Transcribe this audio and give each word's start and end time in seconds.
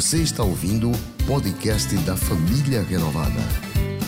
Você 0.00 0.22
está 0.22 0.42
ouvindo 0.42 0.90
o 0.90 1.26
podcast 1.26 1.94
da 2.06 2.16
Família 2.16 2.82
Renovada. 2.82 3.38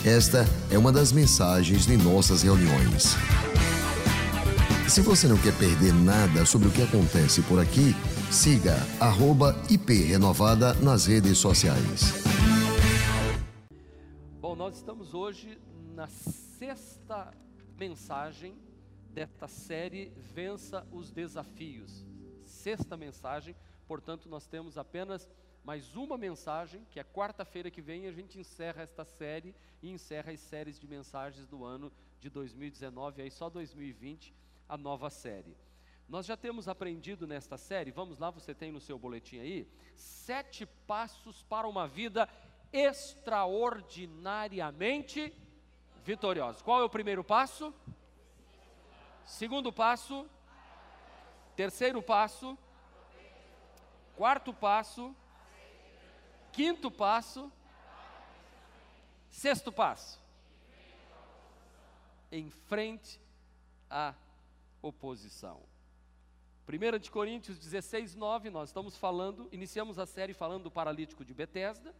Esta 0.03 0.39
é 0.71 0.75
uma 0.75 0.91
das 0.91 1.11
mensagens 1.11 1.85
de 1.85 1.95
nossas 1.95 2.41
reuniões. 2.41 3.13
Se 4.89 5.01
você 5.01 5.27
não 5.27 5.37
quer 5.37 5.55
perder 5.55 5.93
nada 5.93 6.47
sobre 6.47 6.67
o 6.67 6.71
que 6.71 6.81
acontece 6.81 7.43
por 7.43 7.59
aqui, 7.59 7.93
siga 8.31 8.75
@iprenovada 9.69 10.73
nas 10.81 11.05
redes 11.05 11.37
sociais. 11.37 12.23
Bom, 14.41 14.55
nós 14.55 14.77
estamos 14.77 15.13
hoje 15.13 15.59
na 15.93 16.07
sexta 16.07 17.31
mensagem 17.77 18.55
desta 19.13 19.47
série 19.47 20.11
Vença 20.33 20.87
os 20.91 21.11
Desafios. 21.11 22.03
Sexta 22.41 22.97
mensagem, 22.97 23.55
portanto, 23.87 24.27
nós 24.27 24.47
temos 24.47 24.75
apenas 24.75 25.29
mais 25.63 25.95
uma 25.95 26.17
mensagem, 26.17 26.85
que 26.91 26.99
é 26.99 27.03
quarta-feira 27.03 27.71
que 27.71 27.81
vem 27.81 28.05
a 28.05 28.11
gente 28.11 28.37
encerra 28.37 28.83
esta 28.83 29.05
série 29.05 29.55
e 29.81 29.89
encerra 29.89 30.33
as 30.33 30.41
séries 30.41 30.77
de 30.77 30.85
mensagens 30.85 31.47
do 31.47 31.63
ano 31.63 31.89
de 32.19 32.29
2019, 32.29 33.21
aí 33.21 33.31
só 33.31 33.49
2020 33.49 34.35
a 34.67 34.77
nova 34.77 35.09
série. 35.09 35.55
Nós 36.09 36.25
já 36.25 36.35
temos 36.35 36.67
aprendido 36.67 37.25
nesta 37.25 37.57
série, 37.57 37.91
vamos 37.91 38.19
lá, 38.19 38.29
você 38.29 38.53
tem 38.53 38.73
no 38.73 38.81
seu 38.81 38.99
boletim 38.99 39.39
aí, 39.39 39.65
sete 39.95 40.65
passos 40.65 41.43
para 41.43 41.65
uma 41.65 41.87
vida 41.87 42.27
extraordinariamente 42.73 45.33
vitoriosa. 46.03 46.61
Qual 46.61 46.81
é 46.81 46.83
o 46.83 46.89
primeiro 46.89 47.23
passo? 47.23 47.73
Segundo 49.25 49.71
passo. 49.71 50.29
Terceiro 51.55 52.01
passo. 52.01 52.57
Quarto 54.17 54.53
passo. 54.53 55.15
Quinto 56.53 56.91
passo. 56.91 57.51
Sexto 59.27 59.71
passo. 59.71 60.21
Em 62.31 62.51
frente 62.51 63.19
à 63.89 64.13
oposição. 64.79 65.63
1 66.67 66.99
de 66.99 67.09
Coríntios 67.09 67.57
16, 67.57 68.13
9, 68.13 68.51
nós 68.51 68.69
estamos 68.69 68.95
falando, 68.95 69.49
iniciamos 69.51 69.97
a 69.97 70.05
série 70.05 70.33
falando 70.33 70.63
do 70.63 70.71
paralítico 70.71 71.25
de 71.25 71.33
Betesda, 71.33 71.93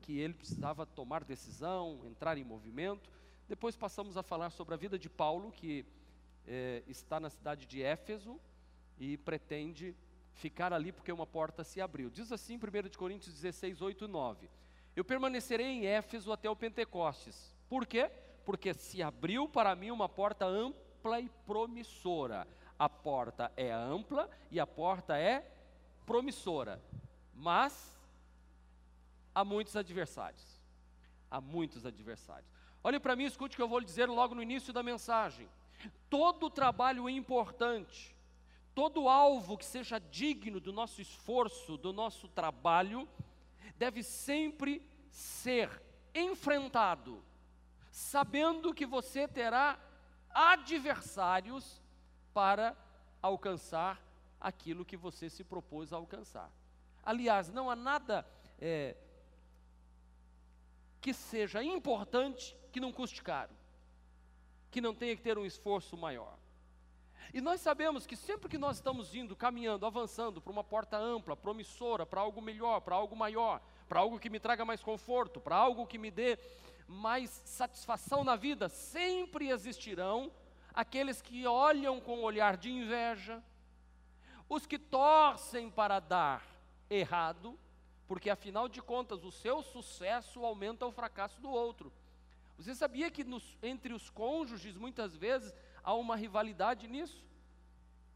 que 0.00 0.18
ele 0.18 0.32
precisava 0.32 0.86
tomar 0.86 1.24
decisão, 1.24 2.00
entrar 2.06 2.38
em 2.38 2.44
movimento. 2.44 3.10
Depois 3.48 3.76
passamos 3.76 4.16
a 4.16 4.22
falar 4.22 4.50
sobre 4.50 4.74
a 4.74 4.76
vida 4.76 4.96
de 4.96 5.10
Paulo, 5.10 5.50
que 5.50 5.84
é, 6.46 6.84
está 6.86 7.18
na 7.18 7.28
cidade 7.28 7.66
de 7.66 7.82
Éfeso 7.82 8.40
e 8.96 9.16
pretende 9.16 9.96
ficar 10.34 10.72
ali 10.72 10.92
porque 10.92 11.12
uma 11.12 11.26
porta 11.26 11.64
se 11.64 11.80
abriu. 11.80 12.10
Diz 12.10 12.32
assim 12.32 12.56
1 12.56 12.88
de 12.88 12.98
Coríntios 12.98 13.34
16, 13.34 13.80
8 13.80 14.04
e 14.04 14.08
9. 14.08 14.50
Eu 14.94 15.04
permanecerei 15.04 15.66
em 15.66 15.86
Éfeso 15.86 16.32
até 16.32 16.48
o 16.50 16.56
Pentecostes. 16.56 17.54
Por 17.68 17.86
quê? 17.86 18.10
Porque 18.44 18.74
se 18.74 19.02
abriu 19.02 19.48
para 19.48 19.74
mim 19.74 19.90
uma 19.90 20.08
porta 20.08 20.44
ampla 20.44 21.20
e 21.20 21.28
promissora. 21.46 22.46
A 22.78 22.88
porta 22.88 23.52
é 23.56 23.72
ampla 23.72 24.28
e 24.50 24.60
a 24.60 24.66
porta 24.66 25.16
é 25.16 25.46
promissora. 26.04 26.82
Mas 27.34 27.96
há 29.34 29.44
muitos 29.44 29.76
adversários. 29.76 30.60
Há 31.30 31.40
muitos 31.40 31.86
adversários. 31.86 32.50
Olhe 32.84 32.98
para 32.98 33.16
mim, 33.16 33.24
escute 33.24 33.54
o 33.54 33.56
que 33.56 33.62
eu 33.62 33.68
vou 33.68 33.78
lhe 33.78 33.86
dizer 33.86 34.08
logo 34.08 34.34
no 34.34 34.42
início 34.42 34.72
da 34.72 34.82
mensagem. 34.82 35.48
Todo 36.10 36.50
trabalho 36.50 37.08
importante, 37.08 38.11
todo 38.74 39.08
alvo 39.08 39.58
que 39.58 39.64
seja 39.64 39.98
digno 39.98 40.60
do 40.60 40.72
nosso 40.72 41.00
esforço, 41.00 41.76
do 41.76 41.92
nosso 41.92 42.28
trabalho, 42.28 43.08
deve 43.76 44.02
sempre 44.02 44.82
ser 45.10 45.82
enfrentado, 46.14 47.22
sabendo 47.90 48.74
que 48.74 48.86
você 48.86 49.28
terá 49.28 49.78
adversários 50.30 51.82
para 52.32 52.76
alcançar 53.20 54.00
aquilo 54.40 54.84
que 54.84 54.96
você 54.96 55.28
se 55.28 55.44
propôs 55.44 55.92
a 55.92 55.96
alcançar. 55.96 56.50
Aliás, 57.02 57.50
não 57.50 57.70
há 57.70 57.76
nada 57.76 58.26
é, 58.58 58.96
que 61.00 61.12
seja 61.12 61.62
importante 61.62 62.56
que 62.72 62.80
não 62.80 62.92
custe 62.92 63.22
caro 63.22 63.62
que 64.72 64.80
não 64.80 64.94
tenha 64.94 65.14
que 65.14 65.22
ter 65.22 65.36
um 65.36 65.44
esforço 65.44 65.96
maior. 65.96 66.36
E 67.32 67.40
nós 67.40 67.60
sabemos 67.62 68.06
que 68.06 68.14
sempre 68.14 68.48
que 68.48 68.58
nós 68.58 68.76
estamos 68.76 69.14
indo, 69.14 69.34
caminhando, 69.34 69.86
avançando 69.86 70.40
para 70.40 70.52
uma 70.52 70.62
porta 70.62 70.98
ampla, 70.98 71.34
promissora, 71.34 72.04
para 72.04 72.20
algo 72.20 72.42
melhor, 72.42 72.80
para 72.80 72.94
algo 72.94 73.16
maior, 73.16 73.62
para 73.88 74.00
algo 74.00 74.18
que 74.18 74.28
me 74.28 74.38
traga 74.38 74.66
mais 74.66 74.82
conforto, 74.82 75.40
para 75.40 75.56
algo 75.56 75.86
que 75.86 75.96
me 75.96 76.10
dê 76.10 76.38
mais 76.86 77.30
satisfação 77.46 78.22
na 78.22 78.36
vida, 78.36 78.68
sempre 78.68 79.48
existirão 79.48 80.30
aqueles 80.74 81.22
que 81.22 81.46
olham 81.46 82.00
com 82.00 82.20
olhar 82.20 82.56
de 82.56 82.70
inveja, 82.70 83.42
os 84.46 84.66
que 84.66 84.78
torcem 84.78 85.70
para 85.70 86.00
dar 86.00 86.46
errado, 86.90 87.58
porque 88.06 88.28
afinal 88.28 88.68
de 88.68 88.82
contas 88.82 89.24
o 89.24 89.32
seu 89.32 89.62
sucesso 89.62 90.44
aumenta 90.44 90.84
o 90.84 90.92
fracasso 90.92 91.40
do 91.40 91.50
outro. 91.50 91.90
Você 92.58 92.74
sabia 92.74 93.10
que 93.10 93.24
nos, 93.24 93.56
entre 93.62 93.94
os 93.94 94.10
cônjuges, 94.10 94.76
muitas 94.76 95.16
vezes, 95.16 95.54
há 95.82 95.94
uma 95.94 96.16
rivalidade 96.16 96.88
nisso? 96.88 97.24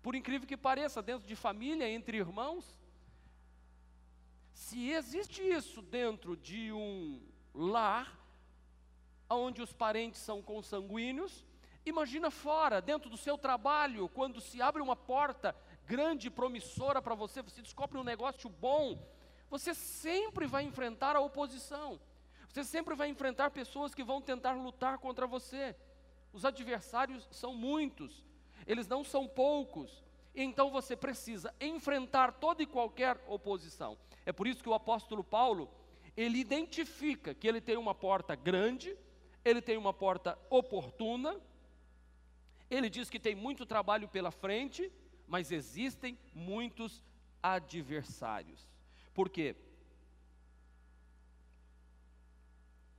Por 0.03 0.15
incrível 0.15 0.47
que 0.47 0.57
pareça, 0.57 1.03
dentro 1.03 1.27
de 1.27 1.35
família, 1.35 1.89
entre 1.89 2.19
irmãos. 2.19 2.79
Se 4.53 4.91
existe 4.91 5.43
isso 5.43 5.83
dentro 5.83 6.37
de 6.37 6.73
um 6.73 7.21
lar, 7.55 8.17
onde 9.29 9.61
os 9.61 9.73
parentes 9.73 10.21
são 10.21 10.41
consanguíneos, 10.41 11.45
imagina 11.85 12.31
fora, 12.31 12.81
dentro 12.81 13.11
do 13.11 13.17
seu 13.17 13.37
trabalho, 13.37 14.09
quando 14.09 14.41
se 14.41 14.63
abre 14.63 14.81
uma 14.81 14.97
porta 14.97 15.55
grande, 15.85 16.31
promissora 16.31 17.03
para 17.03 17.15
você, 17.15 17.43
você 17.43 17.63
descobre 17.63 17.99
um 17.99 18.05
negócio 18.05 18.49
bom, 18.49 19.05
você 19.49 19.75
sempre 19.75 20.47
vai 20.47 20.65
enfrentar 20.65 21.17
a 21.17 21.21
oposição. 21.21 22.01
Você 22.49 22.65
sempre 22.65 22.95
vai 22.95 23.09
enfrentar 23.09 23.51
pessoas 23.51 23.95
que 23.95 24.03
vão 24.03 24.21
tentar 24.21 24.53
lutar 24.53 24.99
contra 24.99 25.27
você. 25.27 25.77
Os 26.37 26.45
adversários 26.45 27.27
são 27.31 27.55
muitos, 27.55 28.23
eles 28.67 28.87
não 28.87 29.03
são 29.03 29.27
poucos. 29.27 30.05
Então 30.35 30.71
você 30.71 30.95
precisa 30.95 31.55
enfrentar 31.59 32.31
toda 32.31 32.63
e 32.63 32.67
qualquer 32.67 33.19
oposição. 33.27 33.97
É 34.27 34.33
por 34.33 34.47
isso 34.47 34.63
que 34.63 34.69
o 34.69 34.75
apóstolo 34.75 35.25
Paulo, 35.25 35.71
ele 36.15 36.37
identifica 36.39 37.33
que 37.33 37.49
ele 37.49 37.59
tem 37.59 37.79
uma 37.79 37.95
porta 37.95 38.35
grande, 38.35 38.95
ele 39.43 39.63
tem 39.63 39.79
uma 39.79 39.95
porta 39.95 40.39
oportuna, 40.51 41.41
ele 42.69 42.91
diz 42.91 43.09
que 43.09 43.19
tem 43.19 43.35
muito 43.35 43.65
trabalho 43.65 44.07
pela 44.07 44.31
frente, 44.31 44.93
mas 45.27 45.51
existem 45.51 46.19
muitos 46.35 47.03
adversários. 47.43 48.69
Por 49.15 49.31
quê? 49.31 49.57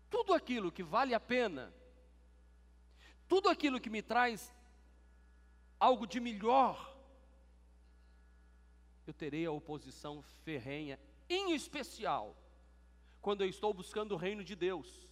tudo 0.09 0.33
aquilo 0.33 0.71
que 0.71 0.83
vale 0.83 1.13
a 1.13 1.19
pena, 1.19 1.73
tudo 3.27 3.49
aquilo 3.49 3.79
que 3.79 3.89
me 3.89 4.01
traz 4.01 4.53
algo 5.79 6.07
de 6.07 6.19
melhor, 6.19 6.95
eu 9.05 9.13
terei 9.13 9.45
a 9.45 9.51
oposição 9.51 10.21
ferrenha, 10.43 10.99
em 11.29 11.53
especial 11.53 12.35
quando 13.21 13.41
eu 13.41 13.49
estou 13.49 13.73
buscando 13.73 14.13
o 14.13 14.17
reino 14.17 14.43
de 14.43 14.55
Deus. 14.55 15.07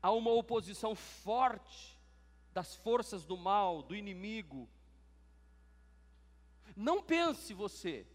Há 0.00 0.10
uma 0.10 0.30
oposição 0.30 0.94
forte 0.94 1.98
das 2.52 2.74
forças 2.76 3.24
do 3.24 3.36
mal, 3.36 3.82
do 3.82 3.94
inimigo. 3.94 4.68
Não 6.76 7.02
pense 7.02 7.52
você 7.54 8.06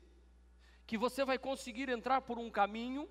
que 0.85 0.97
você 0.97 1.23
vai 1.23 1.37
conseguir 1.37 1.89
entrar 1.89 2.21
por 2.21 2.37
um 2.39 2.49
caminho 2.49 3.07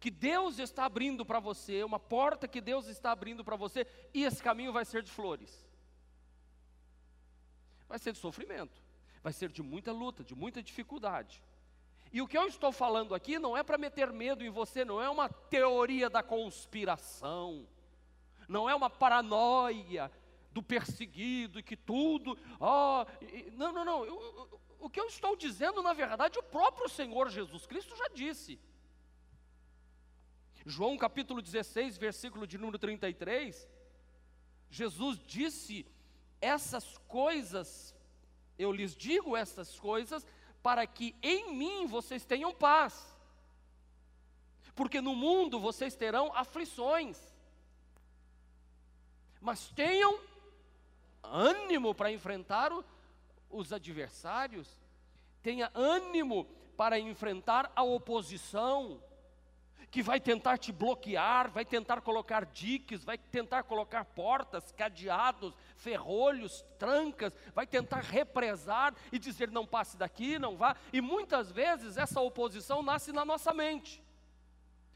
que 0.00 0.10
Deus 0.10 0.58
está 0.58 0.84
abrindo 0.84 1.24
para 1.24 1.40
você, 1.40 1.82
uma 1.82 1.98
porta 1.98 2.46
que 2.46 2.60
Deus 2.60 2.86
está 2.86 3.10
abrindo 3.10 3.44
para 3.44 3.56
você, 3.56 3.86
e 4.14 4.24
esse 4.24 4.42
caminho 4.42 4.72
vai 4.72 4.84
ser 4.84 5.02
de 5.02 5.10
flores. 5.10 5.66
Vai 7.88 7.98
ser 7.98 8.12
de 8.12 8.18
sofrimento, 8.18 8.80
vai 9.22 9.32
ser 9.32 9.50
de 9.50 9.62
muita 9.62 9.92
luta, 9.92 10.22
de 10.22 10.34
muita 10.34 10.62
dificuldade. 10.62 11.42
E 12.12 12.22
o 12.22 12.28
que 12.28 12.38
eu 12.38 12.46
estou 12.46 12.72
falando 12.72 13.14
aqui 13.14 13.38
não 13.38 13.56
é 13.56 13.62
para 13.62 13.76
meter 13.76 14.12
medo 14.12 14.44
em 14.44 14.50
você, 14.50 14.84
não 14.84 15.00
é 15.00 15.08
uma 15.10 15.28
teoria 15.28 16.08
da 16.08 16.22
conspiração, 16.22 17.66
não 18.48 18.68
é 18.68 18.74
uma 18.74 18.88
paranoia 18.88 20.10
do 20.52 20.62
perseguido 20.62 21.58
e 21.58 21.62
que 21.62 21.76
tudo, 21.76 22.38
oh, 22.58 23.04
não, 23.52 23.72
não, 23.72 23.84
não. 23.84 24.04
Eu, 24.04 24.20
eu, 24.20 24.60
o 24.80 24.88
que 24.88 25.00
eu 25.00 25.06
estou 25.06 25.36
dizendo, 25.36 25.82
na 25.82 25.92
verdade, 25.92 26.38
o 26.38 26.42
próprio 26.42 26.88
Senhor 26.88 27.28
Jesus 27.28 27.66
Cristo 27.66 27.96
já 27.96 28.08
disse. 28.08 28.58
João 30.66 30.96
capítulo 30.96 31.40
16, 31.40 31.96
versículo 31.96 32.46
de 32.46 32.58
número 32.58 32.78
33, 32.78 33.68
Jesus 34.70 35.18
disse: 35.26 35.86
Essas 36.40 36.98
coisas, 37.08 37.94
eu 38.58 38.72
lhes 38.72 38.94
digo 38.94 39.36
essas 39.36 39.78
coisas, 39.78 40.26
para 40.62 40.86
que 40.86 41.16
em 41.22 41.54
mim 41.54 41.86
vocês 41.86 42.24
tenham 42.24 42.54
paz. 42.54 43.16
porque 44.74 45.00
no 45.00 45.12
mundo 45.12 45.58
vocês 45.58 45.96
terão 45.96 46.32
aflições. 46.36 47.18
Mas 49.40 49.70
tenham 49.70 50.20
ânimo 51.20 51.92
para 51.92 52.12
enfrentar 52.12 52.72
o, 52.72 52.84
os 53.50 53.72
adversários, 53.72 54.68
tenha 55.42 55.70
ânimo 55.74 56.44
para 56.76 56.96
enfrentar 56.96 57.72
a 57.74 57.82
oposição, 57.82 59.02
que 59.90 60.02
vai 60.02 60.20
tentar 60.20 60.58
te 60.58 60.70
bloquear, 60.70 61.50
vai 61.50 61.64
tentar 61.64 62.00
colocar 62.00 62.44
diques, 62.44 63.04
vai 63.04 63.16
tentar 63.16 63.62
colocar 63.62 64.04
portas, 64.04 64.72
cadeados, 64.72 65.54
ferrolhos, 65.76 66.64
trancas, 66.78 67.34
vai 67.54 67.66
tentar 67.66 68.00
represar 68.00 68.94
e 69.10 69.18
dizer 69.18 69.50
não 69.50 69.66
passe 69.66 69.96
daqui, 69.96 70.38
não 70.38 70.56
vá. 70.56 70.76
E 70.92 71.00
muitas 71.00 71.50
vezes 71.50 71.96
essa 71.96 72.20
oposição 72.20 72.82
nasce 72.82 73.12
na 73.12 73.24
nossa 73.24 73.54
mente. 73.54 74.02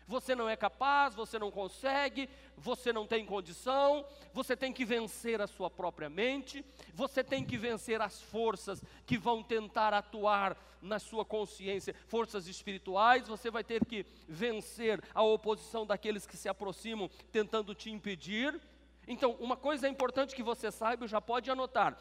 Você 0.07 0.35
não 0.35 0.49
é 0.49 0.57
capaz, 0.57 1.15
você 1.15 1.39
não 1.39 1.51
consegue, 1.51 2.29
você 2.57 2.93
não 2.93 3.07
tem 3.07 3.25
condição, 3.25 4.05
você 4.33 4.57
tem 4.57 4.73
que 4.73 4.85
vencer 4.85 5.41
a 5.41 5.47
sua 5.47 5.71
própria 5.71 6.09
mente, 6.09 6.65
você 6.95 7.23
tem 7.23 7.45
que 7.45 7.57
vencer 7.57 8.01
as 8.01 8.21
forças 8.21 8.83
que 9.07 9.17
vão 9.17 9.43
tentar 9.43 9.95
atuar 9.95 10.57
na 10.83 10.99
sua 10.99 11.25
consciência, 11.25 11.95
forças 12.09 12.49
espirituais, 12.49 13.29
você 13.29 13.51
vai 13.51 13.63
ter 13.63 13.85
que 13.85 14.05
vencer 14.29 15.03
a 15.15 15.23
oposição 15.23 15.87
daqueles 15.87 16.27
que 16.27 16.37
se 16.37 16.49
aproximam 16.49 17.09
tentando 17.31 17.75
te 17.75 17.91
impedir. 17.91 18.61
Então, 19.07 19.37
uma 19.39 19.57
coisa 19.57 19.89
importante 19.89 20.35
que 20.35 20.43
você 20.43 20.71
saiba, 20.71 21.07
já 21.07 21.21
pode 21.21 21.51
anotar: 21.51 21.97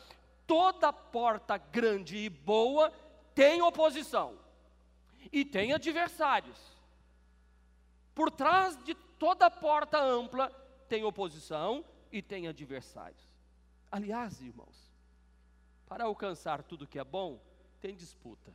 toda 0.48 0.92
porta 0.92 1.58
grande 1.58 2.18
e 2.18 2.30
boa 2.30 2.92
tem 3.36 3.62
oposição 3.62 4.36
e 5.32 5.46
tem 5.46 5.74
adversários. 5.74 6.58
Por 8.14 8.30
trás 8.30 8.78
de 8.84 8.94
toda 8.94 9.50
porta 9.50 10.02
ampla 10.02 10.50
tem 10.90 11.04
oposição 11.04 11.86
e 12.12 12.22
tem 12.22 12.48
adversários. 12.48 13.22
Aliás, 13.92 14.42
irmãos, 14.42 14.92
para 15.88 16.06
alcançar 16.06 16.64
tudo 16.64 16.88
que 16.88 17.00
é 17.00 17.04
bom, 17.04 17.42
tem 17.80 17.96
disputa. 17.96 18.54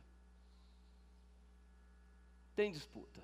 Tem 2.55 2.71
disputa. 2.71 3.21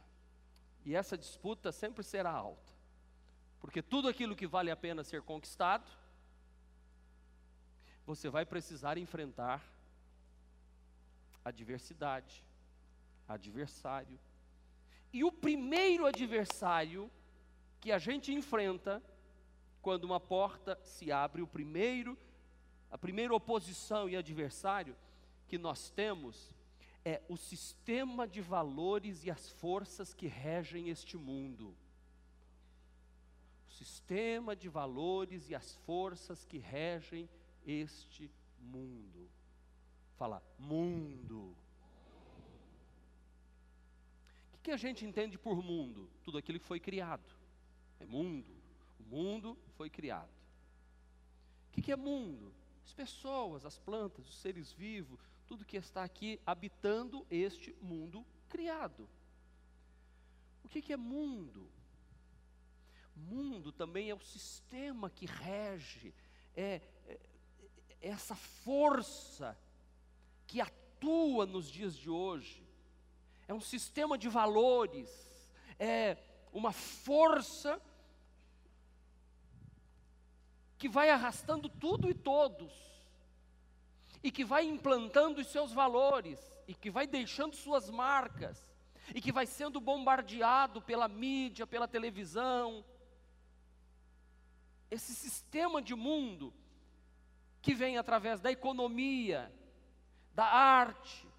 E 0.85 0.95
essa 0.95 1.17
disputa 1.17 1.71
sempre 1.71 2.03
será 2.03 2.31
alta. 2.31 2.73
Porque 3.59 3.81
tudo 3.81 4.07
aquilo 4.07 4.35
que 4.35 4.45
vale 4.45 4.69
a 4.69 4.75
pena 4.75 5.03
ser 5.03 5.21
conquistado, 5.21 5.89
você 8.05 8.29
vai 8.29 8.45
precisar 8.45 8.97
enfrentar 8.97 9.63
adversidade, 11.43 12.43
adversário, 13.27 14.19
e 15.13 15.23
o 15.23 15.31
primeiro 15.31 16.07
adversário 16.07 17.09
que 17.79 17.91
a 17.91 17.99
gente 17.99 18.33
enfrenta 18.33 19.01
quando 19.79 20.05
uma 20.05 20.19
porta 20.19 20.79
se 20.83 21.11
abre, 21.11 21.43
o 21.43 21.47
primeiro, 21.47 22.17
a 22.89 22.97
primeira 22.97 23.35
oposição 23.35 24.09
e 24.09 24.15
adversário 24.15 24.95
que 25.47 25.57
nós 25.59 25.91
temos 25.91 26.55
é 27.05 27.21
o 27.29 27.37
sistema 27.37 28.27
de 28.27 28.41
valores 28.41 29.23
e 29.23 29.29
as 29.29 29.49
forças 29.49 30.13
que 30.13 30.25
regem 30.25 30.89
este 30.89 31.15
mundo. 31.15 31.75
O 33.67 33.71
sistema 33.71 34.55
de 34.55 34.67
valores 34.67 35.49
e 35.49 35.53
as 35.53 35.75
forças 35.85 36.43
que 36.45 36.57
regem 36.57 37.29
este 37.67 38.31
mundo. 38.57 39.29
Fala, 40.15 40.41
mundo 40.57 41.55
que 44.63 44.71
a 44.71 44.77
gente 44.77 45.05
entende 45.05 45.37
por 45.37 45.61
mundo? 45.61 46.09
Tudo 46.23 46.37
aquilo 46.37 46.59
que 46.59 46.65
foi 46.65 46.79
criado. 46.79 47.29
É 47.99 48.05
mundo. 48.05 48.55
O 48.99 49.03
mundo 49.03 49.57
foi 49.75 49.89
criado. 49.89 50.31
O 51.67 51.81
que 51.81 51.91
é 51.91 51.95
mundo? 51.95 52.53
As 52.85 52.93
pessoas, 52.93 53.65
as 53.65 53.77
plantas, 53.77 54.27
os 54.27 54.37
seres 54.37 54.71
vivos, 54.71 55.19
tudo 55.45 55.65
que 55.65 55.75
está 55.75 56.03
aqui 56.03 56.39
habitando 56.45 57.27
este 57.29 57.75
mundo 57.81 58.25
criado. 58.47 59.07
O 60.63 60.69
que 60.69 60.93
é 60.93 60.97
mundo? 60.97 61.69
Mundo 63.15 63.71
também 63.71 64.09
é 64.09 64.15
o 64.15 64.21
sistema 64.21 65.09
que 65.09 65.25
rege, 65.25 66.13
é, 66.55 66.81
é, 67.05 67.19
é 68.01 68.09
essa 68.09 68.35
força 68.35 69.57
que 70.47 70.61
atua 70.61 71.45
nos 71.45 71.69
dias 71.69 71.95
de 71.95 72.09
hoje 72.09 72.62
é 73.53 73.55
um 73.55 73.61
sistema 73.61 74.17
de 74.17 74.27
valores, 74.27 75.09
é 75.79 76.17
uma 76.51 76.71
força 76.71 77.79
que 80.75 80.89
vai 80.89 81.11
arrastando 81.11 81.69
tudo 81.69 82.09
e 82.09 82.15
todos, 82.15 82.73
e 84.23 84.31
que 84.31 84.43
vai 84.43 84.65
implantando 84.65 85.39
os 85.39 85.47
seus 85.47 85.71
valores, 85.71 86.39
e 86.67 86.73
que 86.73 86.89
vai 86.89 87.05
deixando 87.05 87.55
suas 87.55 87.91
marcas, 87.91 88.67
e 89.13 89.21
que 89.21 89.31
vai 89.31 89.45
sendo 89.45 89.79
bombardeado 89.79 90.81
pela 90.81 91.07
mídia, 91.07 91.67
pela 91.67 91.87
televisão. 91.87 92.83
Esse 94.89 95.13
sistema 95.13 95.79
de 95.79 95.93
mundo 95.93 96.51
que 97.61 97.75
vem 97.75 97.99
através 97.99 98.41
da 98.41 98.51
economia, 98.51 99.53
da 100.33 100.45
arte, 100.45 101.32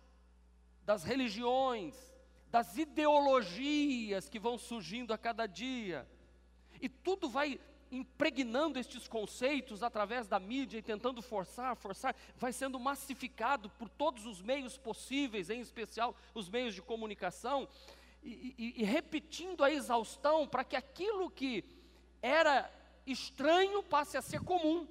das 0.84 1.04
religiões, 1.04 1.94
das 2.50 2.76
ideologias 2.76 4.28
que 4.28 4.38
vão 4.38 4.58
surgindo 4.58 5.12
a 5.12 5.18
cada 5.18 5.46
dia. 5.46 6.08
E 6.80 6.88
tudo 6.88 7.28
vai 7.28 7.58
impregnando 7.90 8.78
estes 8.78 9.06
conceitos 9.06 9.82
através 9.82 10.26
da 10.26 10.38
mídia 10.40 10.78
e 10.78 10.82
tentando 10.82 11.22
forçar, 11.22 11.76
forçar, 11.76 12.14
vai 12.36 12.52
sendo 12.52 12.78
massificado 12.78 13.70
por 13.70 13.88
todos 13.88 14.26
os 14.26 14.42
meios 14.42 14.76
possíveis, 14.76 15.50
em 15.50 15.60
especial 15.60 16.14
os 16.34 16.48
meios 16.48 16.74
de 16.74 16.82
comunicação, 16.82 17.68
e, 18.22 18.54
e, 18.58 18.82
e 18.82 18.84
repetindo 18.84 19.62
a 19.62 19.70
exaustão 19.70 20.46
para 20.46 20.64
que 20.64 20.76
aquilo 20.76 21.30
que 21.30 21.64
era 22.22 22.70
estranho 23.06 23.82
passe 23.82 24.16
a 24.16 24.22
ser 24.22 24.40
comum. 24.40 24.88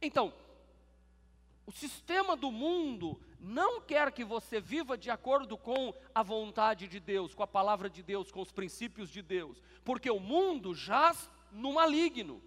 Então, 0.00 0.32
o 1.66 1.72
sistema 1.72 2.36
do 2.36 2.50
mundo 2.50 3.20
não 3.42 3.80
quer 3.80 4.12
que 4.12 4.24
você 4.24 4.60
viva 4.60 4.96
de 4.96 5.10
acordo 5.10 5.58
com 5.58 5.92
a 6.14 6.22
vontade 6.22 6.86
de 6.86 7.00
Deus, 7.00 7.34
com 7.34 7.42
a 7.42 7.46
palavra 7.46 7.90
de 7.90 8.00
Deus, 8.00 8.30
com 8.30 8.40
os 8.40 8.52
princípios 8.52 9.10
de 9.10 9.20
Deus, 9.20 9.60
porque 9.84 10.08
o 10.08 10.20
mundo 10.20 10.72
jaz 10.72 11.28
no 11.50 11.72
maligno. 11.72 12.40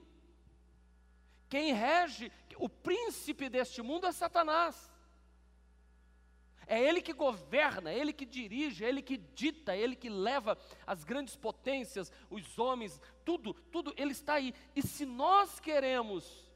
Quem 1.49 1.73
rege, 1.73 2.31
o 2.57 2.69
príncipe 2.69 3.49
deste 3.49 3.81
mundo 3.81 4.07
é 4.07 4.13
Satanás. 4.13 4.89
É 6.65 6.81
ele 6.81 7.01
que 7.01 7.11
governa, 7.11 7.91
é 7.91 7.99
ele 7.99 8.13
que 8.13 8.25
dirige, 8.25 8.85
é 8.85 8.87
ele 8.87 9.01
que 9.01 9.17
dita, 9.17 9.75
é 9.75 9.79
ele 9.79 9.97
que 9.97 10.09
leva 10.09 10.57
as 10.87 11.03
grandes 11.03 11.35
potências, 11.35 12.11
os 12.29 12.57
homens, 12.57 13.01
tudo, 13.25 13.53
tudo, 13.53 13.93
ele 13.97 14.13
está 14.13 14.35
aí. 14.35 14.53
E 14.73 14.81
se 14.81 15.05
nós 15.05 15.59
queremos 15.59 16.49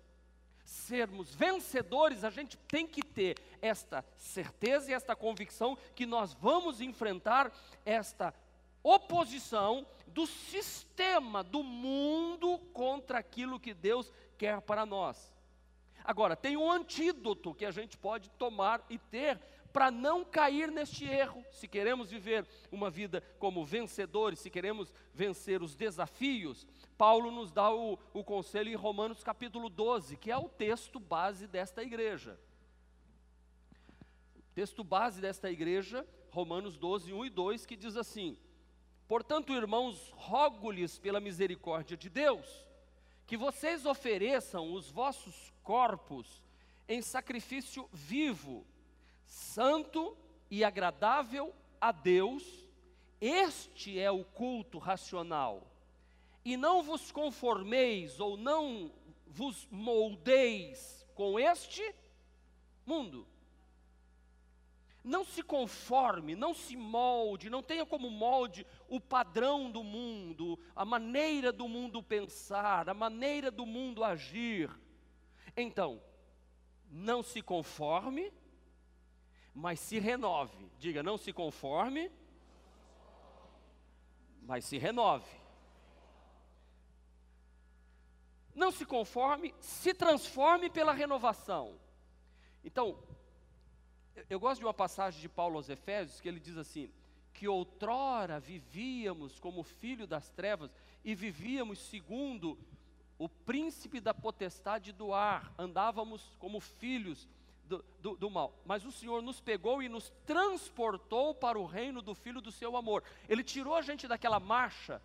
sermos 0.69 1.33
vencedores, 1.33 2.23
a 2.23 2.29
gente 2.29 2.57
tem 2.57 2.85
que 2.85 3.01
ter 3.01 3.37
esta 3.61 4.05
certeza 4.15 4.91
e 4.91 4.93
esta 4.93 5.15
convicção 5.15 5.77
que 5.95 6.05
nós 6.05 6.33
vamos 6.33 6.79
enfrentar 6.79 7.51
esta 7.83 8.33
oposição 8.83 9.85
do 10.07 10.25
sistema 10.25 11.43
do 11.43 11.63
mundo 11.63 12.59
contra 12.73 13.17
aquilo 13.19 13.59
que 13.59 13.73
Deus 13.73 14.11
quer 14.37 14.61
para 14.61 14.85
nós. 14.85 15.33
Agora, 16.03 16.35
tem 16.35 16.55
um 16.55 16.71
antídoto 16.71 17.53
que 17.53 17.65
a 17.65 17.71
gente 17.71 17.97
pode 17.97 18.29
tomar 18.31 18.85
e 18.89 18.97
ter 18.97 19.39
para 19.71 19.91
não 19.91 20.23
cair 20.23 20.71
neste 20.71 21.05
erro. 21.05 21.43
Se 21.51 21.67
queremos 21.67 22.09
viver 22.09 22.45
uma 22.71 22.89
vida 22.89 23.23
como 23.37 23.65
vencedores, 23.65 24.39
se 24.39 24.49
queremos 24.49 24.93
vencer 25.13 25.61
os 25.61 25.75
desafios, 25.75 26.67
Paulo 26.97 27.31
nos 27.31 27.51
dá 27.51 27.73
o, 27.73 27.97
o 28.13 28.23
conselho 28.23 28.69
em 28.69 28.75
Romanos 28.75 29.23
capítulo 29.23 29.69
12, 29.69 30.17
que 30.17 30.31
é 30.31 30.37
o 30.37 30.49
texto 30.49 30.99
base 30.99 31.47
desta 31.47 31.83
igreja. 31.83 32.39
O 34.35 34.53
texto 34.53 34.83
base 34.83 35.21
desta 35.21 35.49
igreja, 35.49 36.05
Romanos 36.31 36.77
12, 36.77 37.13
1 37.13 37.25
e 37.25 37.29
2, 37.29 37.65
que 37.65 37.75
diz 37.75 37.95
assim: 37.95 38.37
Portanto, 39.07 39.53
irmãos, 39.53 40.13
rogo-lhes 40.15 40.99
pela 40.99 41.19
misericórdia 41.19 41.95
de 41.95 42.09
Deus, 42.09 42.67
que 43.25 43.37
vocês 43.37 43.85
ofereçam 43.85 44.73
os 44.73 44.89
vossos 44.91 45.53
corpos 45.63 46.43
em 46.87 47.01
sacrifício 47.01 47.87
vivo, 47.93 48.65
santo 49.29 50.17
e 50.49 50.63
agradável 50.63 51.53
a 51.79 51.91
Deus, 51.91 52.43
este 53.21 53.99
é 53.99 54.09
o 54.09 54.25
culto 54.25 54.79
racional 54.79 55.69
e 56.43 56.57
não 56.57 56.81
vos 56.81 57.11
conformeis 57.11 58.19
ou 58.19 58.35
não 58.35 58.91
vos 59.27 59.67
moldeis 59.69 61.07
com 61.13 61.39
este 61.39 61.93
mundo. 62.85 63.27
Não 65.03 65.23
se 65.23 65.43
conforme, 65.43 66.35
não 66.35 66.53
se 66.53 66.75
molde, 66.75 67.49
não 67.49 67.63
tenha 67.63 67.85
como 67.85 68.09
molde 68.09 68.65
o 68.87 68.99
padrão 68.99 69.71
do 69.71 69.83
mundo, 69.83 70.59
a 70.75 70.83
maneira 70.83 71.51
do 71.51 71.67
mundo 71.67 72.03
pensar, 72.03 72.89
a 72.89 72.93
maneira 72.93 73.49
do 73.49 73.65
mundo 73.65 74.03
agir. 74.03 74.69
Então, 75.55 76.01
não 76.91 77.23
se 77.23 77.41
conforme, 77.41 78.31
mas 79.53 79.79
se 79.79 79.99
renove. 79.99 80.69
Diga, 80.79 81.03
não 81.03 81.17
se 81.17 81.33
conforme, 81.33 82.11
mas 84.41 84.65
se 84.65 84.77
renove. 84.77 85.29
Não 88.55 88.71
se 88.71 88.85
conforme, 88.85 89.53
se 89.59 89.93
transforme 89.93 90.69
pela 90.69 90.91
renovação. 90.91 91.79
Então, 92.63 93.01
eu 94.29 94.39
gosto 94.39 94.59
de 94.59 94.65
uma 94.65 94.73
passagem 94.73 95.21
de 95.21 95.29
Paulo 95.29 95.57
aos 95.57 95.69
Efésios 95.69 96.19
que 96.19 96.27
ele 96.27 96.39
diz 96.39 96.57
assim: 96.57 96.91
que 97.33 97.47
outrora 97.47 98.39
vivíamos 98.39 99.39
como 99.39 99.63
filho 99.63 100.05
das 100.05 100.29
trevas 100.29 100.75
e 101.03 101.15
vivíamos 101.15 101.79
segundo 101.79 102.57
o 103.17 103.27
príncipe 103.27 103.99
da 103.99 104.13
potestade 104.13 104.91
do 104.91 105.13
ar, 105.13 105.53
andávamos 105.57 106.35
como 106.39 106.59
filhos 106.59 107.27
do, 107.69 107.85
do, 107.99 108.17
do, 108.17 108.29
mal. 108.29 108.59
Mas 108.65 108.83
o 108.83 108.91
Senhor 108.91 109.21
nos 109.21 109.39
pegou 109.39 109.81
e 109.83 109.87
nos 109.87 110.09
transportou 110.25 111.35
para 111.35 111.59
o 111.59 111.65
reino 111.65 112.01
do 112.01 112.15
Filho 112.15 112.41
do 112.41 112.51
seu 112.51 112.75
amor. 112.75 113.03
Ele 113.29 113.43
tirou 113.43 113.75
a 113.75 113.81
gente 113.81 114.07
daquela 114.07 114.39
marcha, 114.39 115.01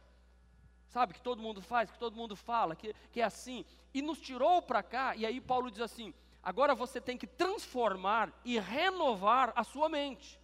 sabe, 0.89 1.13
que 1.13 1.21
todo 1.21 1.43
mundo 1.43 1.61
faz, 1.61 1.91
que 1.91 1.99
todo 1.99 2.17
mundo 2.17 2.35
fala, 2.35 2.75
que, 2.75 2.95
que 3.13 3.21
é 3.21 3.25
assim, 3.25 3.65
e 3.93 4.01
nos 4.01 4.19
tirou 4.19 4.63
para 4.63 4.83
cá. 4.83 5.15
E 5.15 5.27
aí 5.27 5.41
Paulo 5.41 5.71
diz 5.71 5.83
assim: 5.83 6.15
Agora 6.43 6.75
você 6.75 7.01
tem 7.01 7.19
que 7.19 7.27
transformar 7.27 8.33
e 8.45 8.59
renovar 8.59 9.53
a 9.55 9.63
sua 9.63 9.89
mente. 9.89 10.41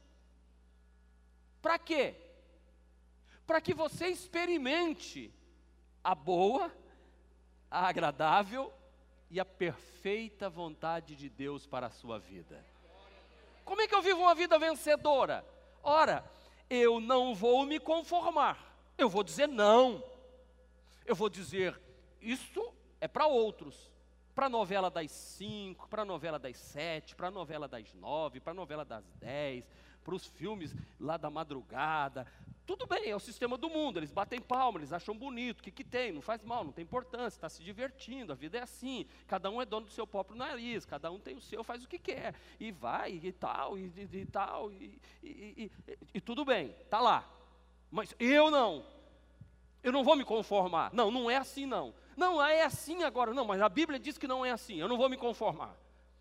Para 1.62 1.78
quê? 1.78 2.14
Para 3.46 3.60
que 3.60 3.72
você 3.72 4.08
experimente 4.08 5.32
a 6.04 6.14
boa, 6.14 6.70
a 7.70 7.88
agradável 7.88 8.72
e 9.30 9.38
a 9.38 9.44
perfeita 9.44 10.50
vontade 10.50 11.14
de 11.14 11.28
Deus 11.28 11.66
para 11.66 11.87
a 11.87 11.90
sua 11.90 12.18
vida. 12.18 12.64
Como 13.64 13.80
é 13.80 13.87
que 13.87 13.94
eu 13.94 14.02
vivo 14.02 14.20
uma 14.20 14.34
vida 14.34 14.58
vencedora? 14.58 15.44
Ora, 15.82 16.28
eu 16.68 17.00
não 17.00 17.34
vou 17.34 17.64
me 17.64 17.78
conformar, 17.78 18.76
eu 18.99 19.08
vou 19.08 19.22
dizer 19.22 19.46
não, 19.46 20.02
eu 21.06 21.14
vou 21.14 21.28
dizer 21.28 21.80
isso 22.20 22.72
é 23.00 23.08
para 23.08 23.26
outros, 23.26 23.90
para 24.34 24.46
a 24.46 24.49
novela 24.50 24.90
das 24.90 25.10
5, 25.10 25.88
para 25.88 26.02
a 26.02 26.04
novela 26.04 26.38
das 26.38 26.56
7, 26.56 27.14
para 27.14 27.28
a 27.28 27.30
novela 27.30 27.66
das 27.66 27.92
9, 27.94 28.40
para 28.40 28.52
a 28.52 28.54
novela 28.54 28.84
das 28.84 29.04
10, 29.16 29.64
para 30.04 30.14
os 30.14 30.26
filmes 30.26 30.75
lá 30.99 31.16
da 31.16 31.30
madrugada. 31.30 32.26
Tudo 32.66 32.87
bem, 32.87 33.11
é 33.11 33.16
o 33.16 33.21
sistema 33.21 33.59
do 33.59 33.69
mundo, 33.69 33.99
eles 33.99 34.12
batem 34.12 34.40
palma, 34.40 34.78
eles 34.78 34.92
acham 34.92 35.16
bonito, 35.16 35.61
o 35.61 35.62
que, 35.62 35.73
que 35.73 35.83
tem? 35.83 36.12
Não 36.12 36.23
faz 36.23 36.42
mal, 36.45 36.62
não 36.62 36.71
tem 36.71 36.85
importância, 36.85 37.37
está 37.37 37.49
se 37.49 37.64
divertindo, 37.64 38.33
a 38.33 38.37
vida 38.37 38.59
é 38.59 38.62
assim, 38.62 39.07
cada 39.26 39.50
um 39.50 39.61
é 39.61 39.64
dono 39.64 39.87
do 39.87 39.92
seu 39.92 40.07
próprio 40.07 40.38
nariz, 40.38 40.85
cada 40.85 41.11
um 41.11 41.19
tem 41.19 41.37
o 41.37 41.40
seu, 41.40 41.64
faz 41.64 41.83
o 41.83 41.88
que 41.88 41.99
quer, 41.99 42.35
e 42.61 42.71
vai, 42.71 43.21
e 43.23 43.33
tal, 43.33 43.76
e, 43.76 43.92
e, 43.97 44.19
e 44.19 44.26
tal, 44.26 44.71
e, 44.71 45.00
e, 45.23 45.73
e 46.14 46.21
tudo 46.21 46.45
bem, 46.45 46.75
está 46.83 47.00
lá. 47.00 47.28
Mas 47.90 48.14
eu 48.21 48.52
não, 48.52 48.87
eu 49.83 49.90
não 49.90 50.04
vou 50.04 50.14
me 50.14 50.25
conformar, 50.25 50.95
não, 50.95 51.11
não 51.11 51.28
é 51.28 51.37
assim 51.37 51.66
não. 51.66 51.92
Não, 52.21 52.42
é 52.45 52.64
assim 52.64 53.02
agora. 53.02 53.33
Não, 53.33 53.47
mas 53.47 53.62
a 53.62 53.69
Bíblia 53.69 53.99
diz 53.99 54.19
que 54.19 54.28
não 54.28 54.45
é 54.45 54.50
assim. 54.50 54.76
Eu 54.76 54.87
não 54.87 54.99
vou 54.99 55.09
me 55.09 55.16
conformar. 55.16 55.75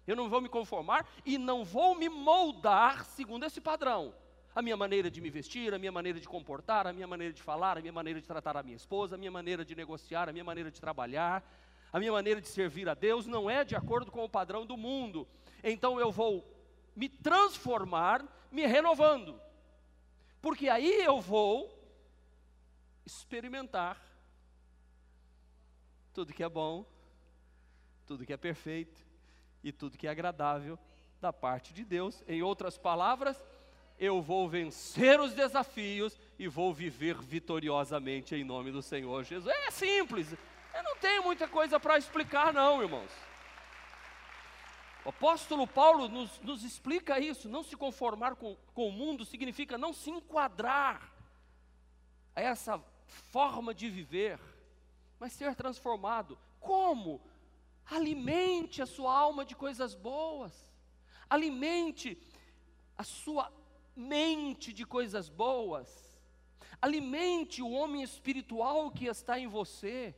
Eu 0.10 0.16
não 0.16 0.28
vou 0.28 0.42
me 0.42 0.50
conformar 0.50 1.08
e 1.24 1.38
não 1.38 1.64
vou 1.64 1.94
me 1.94 2.10
moldar 2.10 3.06
segundo 3.06 3.46
esse 3.46 3.62
padrão. 3.62 4.12
A 4.56 4.60
minha 4.60 4.76
maneira 4.76 5.12
de 5.12 5.22
me 5.22 5.30
vestir, 5.30 5.72
a 5.72 5.78
minha 5.78 5.92
maneira 5.92 6.20
de 6.20 6.28
comportar, 6.28 6.88
a 6.88 6.92
minha 6.92 7.06
maneira 7.06 7.32
de 7.32 7.44
falar, 7.44 7.78
a 7.78 7.82
minha 7.82 7.94
maneira 7.94 8.20
de 8.20 8.26
tratar 8.26 8.58
a 8.58 8.64
minha 8.64 8.76
esposa, 8.76 9.14
a 9.14 9.20
minha 9.20 9.30
maneira 9.30 9.64
de 9.64 9.76
negociar, 9.76 10.28
a 10.28 10.32
minha 10.32 10.44
maneira 10.44 10.72
de 10.72 10.82
trabalhar, 10.82 11.48
a 11.94 12.00
minha 12.00 12.12
maneira 12.12 12.42
de 12.42 12.48
servir 12.48 12.90
a 12.90 12.96
Deus 12.96 13.28
não 13.28 13.48
é 13.48 13.64
de 13.64 13.76
acordo 13.76 14.12
com 14.12 14.26
o 14.26 14.30
padrão 14.30 14.66
do 14.66 14.76
mundo. 14.76 15.28
Então 15.64 16.00
eu 16.00 16.12
vou 16.12 16.44
me 16.96 17.08
transformar, 17.08 18.26
me 18.52 18.66
renovando. 18.66 19.40
Porque 20.42 20.70
aí 20.70 21.04
eu 21.04 21.22
vou 21.22 21.72
experimentar 23.06 24.02
tudo 26.16 26.34
que 26.34 26.44
é 26.44 26.50
bom, 26.50 26.84
tudo 28.08 28.26
que 28.26 28.34
é 28.34 28.38
perfeito 28.38 29.08
e 29.64 29.72
tudo 29.72 29.98
que 29.98 30.08
é 30.08 30.10
agradável 30.10 30.78
da 31.22 31.34
parte 31.34 31.74
de 31.74 31.84
Deus. 31.84 32.24
Em 32.28 32.42
outras 32.42 32.78
palavras, 32.78 33.42
eu 33.98 34.22
vou 34.22 34.48
vencer 34.48 35.20
os 35.20 35.34
desafios 35.34 36.18
e 36.38 36.48
vou 36.48 36.74
viver 36.74 37.16
vitoriosamente 37.16 38.36
em 38.36 38.44
nome 38.44 38.72
do 38.72 38.82
Senhor 38.82 39.24
Jesus. 39.24 39.54
É 39.68 39.72
simples, 39.72 40.32
eu 40.74 40.84
não 40.84 40.96
tenho 40.98 41.24
muita 41.24 41.48
coisa 41.48 41.80
para 41.80 41.98
explicar, 41.98 42.54
não, 42.54 42.82
irmãos. 42.82 43.12
O 45.06 45.10
apóstolo 45.10 45.66
Paulo 45.66 46.08
nos, 46.08 46.40
nos 46.42 46.64
explica 46.64 47.20
isso. 47.20 47.50
Não 47.50 47.64
se 47.64 47.76
conformar 47.76 48.36
com, 48.36 48.56
com 48.74 48.90
o 48.90 48.92
mundo 48.92 49.26
significa 49.26 49.78
não 49.78 49.94
se 49.94 50.10
enquadrar 50.10 51.12
a 52.36 52.42
essa 52.42 52.80
forma 53.08 53.74
de 53.74 53.90
viver 53.90 54.40
mas 55.20 55.34
ser 55.34 55.54
transformado. 55.54 56.38
Como? 56.60 57.22
Alimente 57.90 58.82
a 58.82 58.86
sua 58.86 59.18
alma 59.18 59.44
de 59.44 59.56
coisas 59.56 59.96
boas. 59.96 60.54
Alimente 61.30 62.18
a 62.98 63.04
sua 63.04 63.52
mente 63.96 64.72
de 64.72 64.86
coisas 64.86 65.30
boas. 65.30 66.20
Alimente 66.82 67.62
o 67.62 67.72
homem 67.72 68.04
espiritual 68.04 68.92
que 68.92 69.06
está 69.06 69.40
em 69.40 69.48
você. 69.48 70.16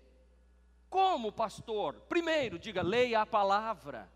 Como, 0.89 1.31
pastor? 1.31 1.95
Primeiro, 2.09 2.59
diga, 2.59 2.81
leia 2.81 3.21
a 3.21 3.25
palavra. 3.25 4.11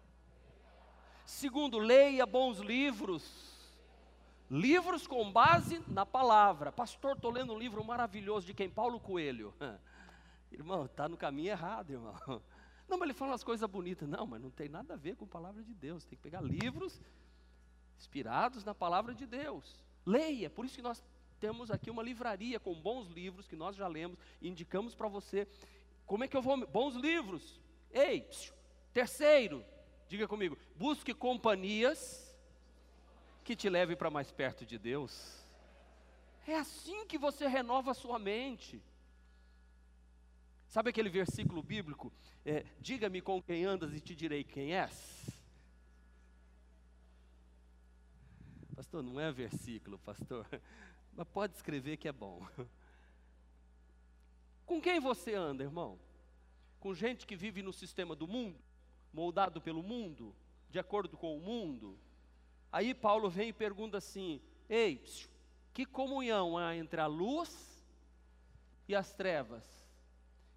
Segundo, 1.26 1.80
leia 1.80 2.26
bons 2.26 2.60
livros. 2.60 3.56
Livros 4.52 5.08
com 5.08 5.32
base 5.32 5.82
na 5.88 6.06
palavra. 6.06 6.72
Pastor, 6.72 7.16
estou 7.16 7.32
lendo 7.32 7.54
um 7.54 7.58
livro 7.58 7.84
maravilhoso 7.84 8.46
de 8.46 8.54
quem? 8.54 8.70
Paulo 8.70 9.00
Coelho. 9.00 9.54
Irmão, 10.52 10.86
está 10.86 11.10
no 11.10 11.18
caminho 11.18 11.50
errado, 11.50 11.92
irmão. 11.92 12.42
Não, 12.88 12.98
mas 12.98 13.08
ele 13.08 13.18
fala 13.18 13.32
umas 13.32 13.44
coisas 13.44 13.70
bonitas. 13.70 14.08
Não, 14.08 14.26
mas 14.28 14.42
não 14.42 14.50
tem 14.50 14.70
nada 14.70 14.94
a 14.94 14.98
ver 14.98 15.16
com 15.16 15.26
a 15.26 15.28
palavra 15.28 15.64
de 15.64 15.74
Deus. 15.74 16.06
Tem 16.06 16.18
que 16.18 16.24
pegar 16.24 16.42
livros 16.42 17.02
inspirados 17.98 18.64
na 18.64 18.76
palavra 18.76 19.14
de 19.14 19.26
Deus. 19.26 19.84
Leia, 20.06 20.50
por 20.50 20.66
isso 20.66 20.76
que 20.76 20.82
nós 20.82 21.04
temos 21.40 21.72
aqui 21.72 21.90
uma 21.90 22.04
livraria 22.04 22.60
com 22.60 22.74
bons 22.74 23.08
livros 23.08 23.48
que 23.48 23.56
nós 23.56 23.76
já 23.76 23.88
lemos 23.88 24.20
e 24.42 24.48
indicamos 24.48 24.94
para 24.94 25.08
você. 25.08 25.48
Como 26.06 26.24
é 26.24 26.28
que 26.28 26.38
eu 26.38 26.42
vou? 26.42 26.66
Bons 26.68 26.96
livros. 26.96 27.60
Ei, 27.92 28.22
psiu. 28.22 28.54
terceiro, 28.94 29.66
diga 30.08 30.28
comigo, 30.28 30.58
busque 30.76 31.14
companhias 31.14 32.34
que 33.44 33.56
te 33.56 33.70
levem 33.70 33.96
para 33.96 34.10
mais 34.10 34.32
perto 34.32 34.66
de 34.66 34.78
Deus. 34.78 35.44
É 36.48 36.56
assim 36.56 37.06
que 37.08 37.18
você 37.18 37.48
renova 37.48 37.92
a 37.92 37.96
sua 37.96 38.20
mente. 38.20 38.82
Sabe 40.76 40.90
aquele 40.90 41.08
versículo 41.08 41.64
bíblico? 41.64 42.12
É, 42.46 42.66
Diga-me 42.82 43.22
com 43.22 43.42
quem 43.42 43.64
andas 43.64 43.94
e 43.94 44.02
te 44.02 44.14
direi 44.14 44.44
quem 44.44 44.76
és. 44.76 45.26
Pastor, 48.76 49.02
não 49.02 49.18
é 49.18 49.32
versículo, 49.32 49.98
pastor. 49.98 50.46
Mas 51.16 51.28
pode 51.30 51.56
escrever 51.56 51.96
que 51.96 52.10
é 52.10 52.12
bom. 52.12 52.46
Com 54.66 54.82
quem 54.82 55.00
você 55.00 55.34
anda, 55.34 55.64
irmão? 55.64 55.98
Com 56.82 56.94
gente 56.94 57.26
que 57.26 57.38
vive 57.38 57.62
no 57.62 57.72
sistema 57.72 58.14
do 58.14 58.28
mundo, 58.28 58.60
moldado 59.14 59.62
pelo 59.62 59.82
mundo, 59.82 60.36
de 60.70 60.78
acordo 60.78 61.16
com 61.16 61.38
o 61.38 61.40
mundo? 61.40 61.98
Aí 62.70 62.94
Paulo 62.94 63.30
vem 63.30 63.48
e 63.48 63.54
pergunta 63.54 64.00
assim: 64.00 64.42
Ei, 64.68 65.02
que 65.74 65.86
comunhão 65.86 66.58
há 66.58 66.76
entre 66.76 67.00
a 67.00 67.08
luz 67.08 67.82
e 68.90 68.94
as 68.94 69.14
trevas? 69.14 69.75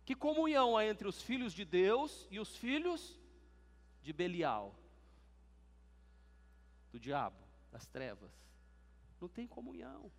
Que 0.09 0.15
comunhão 0.15 0.75
há 0.75 0.87
entre 0.87 1.07
os 1.07 1.21
filhos 1.21 1.53
de 1.53 1.67
Deus 1.67 2.27
e 2.31 2.41
os 2.41 2.57
filhos 2.57 3.15
de 4.01 4.11
Belial, 4.11 4.75
do 6.91 6.99
diabo, 6.99 7.37
das 7.71 7.87
trevas? 7.87 8.31
Não 9.21 9.29
tem 9.29 9.47
comunhão. 9.47 10.11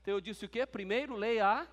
Então 0.00 0.14
eu 0.14 0.20
disse 0.20 0.44
o 0.44 0.48
que? 0.48 0.64
Primeiro, 0.64 1.16
leia 1.16 1.62
a 1.62 1.66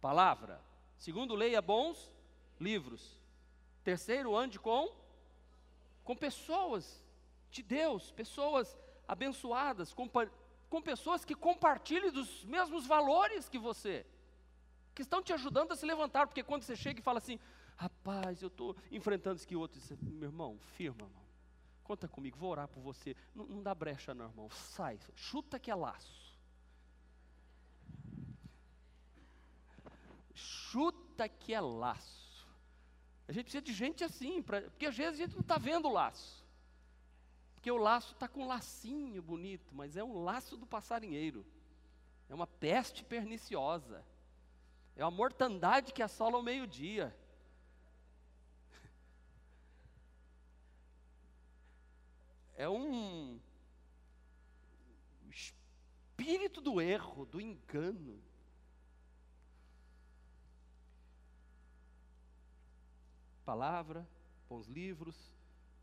palavra. 0.00 0.62
Segundo, 0.96 1.34
leia 1.34 1.60
bons 1.60 2.12
livros. 2.60 3.20
Terceiro, 3.82 4.36
ande 4.36 4.60
com 4.60 4.88
com 6.04 6.14
pessoas 6.14 7.04
de 7.50 7.64
Deus, 7.64 8.12
pessoas 8.12 8.78
abençoadas, 9.08 9.92
com, 9.92 10.08
com 10.70 10.80
pessoas 10.80 11.24
que 11.24 11.34
compartilhem 11.34 12.12
dos 12.12 12.44
mesmos 12.44 12.86
valores 12.86 13.48
que 13.48 13.58
você 13.58 14.06
que 14.96 15.02
estão 15.02 15.22
te 15.22 15.30
ajudando 15.30 15.72
a 15.72 15.76
se 15.76 15.84
levantar, 15.84 16.26
porque 16.26 16.42
quando 16.42 16.62
você 16.62 16.74
chega 16.74 17.00
e 17.00 17.02
fala 17.02 17.18
assim, 17.18 17.38
rapaz, 17.76 18.40
eu 18.40 18.48
estou 18.48 18.74
enfrentando 18.90 19.36
isso 19.36 19.46
que 19.46 19.54
outro 19.54 19.78
diz, 19.78 19.92
meu 20.00 20.30
irmão, 20.30 20.58
firma, 20.58 21.02
irmão. 21.02 21.22
Conta 21.84 22.08
comigo, 22.08 22.38
vou 22.38 22.50
orar 22.50 22.66
por 22.66 22.80
você. 22.80 23.14
Não, 23.34 23.44
não 23.44 23.62
dá 23.62 23.74
brecha, 23.74 24.14
não, 24.14 24.30
irmão. 24.30 24.48
Sai, 24.50 24.98
chuta 25.14 25.58
que 25.58 25.70
é 25.70 25.74
laço. 25.74 26.34
Chuta 30.34 31.28
que 31.28 31.52
é 31.52 31.60
laço. 31.60 32.48
A 33.28 33.32
gente 33.32 33.44
precisa 33.44 33.62
de 33.62 33.74
gente 33.74 34.02
assim, 34.02 34.42
pra, 34.42 34.62
porque 34.62 34.86
às 34.86 34.96
vezes 34.96 35.20
a 35.20 35.24
gente 35.24 35.34
não 35.34 35.42
está 35.42 35.58
vendo 35.58 35.88
o 35.88 35.92
laço. 35.92 36.42
Porque 37.54 37.70
o 37.70 37.76
laço 37.76 38.14
está 38.14 38.26
com 38.26 38.44
um 38.44 38.46
lacinho 38.46 39.20
bonito, 39.20 39.74
mas 39.74 39.94
é 39.94 40.02
um 40.02 40.22
laço 40.24 40.56
do 40.56 40.66
passarinheiro. 40.66 41.44
É 42.30 42.34
uma 42.34 42.46
peste 42.46 43.04
perniciosa. 43.04 44.02
É 44.96 45.04
uma 45.04 45.10
mortandade 45.10 45.92
que 45.92 46.02
assola 46.02 46.38
o 46.38 46.42
meio-dia. 46.42 47.14
É 52.58 52.66
um 52.66 53.38
espírito 56.16 56.62
do 56.62 56.80
erro, 56.80 57.26
do 57.26 57.38
engano. 57.38 58.18
Palavra, 63.44 64.08
bons 64.48 64.66
livros, 64.66 65.14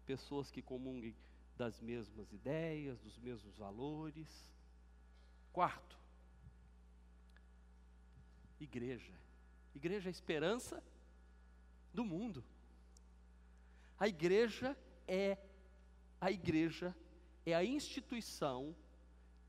pessoas 0.06 0.50
que 0.50 0.62
comunguem 0.62 1.16
das 1.56 1.80
mesmas 1.80 2.32
ideias, 2.34 3.00
dos 3.00 3.18
mesmos 3.20 3.56
valores. 3.56 4.28
Quarto, 5.54 5.98
igreja. 8.60 9.14
Igreja 9.76 10.08
é 10.08 10.10
a 10.10 10.12
esperança 10.12 10.84
do 11.94 12.06
mundo. 12.06 12.44
A 14.00 14.08
igreja 14.08 14.78
é 15.08 15.38
a 16.20 16.32
igreja 16.32 16.96
é 17.46 17.54
a 17.54 17.64
instituição 17.64 18.76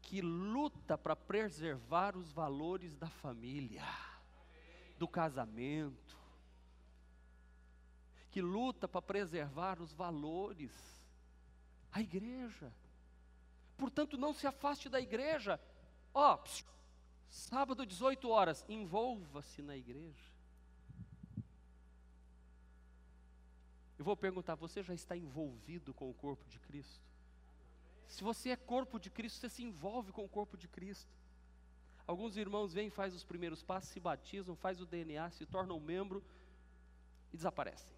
que 0.02 0.20
luta 0.20 0.98
para 0.98 1.16
preservar 1.16 2.16
os 2.16 2.32
valores 2.32 2.96
da 2.96 3.08
família, 3.08 3.82
do 4.98 5.08
casamento, 5.08 6.16
que 8.30 8.42
luta 8.42 8.88
para 8.88 9.00
preservar 9.00 9.80
os 9.80 9.92
valores. 9.94 10.72
A 11.92 12.00
igreja. 12.00 12.72
Portanto, 13.76 14.18
não 14.18 14.34
se 14.34 14.46
afaste 14.46 14.88
da 14.88 15.00
igreja. 15.00 15.60
Ó, 16.12 16.34
oh, 16.34 16.38
sábado 17.34 17.84
18 17.84 18.28
horas, 18.28 18.64
envolva-se 18.68 19.60
na 19.60 19.76
igreja. 19.76 20.32
Eu 23.98 24.04
vou 24.04 24.16
perguntar: 24.16 24.54
você 24.54 24.82
já 24.82 24.94
está 24.94 25.16
envolvido 25.16 25.92
com 25.92 26.08
o 26.08 26.14
corpo 26.14 26.48
de 26.48 26.60
Cristo? 26.60 27.02
Se 28.06 28.22
você 28.22 28.50
é 28.50 28.56
corpo 28.56 29.00
de 29.00 29.10
Cristo, 29.10 29.40
você 29.40 29.48
se 29.48 29.64
envolve 29.64 30.12
com 30.12 30.24
o 30.24 30.28
corpo 30.28 30.56
de 30.56 30.68
Cristo. 30.68 31.10
Alguns 32.06 32.36
irmãos 32.36 32.72
vêm, 32.72 32.88
faz 32.90 33.14
os 33.14 33.24
primeiros 33.24 33.62
passos, 33.62 33.90
se 33.90 33.98
batizam, 33.98 34.54
faz 34.54 34.80
o 34.80 34.86
DNA, 34.86 35.30
se 35.30 35.44
tornam 35.44 35.80
membro 35.80 36.22
e 37.32 37.36
desaparecem. 37.36 37.96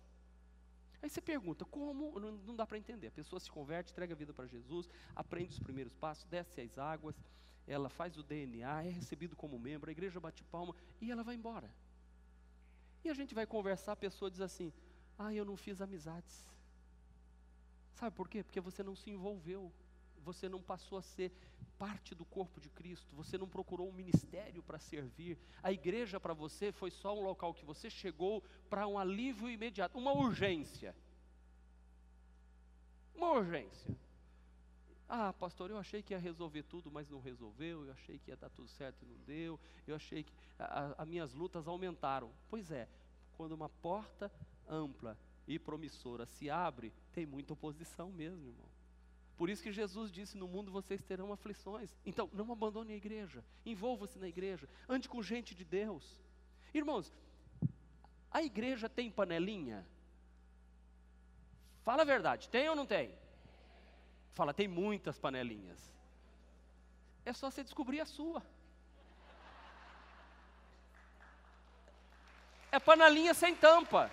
Aí 1.02 1.10
você 1.10 1.20
pergunta, 1.20 1.64
como? 1.64 2.18
Não, 2.18 2.32
não 2.32 2.56
dá 2.56 2.64
para 2.66 2.78
entender. 2.78 3.08
A 3.08 3.12
pessoa 3.12 3.38
se 3.38 3.50
converte, 3.50 3.92
entrega 3.92 4.14
a 4.14 4.16
vida 4.16 4.32
para 4.32 4.46
Jesus, 4.46 4.88
aprende 5.14 5.52
os 5.52 5.58
primeiros 5.58 5.94
passos, 5.94 6.24
desce 6.24 6.60
as 6.60 6.78
águas, 6.78 7.14
ela 7.66 7.88
faz 7.88 8.16
o 8.16 8.22
DNA, 8.22 8.84
é 8.84 8.90
recebido 8.90 9.34
como 9.34 9.58
membro, 9.58 9.88
a 9.88 9.92
igreja 9.92 10.20
bate 10.20 10.44
palma 10.44 10.74
e 11.00 11.10
ela 11.10 11.24
vai 11.24 11.34
embora. 11.34 11.70
E 13.04 13.08
a 13.08 13.14
gente 13.14 13.34
vai 13.34 13.46
conversar, 13.46 13.92
a 13.92 13.96
pessoa 13.96 14.30
diz 14.30 14.40
assim: 14.40 14.72
ah, 15.18 15.32
eu 15.32 15.44
não 15.44 15.56
fiz 15.56 15.80
amizades. 15.80 16.46
Sabe 17.94 18.14
por 18.14 18.28
quê? 18.28 18.42
Porque 18.42 18.60
você 18.60 18.82
não 18.82 18.94
se 18.94 19.10
envolveu, 19.10 19.72
você 20.22 20.48
não 20.48 20.60
passou 20.60 20.98
a 20.98 21.02
ser 21.02 21.32
parte 21.78 22.14
do 22.14 22.24
corpo 22.24 22.60
de 22.60 22.68
Cristo, 22.70 23.14
você 23.14 23.36
não 23.36 23.48
procurou 23.48 23.88
um 23.88 23.92
ministério 23.92 24.62
para 24.62 24.78
servir. 24.78 25.38
A 25.62 25.72
igreja 25.72 26.20
para 26.20 26.34
você 26.34 26.72
foi 26.72 26.90
só 26.90 27.16
um 27.16 27.22
local 27.22 27.54
que 27.54 27.64
você 27.64 27.90
chegou 27.90 28.42
para 28.68 28.86
um 28.86 28.98
alívio 28.98 29.48
imediato, 29.48 29.98
uma 29.98 30.12
urgência. 30.12 30.94
Uma 33.14 33.32
urgência. 33.32 33.96
Ah, 35.08 35.32
pastor, 35.32 35.70
eu 35.70 35.78
achei 35.78 36.02
que 36.02 36.12
ia 36.12 36.18
resolver 36.18 36.64
tudo, 36.64 36.90
mas 36.90 37.08
não 37.08 37.20
resolveu. 37.20 37.84
Eu 37.84 37.92
achei 37.92 38.18
que 38.18 38.30
ia 38.30 38.36
dar 38.36 38.50
tudo 38.50 38.68
certo 38.68 39.04
e 39.04 39.06
não 39.06 39.16
deu. 39.24 39.58
Eu 39.86 39.94
achei 39.94 40.24
que 40.24 40.32
as 40.58 41.06
minhas 41.06 41.32
lutas 41.32 41.68
aumentaram. 41.68 42.32
Pois 42.48 42.70
é, 42.72 42.88
quando 43.36 43.52
uma 43.52 43.68
porta 43.68 44.30
ampla 44.68 45.16
e 45.46 45.58
promissora 45.58 46.26
se 46.26 46.50
abre, 46.50 46.92
tem 47.12 47.24
muita 47.24 47.52
oposição 47.52 48.10
mesmo, 48.10 48.46
irmão. 48.46 48.68
Por 49.36 49.48
isso 49.48 49.62
que 49.62 49.70
Jesus 49.70 50.10
disse: 50.10 50.36
No 50.36 50.48
mundo 50.48 50.72
vocês 50.72 51.02
terão 51.04 51.32
aflições. 51.32 51.94
Então, 52.04 52.28
não 52.32 52.50
abandone 52.50 52.92
a 52.92 52.96
igreja, 52.96 53.44
envolva-se 53.64 54.18
na 54.18 54.26
igreja, 54.26 54.68
ande 54.88 55.08
com 55.08 55.22
gente 55.22 55.54
de 55.54 55.64
Deus. 55.64 56.20
Irmãos, 56.74 57.12
a 58.30 58.42
igreja 58.42 58.88
tem 58.88 59.10
panelinha? 59.10 59.86
Fala 61.84 62.02
a 62.02 62.04
verdade, 62.04 62.48
tem 62.48 62.68
ou 62.68 62.74
não 62.74 62.84
tem? 62.84 63.14
Fala, 64.36 64.52
tem 64.52 64.68
muitas 64.68 65.18
panelinhas. 65.18 65.90
É 67.24 67.32
só 67.32 67.50
você 67.50 67.64
descobrir 67.64 68.00
a 68.00 68.04
sua. 68.04 68.42
É 72.70 72.78
panelinha 72.78 73.32
sem 73.32 73.56
tampa. 73.56 74.10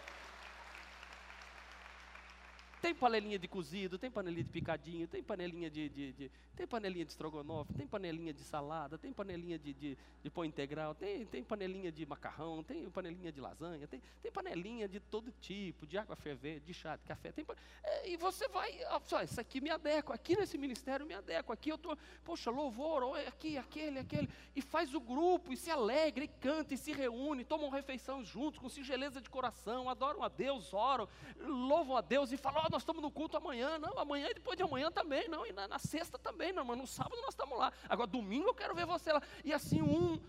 Tem 2.83 2.93
panelinha 2.93 3.39
de 3.39 3.47
cozido, 3.47 3.97
tem 3.97 4.11
panelinha 4.11 4.43
de 4.43 4.49
picadinho, 4.49 5.07
tem 5.07 5.23
panelinha 5.23 5.69
de, 5.69 5.87
de, 5.87 6.11
de 6.11 6.31
tem 6.53 6.67
panelinha 6.67 7.05
de 7.05 7.11
estrogonofe, 7.11 7.73
tem 7.73 7.87
panelinha 7.87 8.33
de 8.33 8.43
salada, 8.43 8.97
tem 8.97 9.13
panelinha 9.13 9.57
de, 9.57 9.73
de, 9.73 9.97
de 10.21 10.29
pão 10.29 10.43
integral, 10.43 10.93
tem, 10.93 11.25
tem 11.25 11.41
panelinha 11.41 11.89
de 11.93 12.05
macarrão, 12.05 12.61
tem 12.61 12.89
panelinha 12.89 13.31
de 13.31 13.39
lasanha, 13.39 13.87
tem, 13.87 14.01
tem 14.21 14.29
panelinha 14.29 14.89
de 14.89 14.99
todo 14.99 15.31
tipo, 15.39 15.87
de 15.87 15.97
água 15.97 16.17
ferver, 16.17 16.59
de 16.59 16.73
chá, 16.73 16.97
de 16.97 17.05
café. 17.05 17.31
Tem, 17.31 17.45
é, 17.85 18.09
e 18.09 18.17
você 18.17 18.49
vai, 18.49 18.77
ó, 18.89 19.21
isso 19.21 19.39
aqui 19.39 19.61
me 19.61 19.69
adequa, 19.69 20.13
aqui 20.13 20.35
nesse 20.35 20.57
ministério 20.57 21.05
me 21.05 21.13
adequa, 21.13 21.53
aqui 21.53 21.69
eu 21.69 21.75
estou, 21.75 21.97
poxa, 22.25 22.51
louvor, 22.51 23.17
aqui, 23.25 23.57
aquele, 23.57 23.99
aquele. 23.99 24.29
E 24.53 24.61
faz 24.61 24.93
o 24.93 24.99
grupo, 24.99 25.53
e 25.53 25.57
se 25.57 25.71
alegra, 25.71 26.25
e 26.25 26.27
canta, 26.27 26.73
e 26.73 26.77
se 26.77 26.91
reúne, 26.91 27.45
tomam 27.45 27.69
refeição 27.69 28.25
juntos, 28.25 28.59
com 28.59 28.67
singeleza 28.67 29.21
de 29.21 29.29
coração, 29.29 29.89
adoram 29.89 30.21
a 30.21 30.27
Deus, 30.27 30.73
oram, 30.73 31.07
louvam 31.39 31.95
a 31.95 32.01
Deus 32.01 32.33
e 32.33 32.37
falam, 32.37 32.72
nós 32.73 32.81
estamos 32.81 33.01
no 33.01 33.11
culto 33.11 33.37
amanhã, 33.37 33.77
não, 33.77 33.97
amanhã 33.97 34.27
e 34.29 34.33
depois 34.33 34.57
de 34.57 34.63
amanhã 34.63 34.91
também, 34.91 35.29
não, 35.29 35.45
e 35.45 35.53
na, 35.53 35.67
na 35.67 35.79
sexta 35.79 36.17
também, 36.17 36.51
não, 36.51 36.65
mas 36.65 36.77
no 36.77 36.87
sábado 36.87 37.21
nós 37.21 37.29
estamos 37.29 37.57
lá. 37.57 37.71
Agora, 37.87 38.07
domingo 38.07 38.49
eu 38.49 38.53
quero 38.53 38.75
ver 38.75 38.85
você 38.85 39.13
lá. 39.13 39.21
E 39.45 39.53
assim 39.53 39.81
um. 39.81 40.19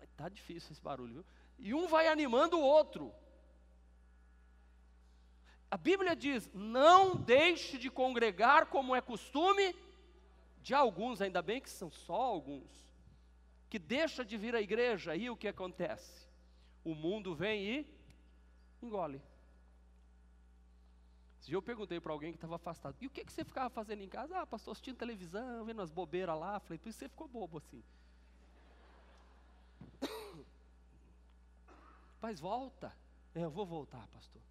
Está 0.00 0.28
difícil 0.28 0.72
esse 0.72 0.80
barulho, 0.80 1.14
viu? 1.14 1.24
E 1.58 1.74
um 1.74 1.86
vai 1.88 2.06
animando 2.06 2.58
o 2.58 2.62
outro. 2.62 3.12
A 5.70 5.76
Bíblia 5.76 6.14
diz: 6.14 6.48
não 6.54 7.16
deixe 7.16 7.76
de 7.78 7.90
congregar 7.90 8.66
como 8.66 8.94
é 8.94 9.00
costume 9.00 9.74
de 10.62 10.74
alguns, 10.74 11.20
ainda 11.20 11.42
bem 11.42 11.60
que 11.60 11.70
são 11.70 11.90
só 11.90 12.14
alguns, 12.14 12.70
que 13.68 13.78
deixa 13.78 14.24
de 14.24 14.36
vir 14.36 14.54
à 14.54 14.60
igreja, 14.60 15.12
aí 15.12 15.28
o 15.28 15.36
que 15.36 15.48
acontece? 15.48 16.28
O 16.84 16.94
mundo 16.94 17.34
vem 17.34 17.64
e 17.64 17.86
engole. 18.82 19.20
Esse 21.40 21.48
dia 21.48 21.56
eu 21.56 21.62
perguntei 21.62 21.98
para 21.98 22.12
alguém 22.12 22.32
que 22.32 22.36
estava 22.36 22.56
afastado, 22.56 22.94
e 23.00 23.06
o 23.06 23.10
que, 23.10 23.24
que 23.24 23.32
você 23.32 23.42
ficava 23.42 23.70
fazendo 23.70 24.02
em 24.02 24.08
casa? 24.08 24.38
Ah, 24.38 24.46
pastor, 24.46 24.72
assistindo 24.72 24.96
televisão, 24.96 25.64
vendo 25.64 25.80
as 25.80 25.90
bobeiras 25.90 26.38
lá. 26.38 26.60
Falei, 26.60 26.78
por 26.78 26.90
isso 26.90 26.98
você 26.98 27.08
ficou 27.08 27.26
bobo 27.26 27.56
assim. 27.56 27.82
Mas 32.20 32.38
volta. 32.38 32.94
É, 33.34 33.42
eu 33.42 33.50
vou 33.50 33.64
voltar, 33.64 34.06
pastor. 34.08 34.42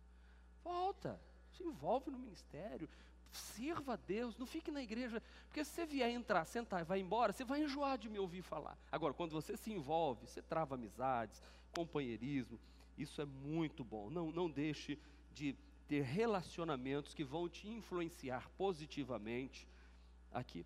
Volta. 0.64 1.20
Se 1.56 1.64
envolve 1.64 2.10
no 2.10 2.18
ministério. 2.18 2.90
Sirva 3.32 3.94
a 3.94 3.96
Deus. 3.96 4.36
Não 4.40 4.48
fique 4.48 4.72
na 4.72 4.82
igreja. 4.82 5.22
Porque 5.46 5.64
se 5.64 5.70
você 5.70 5.86
vier 5.86 6.10
entrar, 6.10 6.44
sentar 6.46 6.82
e 6.82 6.86
vai 6.86 7.00
embora, 7.00 7.32
você 7.32 7.46
vai 7.46 7.62
enjoar 7.62 8.00
de 8.00 8.10
me 8.10 8.18
ouvir 8.18 8.42
falar. 8.42 8.76
Agora, 8.92 9.14
quando 9.14 9.32
você 9.32 9.56
se 9.56 9.72
envolve, 9.72 10.26
você 10.26 10.42
trava 10.42 10.74
amizades, 10.74 11.40
companheirismo. 11.72 12.60
Isso 12.98 13.22
é 13.22 13.26
muito 13.26 13.84
bom. 13.84 14.10
Não, 14.10 14.32
não 14.32 14.50
deixe 14.50 14.98
de 15.36 15.56
ter 15.90 16.04
relacionamentos 16.04 17.16
que 17.16 17.24
vão 17.24 17.50
te 17.50 17.68
influenciar 17.68 18.48
positivamente 18.56 19.68
aqui. 20.32 20.64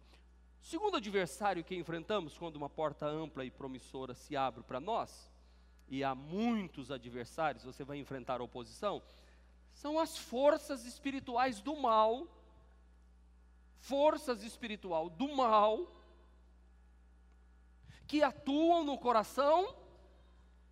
Segundo 0.59 0.97
adversário 0.97 1.63
que 1.63 1.73
enfrentamos 1.73 2.37
quando 2.37 2.57
uma 2.57 2.69
porta 2.69 3.05
ampla 3.05 3.45
e 3.45 3.49
promissora 3.49 4.13
se 4.13 4.35
abre 4.35 4.63
para 4.63 4.81
nós, 4.81 5.31
e 5.87 6.03
há 6.03 6.13
muitos 6.13 6.91
adversários, 6.91 7.63
você 7.63 7.85
vai 7.85 7.97
enfrentar 7.99 8.41
oposição, 8.41 9.01
são 9.73 9.97
as 9.97 10.17
forças 10.17 10.85
espirituais 10.85 11.61
do 11.61 11.77
mal, 11.77 12.27
forças 13.79 14.43
espiritual 14.43 15.09
do 15.09 15.33
mal, 15.33 15.89
que 18.05 18.21
atuam 18.21 18.83
no 18.83 18.97
coração 18.97 19.73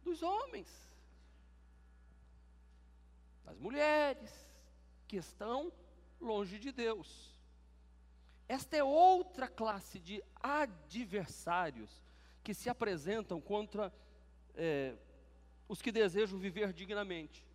dos 0.04 0.22
homens 0.22 0.91
as 3.52 3.60
mulheres 3.60 4.32
que 5.08 5.18
estão 5.18 5.72
longe 6.20 6.58
de 6.58 6.72
Deus. 6.72 7.38
Esta 8.48 8.78
é 8.78 8.84
outra 8.84 9.48
classe 9.48 10.00
de 10.00 10.24
adversários 10.36 12.02
que 12.44 12.54
se 12.54 12.70
apresentam 12.70 13.40
contra 13.40 13.94
é, 14.56 14.96
os 15.68 15.82
que 15.82 15.92
desejam 15.92 16.40
viver 16.40 16.74
dignamente. 16.74 17.46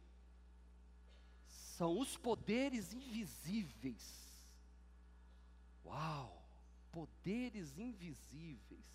São 1.47 1.99
os 1.99 2.17
poderes 2.17 2.93
invisíveis. 2.93 4.45
Uau! 5.85 6.43
Poderes 6.93 7.79
invisíveis. 7.79 8.87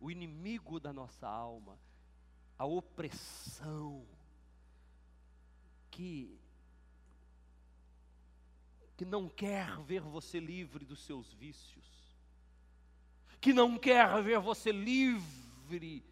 O 0.00 0.10
inimigo 0.10 0.80
da 0.80 0.92
nossa 0.92 1.28
alma, 1.28 1.78
a 2.58 2.64
opressão, 2.64 4.04
que 5.90 6.38
que 8.96 9.04
não 9.06 9.30
quer 9.30 9.78
ver 9.78 10.02
você 10.02 10.38
livre 10.38 10.84
dos 10.84 11.00
seus 11.06 11.32
vícios, 11.32 11.86
que 13.40 13.50
não 13.50 13.78
quer 13.78 14.22
ver 14.22 14.38
você 14.38 14.70
livre 14.70 16.04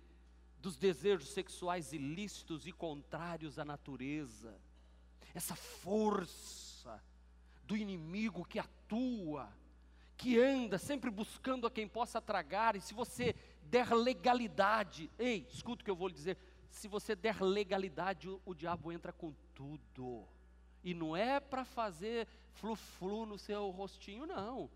dos 0.59 0.75
desejos 0.79 1.29
sexuais 1.29 1.93
ilícitos 1.93 2.67
e 2.67 2.73
contrários 2.73 3.59
à 3.59 3.65
natureza, 3.65 4.59
essa 5.35 5.55
força 5.55 6.99
do 7.65 7.77
inimigo 7.77 8.43
que 8.43 8.59
atua, 8.59 9.53
que 10.17 10.41
anda 10.41 10.79
sempre 10.79 11.11
buscando 11.11 11.67
a 11.67 11.71
quem 11.71 11.87
possa 11.87 12.23
tragar, 12.23 12.75
e 12.75 12.81
se 12.81 12.95
você 12.95 13.35
der 13.65 13.93
legalidade, 13.93 15.11
ei, 15.19 15.47
escuta 15.53 15.83
o 15.83 15.85
que 15.85 15.91
eu 15.91 15.97
vou 15.97 16.09
lhe 16.09 16.15
dizer, 16.15 16.39
se 16.71 16.89
você 16.89 17.15
der 17.15 17.41
legalidade, 17.43 18.29
o, 18.29 18.41
o 18.45 18.55
diabo 18.55 18.93
entra 18.93 19.13
com 19.13 19.33
tudo. 19.55 20.27
E 20.83 20.95
não 20.95 21.17
é 21.17 21.41
para 21.41 21.65
fazer 21.65 22.27
flu-flu 22.53 23.27
no 23.27 23.39
seu 23.39 23.71
rostinho, 23.71 24.27
não. 24.27 24.71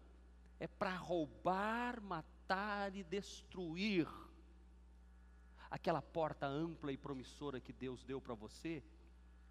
É 0.59 0.67
para 0.67 0.95
roubar, 0.95 2.01
matar 2.01 2.95
e 2.95 3.03
destruir. 3.03 4.09
Aquela 5.71 6.03
porta 6.03 6.47
ampla 6.47 6.93
e 6.93 6.97
promissora 6.97 7.61
que 7.61 7.73
Deus 7.73 8.05
deu 8.05 8.21
para 8.21 8.35
você, 8.35 8.83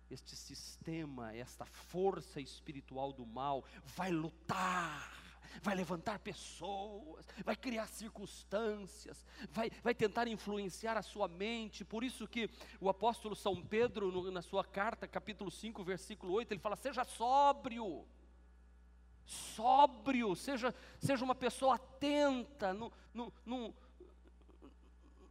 este 0.09 0.35
sistema, 0.35 1.33
esta 1.33 1.65
força 1.65 2.39
espiritual 2.39 3.13
do 3.13 3.25
mal, 3.25 3.63
vai 3.95 4.11
lutar 4.11 5.20
vai 5.61 5.75
levantar 5.75 6.19
pessoas, 6.19 7.25
vai 7.43 7.55
criar 7.55 7.87
circunstâncias, 7.87 9.25
vai, 9.51 9.71
vai 9.83 9.93
tentar 9.93 10.27
influenciar 10.27 10.97
a 10.97 11.01
sua 11.01 11.27
mente. 11.27 11.83
Por 11.83 12.03
isso 12.03 12.27
que 12.27 12.49
o 12.79 12.89
apóstolo 12.89 13.35
São 13.35 13.61
Pedro, 13.61 14.11
no, 14.11 14.31
na 14.31 14.41
sua 14.41 14.63
carta, 14.63 15.07
capítulo 15.07 15.51
5, 15.51 15.83
versículo 15.83 16.33
8, 16.33 16.53
ele 16.53 16.59
fala: 16.59 16.75
seja 16.75 17.03
sóbrio. 17.03 18.05
Sóbrio, 19.23 20.35
seja, 20.35 20.75
seja 20.99 21.23
uma 21.23 21.35
pessoa 21.35 21.75
atenta, 21.75 22.73
não, 22.73 22.91
não, 23.13 23.31
não, 23.45 23.73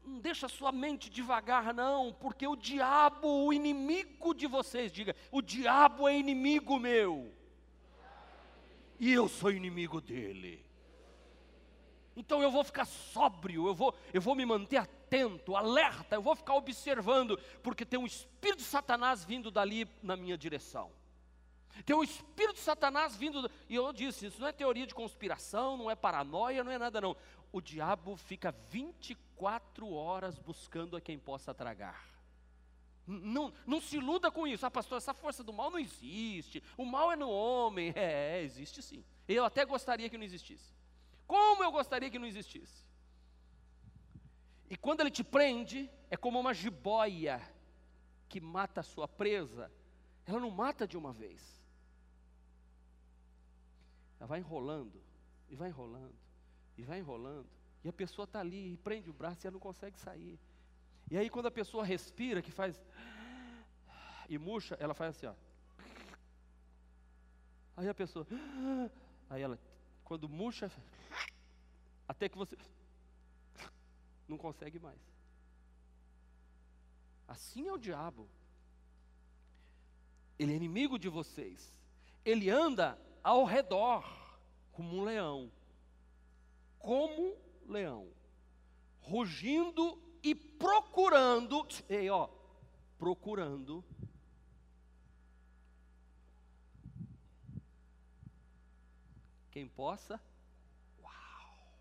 não 0.02 0.20
deixa 0.20 0.46
a 0.46 0.48
sua 0.48 0.72
mente 0.72 1.10
devagar, 1.10 1.74
não, 1.74 2.12
porque 2.12 2.46
o 2.46 2.56
diabo, 2.56 3.46
o 3.46 3.52
inimigo 3.52 4.32
de 4.32 4.46
vocês, 4.46 4.90
diga, 4.90 5.14
o 5.30 5.42
diabo 5.42 6.08
é 6.08 6.16
inimigo 6.16 6.78
meu 6.78 7.39
e 9.00 9.10
eu 9.10 9.26
sou 9.28 9.50
inimigo 9.50 9.98
dele. 9.98 10.62
Então 12.14 12.42
eu 12.42 12.50
vou 12.50 12.62
ficar 12.62 12.84
sóbrio, 12.84 13.66
eu 13.66 13.74
vou, 13.74 13.94
eu 14.12 14.20
vou 14.20 14.34
me 14.34 14.44
manter 14.44 14.76
atento, 14.76 15.56
alerta, 15.56 16.16
eu 16.16 16.22
vou 16.22 16.36
ficar 16.36 16.54
observando, 16.54 17.38
porque 17.62 17.86
tem 17.86 17.98
um 17.98 18.04
espírito 18.04 18.58
de 18.58 18.64
Satanás 18.64 19.24
vindo 19.24 19.50
dali 19.50 19.88
na 20.02 20.16
minha 20.16 20.36
direção. 20.36 20.92
Tem 21.86 21.96
um 21.96 22.02
espírito 22.02 22.56
de 22.56 22.60
Satanás 22.60 23.16
vindo, 23.16 23.50
e 23.68 23.74
eu 23.74 23.90
disse, 23.90 24.26
isso 24.26 24.40
não 24.40 24.48
é 24.48 24.52
teoria 24.52 24.86
de 24.86 24.94
conspiração, 24.94 25.78
não 25.78 25.90
é 25.90 25.94
paranoia, 25.94 26.62
não 26.62 26.70
é 26.70 26.76
nada 26.76 27.00
não. 27.00 27.16
O 27.50 27.60
diabo 27.60 28.16
fica 28.16 28.54
24 28.68 29.90
horas 29.90 30.36
buscando 30.38 30.94
a 30.94 31.00
quem 31.00 31.18
possa 31.18 31.54
tragar. 31.54 32.09
Não, 33.06 33.52
não 33.66 33.80
se 33.80 33.96
iluda 33.96 34.30
com 34.30 34.46
isso. 34.46 34.64
Ah, 34.64 34.70
pastor, 34.70 34.98
essa 34.98 35.12
força 35.12 35.42
do 35.42 35.52
mal 35.52 35.70
não 35.70 35.78
existe. 35.78 36.62
O 36.76 36.84
mal 36.84 37.10
é 37.10 37.16
no 37.16 37.28
homem. 37.28 37.92
É, 37.96 38.42
existe 38.42 38.82
sim. 38.82 39.04
Eu 39.26 39.44
até 39.44 39.64
gostaria 39.64 40.08
que 40.08 40.16
não 40.16 40.24
existisse. 40.24 40.72
Como 41.26 41.62
eu 41.62 41.70
gostaria 41.70 42.10
que 42.10 42.18
não 42.18 42.26
existisse. 42.26 42.84
E 44.68 44.76
quando 44.76 45.00
ele 45.00 45.10
te 45.10 45.24
prende, 45.24 45.90
é 46.08 46.16
como 46.16 46.38
uma 46.38 46.54
jiboia 46.54 47.40
que 48.28 48.40
mata 48.40 48.80
a 48.80 48.84
sua 48.84 49.08
presa. 49.08 49.70
Ela 50.24 50.38
não 50.38 50.50
mata 50.50 50.86
de 50.86 50.96
uma 50.96 51.12
vez. 51.12 51.60
Ela 54.20 54.28
vai 54.28 54.38
enrolando, 54.38 55.02
e 55.48 55.56
vai 55.56 55.70
enrolando, 55.70 56.14
e 56.76 56.82
vai 56.82 56.98
enrolando. 56.98 57.48
E 57.82 57.88
a 57.88 57.92
pessoa 57.92 58.24
está 58.24 58.38
ali, 58.38 58.74
e 58.74 58.76
prende 58.76 59.10
o 59.10 59.12
braço 59.14 59.44
e 59.44 59.48
ela 59.48 59.54
não 59.54 59.60
consegue 59.60 59.98
sair. 59.98 60.38
E 61.10 61.18
aí 61.18 61.28
quando 61.28 61.46
a 61.46 61.50
pessoa 61.50 61.84
respira, 61.84 62.40
que 62.40 62.52
faz 62.52 62.80
e 64.28 64.38
murcha, 64.38 64.76
ela 64.78 64.94
faz 64.94 65.16
assim, 65.16 65.26
ó. 65.26 65.34
Aí 67.76 67.88
a 67.88 67.94
pessoa, 67.94 68.26
aí 69.28 69.42
ela, 69.42 69.58
quando 70.04 70.28
murcha, 70.28 70.70
até 72.06 72.28
que 72.28 72.38
você 72.38 72.56
não 74.28 74.38
consegue 74.38 74.78
mais. 74.78 75.00
Assim 77.26 77.68
é 77.68 77.72
o 77.72 77.78
diabo. 77.78 78.28
Ele 80.38 80.52
é 80.52 80.56
inimigo 80.56 80.98
de 80.98 81.08
vocês. 81.08 81.72
Ele 82.24 82.48
anda 82.48 82.98
ao 83.22 83.44
redor 83.44 84.04
como 84.72 84.96
um 84.96 85.04
leão. 85.04 85.50
Como 86.78 87.36
leão. 87.66 88.08
Rugindo 89.00 90.00
e 90.22 90.34
procurando, 90.34 91.66
ei, 91.88 92.10
ó, 92.10 92.28
procurando 92.98 93.84
quem 99.50 99.68
possa. 99.68 100.20
Uau! 101.02 101.72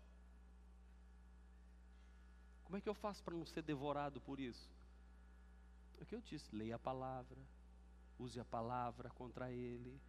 Como 2.64 2.76
é 2.76 2.80
que 2.80 2.88
eu 2.88 2.94
faço 2.94 3.22
para 3.22 3.34
não 3.34 3.46
ser 3.46 3.62
devorado 3.62 4.20
por 4.20 4.40
isso? 4.40 4.68
É 5.98 6.02
o 6.02 6.06
que 6.06 6.14
eu 6.14 6.20
disse: 6.20 6.54
leia 6.54 6.76
a 6.76 6.78
palavra, 6.78 7.38
use 8.18 8.40
a 8.40 8.44
palavra 8.44 9.10
contra 9.10 9.52
ele, 9.52 10.00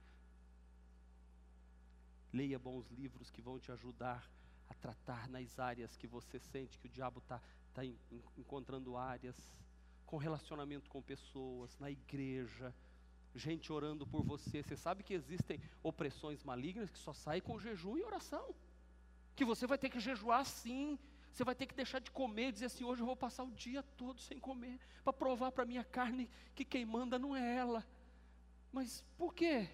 leia 2.33 2.57
bons 2.57 2.89
livros 2.91 3.29
que 3.29 3.41
vão 3.41 3.59
te 3.59 3.71
ajudar 3.71 4.29
a 4.69 4.73
tratar 4.75 5.27
nas 5.27 5.59
áreas 5.59 5.97
que 5.97 6.07
você 6.07 6.39
sente 6.39 6.79
que 6.79 6.87
o 6.87 6.91
diabo 6.91 7.19
está 7.19 7.41
está 7.71 7.83
encontrando 8.37 8.97
áreas 8.97 9.35
com 10.05 10.17
relacionamento 10.17 10.89
com 10.89 11.01
pessoas, 11.01 11.77
na 11.79 11.89
igreja, 11.89 12.73
gente 13.33 13.71
orando 13.71 14.05
por 14.05 14.23
você. 14.23 14.61
Você 14.61 14.75
sabe 14.75 15.03
que 15.03 15.13
existem 15.13 15.59
opressões 15.81 16.43
malignas 16.43 16.89
que 16.89 16.97
só 16.97 17.13
saem 17.13 17.41
com 17.41 17.57
jejum 17.57 17.97
e 17.97 18.03
oração. 18.03 18.53
Que 19.35 19.45
você 19.45 19.65
vai 19.65 19.77
ter 19.77 19.89
que 19.89 19.99
jejuar 19.99 20.45
sim. 20.45 20.99
Você 21.31 21.45
vai 21.45 21.55
ter 21.55 21.65
que 21.65 21.73
deixar 21.73 21.99
de 21.99 22.11
comer 22.11 22.49
e 22.49 22.51
dizer 22.51 22.65
assim: 22.65 22.83
hoje 22.83 23.01
eu 23.01 23.05
vou 23.05 23.15
passar 23.15 23.43
o 23.43 23.51
dia 23.51 23.81
todo 23.95 24.19
sem 24.19 24.37
comer, 24.37 24.77
para 25.01 25.13
provar 25.13 25.51
para 25.51 25.63
a 25.63 25.65
minha 25.67 25.83
carne 25.83 26.29
que 26.53 26.65
quem 26.65 26.85
manda 26.85 27.17
não 27.17 27.33
é 27.33 27.55
ela. 27.55 27.87
Mas 28.71 29.05
por 29.17 29.33
quê? 29.33 29.69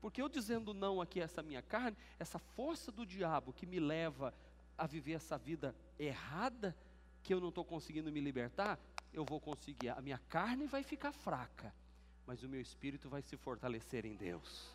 Porque 0.00 0.22
eu 0.22 0.28
dizendo 0.28 0.72
não 0.72 1.00
aqui 1.00 1.20
a 1.20 1.24
essa 1.24 1.42
minha 1.42 1.62
carne, 1.62 1.96
essa 2.16 2.38
força 2.38 2.92
do 2.92 3.04
diabo 3.04 3.52
que 3.52 3.66
me 3.66 3.80
leva 3.80 4.32
a 4.78 4.86
viver 4.86 5.14
essa 5.14 5.36
vida 5.36 5.74
errada, 5.98 6.76
que 7.24 7.32
eu 7.32 7.40
não 7.40 7.48
estou 7.48 7.64
conseguindo 7.64 8.12
me 8.12 8.20
libertar, 8.20 8.78
eu 9.12 9.24
vou 9.24 9.40
conseguir. 9.40 9.88
A 9.88 10.00
minha 10.02 10.20
carne 10.28 10.66
vai 10.66 10.82
ficar 10.82 11.10
fraca, 11.10 11.74
mas 12.26 12.42
o 12.42 12.48
meu 12.48 12.60
espírito 12.60 13.08
vai 13.08 13.22
se 13.22 13.36
fortalecer 13.36 14.04
em 14.04 14.14
Deus. 14.14 14.68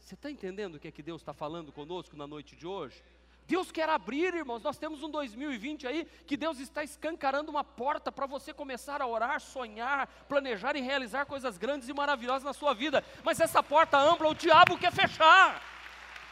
Você 0.00 0.14
está 0.14 0.28
entendendo 0.28 0.74
o 0.74 0.80
que 0.80 0.88
é 0.88 0.90
que 0.90 1.02
Deus 1.02 1.22
está 1.22 1.32
falando 1.32 1.72
conosco 1.72 2.16
na 2.16 2.26
noite 2.26 2.56
de 2.56 2.66
hoje? 2.66 3.00
Deus 3.46 3.70
quer 3.70 3.88
abrir, 3.88 4.34
irmãos. 4.34 4.62
Nós 4.62 4.78
temos 4.78 5.02
um 5.02 5.10
2020 5.10 5.86
aí 5.86 6.04
que 6.26 6.36
Deus 6.36 6.58
está 6.58 6.82
escancarando 6.82 7.50
uma 7.50 7.62
porta 7.62 8.10
para 8.10 8.26
você 8.26 8.52
começar 8.52 9.00
a 9.00 9.06
orar, 9.06 9.40
sonhar, 9.40 10.08
planejar 10.28 10.74
e 10.74 10.80
realizar 10.80 11.24
coisas 11.24 11.56
grandes 11.56 11.88
e 11.88 11.92
maravilhosas 11.92 12.44
na 12.44 12.52
sua 12.52 12.74
vida. 12.74 13.04
Mas 13.22 13.38
essa 13.38 13.62
porta 13.62 13.96
ampla 13.96 14.28
o 14.28 14.34
diabo 14.34 14.76
quer 14.76 14.92
fechar. 14.92 15.62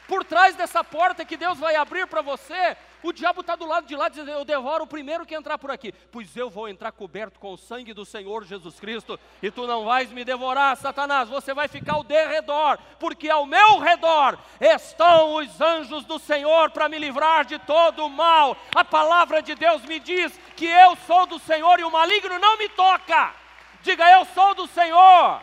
Por 0.09 0.25
trás 0.25 0.57
dessa 0.57 0.83
porta 0.83 1.25
que 1.25 1.37
Deus 1.37 1.59
vai 1.59 1.77
abrir 1.77 2.07
para 2.09 2.23
você, 2.23 2.77
o 3.03 3.13
diabo 3.13 3.41
está 3.41 3.57
do 3.57 3.67
lado 3.67 3.87
de 3.87 3.97
lá 3.97 4.09
dizendo: 4.09 4.31
Eu 4.31 4.45
devoro 4.45 4.85
o 4.85 4.87
primeiro 4.87 5.25
que 5.25 5.35
entrar 5.35 5.59
por 5.59 5.71
aqui. 5.71 5.93
Pois 6.11 6.37
eu 6.37 6.51
vou 6.51 6.69
entrar 6.69 6.93
coberto 6.93 7.39
com 7.39 7.53
o 7.53 7.59
sangue 7.59 7.95
do 7.95 8.05
Senhor 8.05 8.45
Jesus 8.45 8.79
Cristo, 8.79 9.19
e 9.43 9.51
tu 9.51 9.67
não 9.67 9.85
vais 9.85 10.11
me 10.11 10.25
devorar, 10.25 10.77
Satanás. 10.77 11.29
Você 11.29 11.55
vai 11.55 11.69
ficar 11.69 11.95
ao 11.95 12.05
derredor, 12.05 12.79
porque 12.99 13.29
ao 13.29 13.47
meu 13.47 13.79
redor 13.79 14.39
estão 14.61 15.37
os 15.37 15.61
anjos 15.61 16.05
do 16.05 16.19
Senhor 16.19 16.71
para 16.71 16.89
me 16.89 16.99
livrar 16.99 17.45
de 17.45 17.59
todo 17.61 18.05
o 18.05 18.11
mal. 18.11 18.57
A 18.75 18.85
palavra 18.85 19.43
de 19.43 19.55
Deus 19.55 19.83
me 19.83 19.99
diz 19.99 20.39
que 20.57 20.67
eu 20.67 20.97
sou 21.07 21.27
do 21.27 21.39
Senhor 21.39 21.81
e 21.81 21.85
o 21.85 21.91
maligno 21.91 22.39
não 22.39 22.59
me 22.59 22.69
toca. 22.69 23.35
Diga: 23.83 24.11
Eu 24.11 24.25
sou 24.27 24.55
do 24.55 24.67
Senhor 24.67 25.41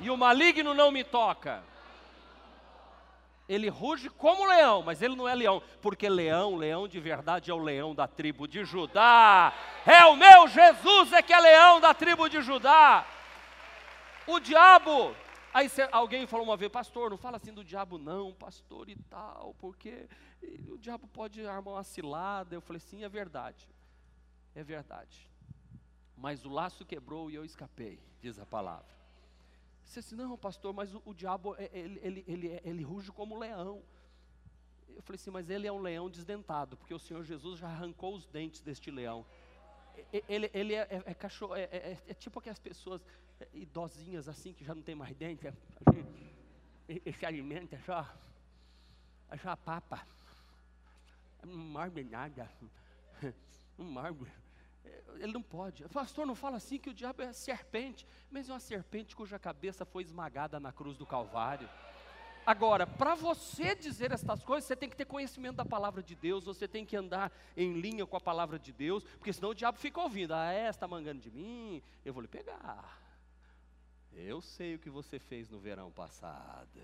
e 0.00 0.10
o 0.10 0.16
maligno 0.16 0.74
não 0.74 0.90
me 0.90 1.04
toca. 1.04 1.62
Ele 3.46 3.68
ruge 3.68 4.08
como 4.08 4.46
leão, 4.46 4.82
mas 4.82 5.02
ele 5.02 5.14
não 5.14 5.28
é 5.28 5.34
leão, 5.34 5.62
porque 5.82 6.08
leão, 6.08 6.56
leão 6.56 6.88
de 6.88 6.98
verdade 6.98 7.50
é 7.50 7.54
o 7.54 7.58
leão 7.58 7.94
da 7.94 8.08
tribo 8.08 8.48
de 8.48 8.64
Judá. 8.64 9.52
É 9.84 10.04
o 10.06 10.16
meu 10.16 10.48
Jesus 10.48 11.12
é 11.12 11.20
que 11.20 11.32
é 11.32 11.40
leão 11.40 11.78
da 11.78 11.92
tribo 11.92 12.28
de 12.28 12.40
Judá. 12.40 13.06
O 14.26 14.40
diabo, 14.40 15.14
aí 15.52 15.70
alguém 15.92 16.26
falou 16.26 16.46
uma 16.46 16.56
vez, 16.56 16.72
pastor, 16.72 17.10
não 17.10 17.18
fala 17.18 17.36
assim 17.36 17.52
do 17.52 17.62
diabo 17.62 17.98
não, 17.98 18.32
pastor 18.32 18.88
e 18.88 18.96
tal, 19.10 19.54
porque 19.58 20.08
o 20.70 20.78
diabo 20.78 21.06
pode 21.06 21.46
armar 21.46 21.74
uma 21.74 21.82
cilada. 21.82 22.54
Eu 22.54 22.62
falei, 22.62 22.80
sim, 22.80 23.04
é 23.04 23.08
verdade, 23.10 23.68
é 24.54 24.64
verdade. 24.64 25.30
Mas 26.16 26.46
o 26.46 26.48
laço 26.48 26.86
quebrou 26.86 27.30
e 27.30 27.34
eu 27.34 27.44
escapei, 27.44 28.00
diz 28.22 28.38
a 28.38 28.46
palavra. 28.46 29.03
Você 29.84 30.00
disse, 30.00 30.14
não, 30.14 30.36
pastor, 30.36 30.72
mas 30.72 30.94
o, 30.94 31.02
o 31.04 31.14
diabo, 31.14 31.54
é, 31.56 31.70
ele, 31.72 32.00
ele, 32.02 32.24
ele, 32.26 32.60
ele 32.64 32.82
ruge 32.82 33.12
como 33.12 33.38
leão. 33.38 33.82
Eu 34.88 35.02
falei 35.02 35.16
assim, 35.16 35.30
mas 35.30 35.50
ele 35.50 35.66
é 35.66 35.72
um 35.72 35.80
leão 35.80 36.08
desdentado, 36.08 36.76
porque 36.76 36.94
o 36.94 36.98
Senhor 36.98 37.24
Jesus 37.24 37.58
já 37.58 37.68
arrancou 37.68 38.14
os 38.14 38.26
dentes 38.26 38.60
deste 38.60 38.90
leão. 38.90 39.26
Ele, 40.28 40.50
ele 40.52 40.74
é, 40.74 40.82
é, 40.90 41.02
é 41.06 41.14
cachorro, 41.14 41.54
é, 41.54 41.64
é, 41.64 41.98
é, 42.08 42.14
tipo 42.14 42.38
aquelas 42.38 42.58
pessoas 42.58 43.04
é, 43.40 43.48
idosinhas 43.52 44.28
assim, 44.28 44.52
que 44.52 44.64
já 44.64 44.74
não 44.74 44.82
tem 44.82 44.94
mais 44.94 45.14
dente, 45.16 45.46
e, 46.88 47.12
se 47.12 47.26
alimenta 47.26 47.78
só, 47.84 48.08
só 49.40 49.56
papa. 49.56 50.06
Não 51.44 51.56
morde 51.56 52.02
nada, 52.02 52.50
não 53.78 53.86
morde. 53.86 54.30
Ele 55.16 55.32
não 55.32 55.42
pode. 55.42 55.88
Pastor, 55.88 56.26
não 56.26 56.34
fala 56.34 56.56
assim 56.56 56.78
que 56.78 56.90
o 56.90 56.94
diabo 56.94 57.22
é 57.22 57.32
serpente. 57.32 58.06
Mas 58.30 58.48
é 58.48 58.52
uma 58.52 58.60
serpente 58.60 59.14
cuja 59.14 59.38
cabeça 59.38 59.84
foi 59.84 60.02
esmagada 60.02 60.58
na 60.60 60.72
cruz 60.72 60.96
do 60.96 61.06
Calvário. 61.06 61.68
Agora, 62.46 62.86
para 62.86 63.14
você 63.14 63.74
dizer 63.74 64.12
estas 64.12 64.42
coisas, 64.42 64.64
você 64.66 64.76
tem 64.76 64.88
que 64.88 64.96
ter 64.96 65.06
conhecimento 65.06 65.56
da 65.56 65.64
palavra 65.64 66.02
de 66.02 66.14
Deus, 66.14 66.44
você 66.44 66.68
tem 66.68 66.84
que 66.84 66.94
andar 66.94 67.32
em 67.56 67.72
linha 67.72 68.04
com 68.04 68.16
a 68.18 68.20
palavra 68.20 68.58
de 68.58 68.70
Deus, 68.70 69.02
porque 69.02 69.32
senão 69.32 69.50
o 69.50 69.54
diabo 69.54 69.78
fica 69.78 69.98
ouvindo, 69.98 70.34
ah, 70.34 70.52
é, 70.52 70.68
está 70.68 70.86
mangando 70.86 71.22
de 71.22 71.30
mim, 71.30 71.82
eu 72.04 72.12
vou 72.12 72.20
lhe 72.20 72.28
pegar. 72.28 73.00
Eu 74.12 74.42
sei 74.42 74.74
o 74.74 74.78
que 74.78 74.90
você 74.90 75.18
fez 75.18 75.48
no 75.48 75.58
verão 75.58 75.90
passado. 75.90 76.82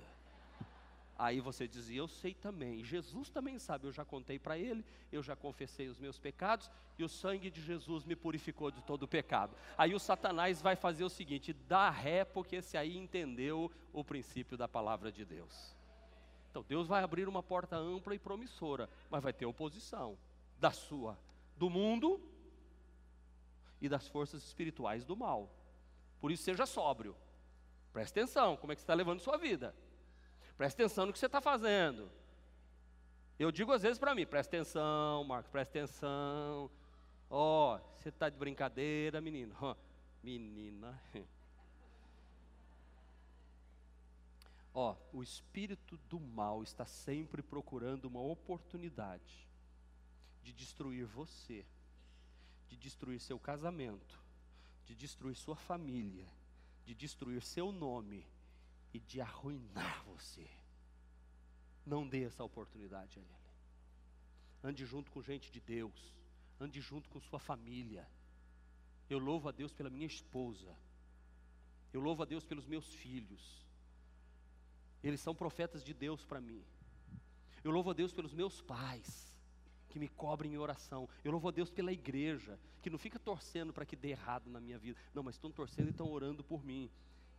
Aí 1.22 1.38
você 1.38 1.68
dizia, 1.68 1.98
eu 1.98 2.08
sei 2.08 2.32
também. 2.32 2.82
Jesus 2.82 3.28
também 3.28 3.58
sabe, 3.58 3.86
eu 3.86 3.92
já 3.92 4.06
contei 4.06 4.38
para 4.38 4.56
ele, 4.56 4.82
eu 5.12 5.22
já 5.22 5.36
confessei 5.36 5.86
os 5.86 5.98
meus 5.98 6.18
pecados 6.18 6.70
e 6.98 7.04
o 7.04 7.10
sangue 7.10 7.50
de 7.50 7.60
Jesus 7.60 8.06
me 8.06 8.16
purificou 8.16 8.70
de 8.70 8.80
todo 8.80 9.02
o 9.02 9.08
pecado. 9.08 9.54
Aí 9.76 9.94
o 9.94 9.98
Satanás 9.98 10.62
vai 10.62 10.76
fazer 10.76 11.04
o 11.04 11.10
seguinte: 11.10 11.52
dá 11.52 11.90
ré, 11.90 12.24
porque 12.24 12.56
esse 12.56 12.74
aí 12.74 12.96
entendeu 12.96 13.70
o 13.92 14.02
princípio 14.02 14.56
da 14.56 14.66
palavra 14.66 15.12
de 15.12 15.26
Deus. 15.26 15.76
Então 16.50 16.64
Deus 16.66 16.88
vai 16.88 17.02
abrir 17.02 17.28
uma 17.28 17.42
porta 17.42 17.76
ampla 17.76 18.14
e 18.14 18.18
promissora, 18.18 18.88
mas 19.10 19.22
vai 19.22 19.34
ter 19.34 19.44
oposição 19.44 20.16
da 20.58 20.70
sua, 20.70 21.18
do 21.54 21.68
mundo 21.68 22.18
e 23.78 23.90
das 23.90 24.08
forças 24.08 24.42
espirituais 24.42 25.04
do 25.04 25.14
mal. 25.14 25.50
Por 26.18 26.32
isso 26.32 26.44
seja 26.44 26.64
sóbrio. 26.64 27.14
Preste 27.92 28.18
atenção, 28.18 28.56
como 28.56 28.72
é 28.72 28.74
que 28.74 28.80
você 28.80 28.84
está 28.84 28.94
levando 28.94 29.20
sua 29.20 29.36
vida. 29.36 29.74
Presta 30.60 30.82
atenção 30.82 31.06
no 31.06 31.12
que 31.14 31.18
você 31.18 31.24
está 31.24 31.40
fazendo. 31.40 32.12
Eu 33.38 33.50
digo 33.50 33.72
às 33.72 33.80
vezes 33.80 33.98
para 33.98 34.14
mim, 34.14 34.26
presta 34.26 34.58
atenção, 34.58 35.24
Marcos, 35.24 35.50
presta 35.50 35.78
atenção. 35.78 36.70
Ó, 37.30 37.76
oh, 37.76 37.80
você 37.96 38.10
está 38.10 38.28
de 38.28 38.36
brincadeira, 38.36 39.22
menino. 39.22 39.56
Oh, 39.58 39.74
menina. 40.22 41.02
Ó, 44.74 44.92
oh, 44.92 45.16
o 45.16 45.22
espírito 45.22 45.96
do 46.10 46.20
mal 46.20 46.62
está 46.62 46.84
sempre 46.84 47.40
procurando 47.42 48.04
uma 48.04 48.20
oportunidade 48.20 49.48
de 50.42 50.52
destruir 50.52 51.06
você, 51.06 51.64
de 52.68 52.76
destruir 52.76 53.18
seu 53.18 53.38
casamento, 53.38 54.22
de 54.84 54.94
destruir 54.94 55.36
sua 55.36 55.56
família, 55.56 56.28
de 56.84 56.94
destruir 56.94 57.40
seu 57.42 57.72
nome 57.72 58.28
e 58.92 59.00
de 59.00 59.20
arruinar 59.20 60.04
você. 60.04 60.48
Não 61.84 62.06
dê 62.06 62.24
essa 62.24 62.44
oportunidade 62.44 63.18
a 63.18 63.22
ele. 63.22 63.40
Ande 64.62 64.84
junto 64.84 65.10
com 65.10 65.22
gente 65.22 65.50
de 65.50 65.60
Deus. 65.60 66.14
Ande 66.60 66.80
junto 66.80 67.08
com 67.08 67.20
sua 67.20 67.38
família. 67.38 68.06
Eu 69.08 69.18
louvo 69.18 69.48
a 69.48 69.52
Deus 69.52 69.72
pela 69.72 69.90
minha 69.90 70.06
esposa. 70.06 70.76
Eu 71.92 72.00
louvo 72.00 72.22
a 72.22 72.26
Deus 72.26 72.44
pelos 72.44 72.66
meus 72.66 72.92
filhos. 72.94 73.66
Eles 75.02 75.20
são 75.20 75.34
profetas 75.34 75.82
de 75.82 75.94
Deus 75.94 76.24
para 76.24 76.40
mim. 76.40 76.62
Eu 77.64 77.70
louvo 77.70 77.90
a 77.90 77.94
Deus 77.94 78.12
pelos 78.12 78.32
meus 78.32 78.60
pais, 78.62 79.36
que 79.88 79.98
me 79.98 80.08
cobrem 80.08 80.54
em 80.54 80.58
oração. 80.58 81.08
Eu 81.24 81.32
louvo 81.32 81.48
a 81.48 81.50
Deus 81.50 81.70
pela 81.70 81.92
igreja, 81.92 82.58
que 82.82 82.90
não 82.90 82.98
fica 82.98 83.18
torcendo 83.18 83.72
para 83.72 83.84
que 83.84 83.96
dê 83.96 84.10
errado 84.10 84.48
na 84.48 84.60
minha 84.60 84.78
vida. 84.78 84.98
Não, 85.14 85.22
mas 85.22 85.34
estão 85.34 85.50
torcendo 85.50 85.88
e 85.88 85.90
estão 85.90 86.10
orando 86.10 86.44
por 86.44 86.64
mim. 86.64 86.90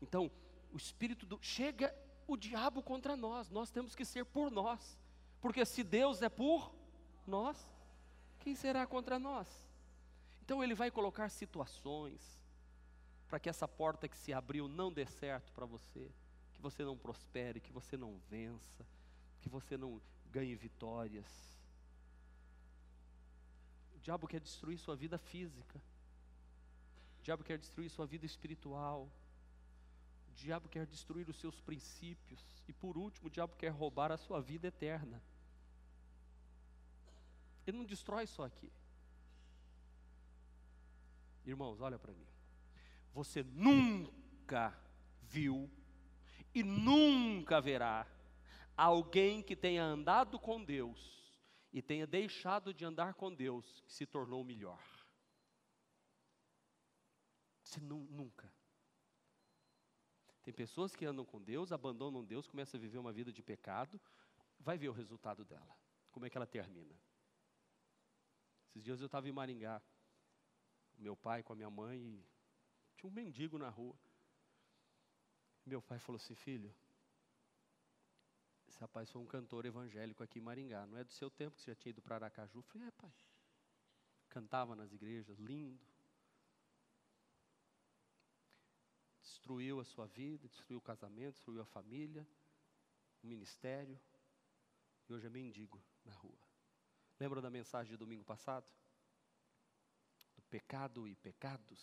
Então, 0.01 0.29
o 0.71 0.77
espírito 0.77 1.25
do 1.25 1.39
chega 1.41 1.93
o 2.27 2.37
diabo 2.37 2.81
contra 2.81 3.15
nós. 3.15 3.49
Nós 3.49 3.69
temos 3.69 3.95
que 3.95 4.05
ser 4.05 4.25
por 4.25 4.49
nós. 4.49 4.97
Porque 5.39 5.65
se 5.65 5.83
Deus 5.83 6.21
é 6.21 6.29
por 6.29 6.73
nós, 7.27 7.57
quem 8.39 8.55
será 8.55 8.85
contra 8.85 9.17
nós? 9.19 9.47
Então 10.43 10.63
ele 10.63 10.75
vai 10.75 10.91
colocar 10.91 11.29
situações 11.29 12.39
para 13.27 13.39
que 13.39 13.49
essa 13.49 13.67
porta 13.67 14.07
que 14.07 14.17
se 14.17 14.33
abriu 14.33 14.67
não 14.67 14.91
dê 14.91 15.05
certo 15.05 15.51
para 15.53 15.65
você, 15.65 16.11
que 16.53 16.61
você 16.61 16.83
não 16.83 16.97
prospere, 16.97 17.61
que 17.61 17.71
você 17.71 17.95
não 17.95 18.19
vença, 18.29 18.85
que 19.39 19.49
você 19.49 19.77
não 19.77 20.01
ganhe 20.29 20.55
vitórias. 20.55 21.27
O 23.95 23.99
diabo 23.99 24.27
quer 24.27 24.39
destruir 24.39 24.77
sua 24.77 24.95
vida 24.95 25.17
física. 25.17 25.81
O 27.19 27.23
diabo 27.23 27.43
quer 27.43 27.57
destruir 27.57 27.89
sua 27.89 28.05
vida 28.05 28.25
espiritual. 28.25 29.09
O 30.31 30.33
diabo 30.33 30.69
quer 30.69 30.85
destruir 30.85 31.29
os 31.29 31.37
seus 31.37 31.59
princípios. 31.59 32.45
E 32.67 32.71
por 32.73 32.97
último, 32.97 33.27
o 33.27 33.29
diabo 33.29 33.55
quer 33.57 33.69
roubar 33.69 34.11
a 34.11 34.17
sua 34.17 34.41
vida 34.41 34.67
eterna. 34.67 35.21
Ele 37.67 37.77
não 37.77 37.85
destrói 37.85 38.25
só 38.25 38.45
aqui. 38.45 38.71
Irmãos, 41.45 41.81
olha 41.81 41.99
para 41.99 42.13
mim. 42.13 42.25
Você 43.13 43.43
nunca 43.43 44.73
viu 45.23 45.69
e 46.55 46.63
nunca 46.63 47.59
verá 47.59 48.07
alguém 48.75 49.43
que 49.43 49.55
tenha 49.55 49.83
andado 49.83 50.39
com 50.39 50.63
Deus 50.63 51.21
e 51.73 51.81
tenha 51.81 52.07
deixado 52.07 52.73
de 52.73 52.85
andar 52.85 53.15
com 53.15 53.33
Deus 53.33 53.81
que 53.81 53.93
se 53.93 54.05
tornou 54.05 54.43
melhor. 54.45 54.81
Você 57.61 57.81
nunca. 57.81 58.50
Tem 60.43 60.53
pessoas 60.53 60.95
que 60.95 61.05
andam 61.05 61.23
com 61.23 61.41
Deus, 61.41 61.71
abandonam 61.71 62.23
Deus, 62.23 62.47
começam 62.47 62.77
a 62.77 62.81
viver 62.81 62.97
uma 62.97 63.13
vida 63.13 63.31
de 63.31 63.43
pecado, 63.43 63.99
vai 64.59 64.77
ver 64.77 64.89
o 64.89 64.93
resultado 64.93 65.45
dela. 65.45 65.77
Como 66.11 66.25
é 66.25 66.29
que 66.29 66.37
ela 66.37 66.47
termina? 66.47 66.95
Esses 68.67 68.83
dias 68.83 68.99
eu 68.99 69.05
estava 69.05 69.27
em 69.27 69.31
Maringá, 69.31 69.81
meu 70.97 71.15
pai 71.15 71.43
com 71.43 71.53
a 71.53 71.55
minha 71.55 71.69
mãe, 71.69 71.99
e 71.99 72.25
tinha 72.95 73.09
um 73.09 73.13
mendigo 73.13 73.57
na 73.57 73.69
rua. 73.69 73.95
Meu 75.65 75.81
pai 75.81 75.99
falou 75.99 76.17
assim: 76.17 76.35
Filho, 76.35 76.73
esse 78.67 78.79
rapaz 78.79 79.11
foi 79.11 79.21
um 79.21 79.25
cantor 79.25 79.65
evangélico 79.65 80.23
aqui 80.23 80.39
em 80.39 80.41
Maringá, 80.41 80.87
não 80.87 80.97
é 80.97 81.03
do 81.03 81.11
seu 81.11 81.29
tempo 81.29 81.55
que 81.55 81.61
você 81.61 81.71
já 81.71 81.75
tinha 81.75 81.91
ido 81.91 82.01
para 82.01 82.15
Aracaju? 82.15 82.59
Eu 82.59 82.63
falei: 82.63 82.87
É, 82.87 82.91
pai. 82.91 83.13
Cantava 84.29 84.75
nas 84.75 84.93
igrejas, 84.93 85.37
lindo. 85.37 85.90
Destruiu 89.41 89.79
a 89.79 89.83
sua 89.83 90.05
vida, 90.05 90.47
destruiu 90.47 90.77
o 90.77 90.81
casamento, 90.81 91.33
destruiu 91.33 91.61
a 91.61 91.65
família, 91.65 92.27
o 93.23 93.27
ministério, 93.27 93.99
e 95.09 95.13
hoje 95.13 95.25
é 95.25 95.29
mendigo 95.31 95.83
na 96.05 96.13
rua. 96.13 96.47
Lembra 97.19 97.41
da 97.41 97.49
mensagem 97.49 97.91
de 97.91 97.97
domingo 97.97 98.23
passado? 98.23 98.71
Do 100.35 100.43
pecado 100.43 101.07
e 101.07 101.15
pecados, 101.15 101.81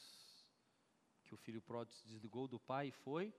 que 1.25 1.35
o 1.35 1.37
filho 1.37 1.61
pródigo 1.61 2.01
desligou 2.07 2.47
do 2.47 2.61
pai 2.61 2.89
e 2.89 2.93
foi 2.93 3.35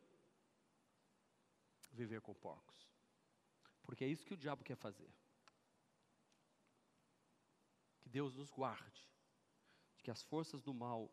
viver 1.94 2.20
com 2.20 2.34
porcos. 2.34 2.90
Porque 3.84 4.04
é 4.04 4.08
isso 4.08 4.26
que 4.26 4.34
o 4.34 4.38
diabo 4.38 4.66
quer 4.66 4.76
fazer. 4.76 5.12
Que 8.02 8.10
Deus 8.10 8.36
nos 8.36 8.52
guarde, 8.52 9.08
de 9.96 10.04
que 10.04 10.12
as 10.12 10.22
forças 10.22 10.62
do 10.62 10.74
mal 10.74 11.10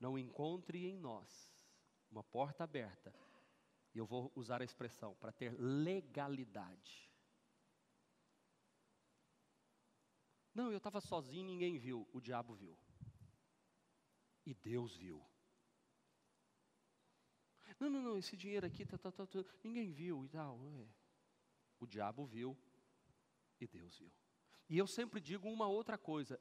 não 0.00 0.18
encontrem 0.18 0.86
em 0.86 0.98
nós 0.98 1.59
uma 2.10 2.22
porta 2.24 2.64
aberta, 2.64 3.14
e 3.94 3.98
eu 3.98 4.06
vou 4.06 4.32
usar 4.34 4.60
a 4.60 4.64
expressão, 4.64 5.14
para 5.16 5.32
ter 5.32 5.54
legalidade. 5.58 7.10
Não, 10.54 10.70
eu 10.70 10.78
estava 10.78 11.00
sozinho, 11.00 11.44
ninguém 11.44 11.78
viu, 11.78 12.08
o 12.12 12.20
diabo 12.20 12.54
viu. 12.54 12.76
E 14.44 14.54
Deus 14.54 14.96
viu. 14.96 15.24
Não, 17.78 17.88
não, 17.88 18.02
não, 18.02 18.18
esse 18.18 18.36
dinheiro 18.36 18.66
aqui, 18.66 18.84
tá, 18.84 18.98
tá, 18.98 19.10
tá, 19.10 19.26
tá 19.26 19.44
ninguém 19.62 19.90
viu 19.90 20.24
e 20.24 20.28
tal. 20.28 20.60
É. 20.80 20.88
O 21.78 21.86
diabo 21.86 22.26
viu 22.26 22.56
e 23.60 23.66
Deus 23.66 23.96
viu. 23.98 24.12
E 24.68 24.76
eu 24.76 24.86
sempre 24.86 25.20
digo 25.20 25.48
uma 25.48 25.66
outra 25.66 25.96
coisa: 25.96 26.38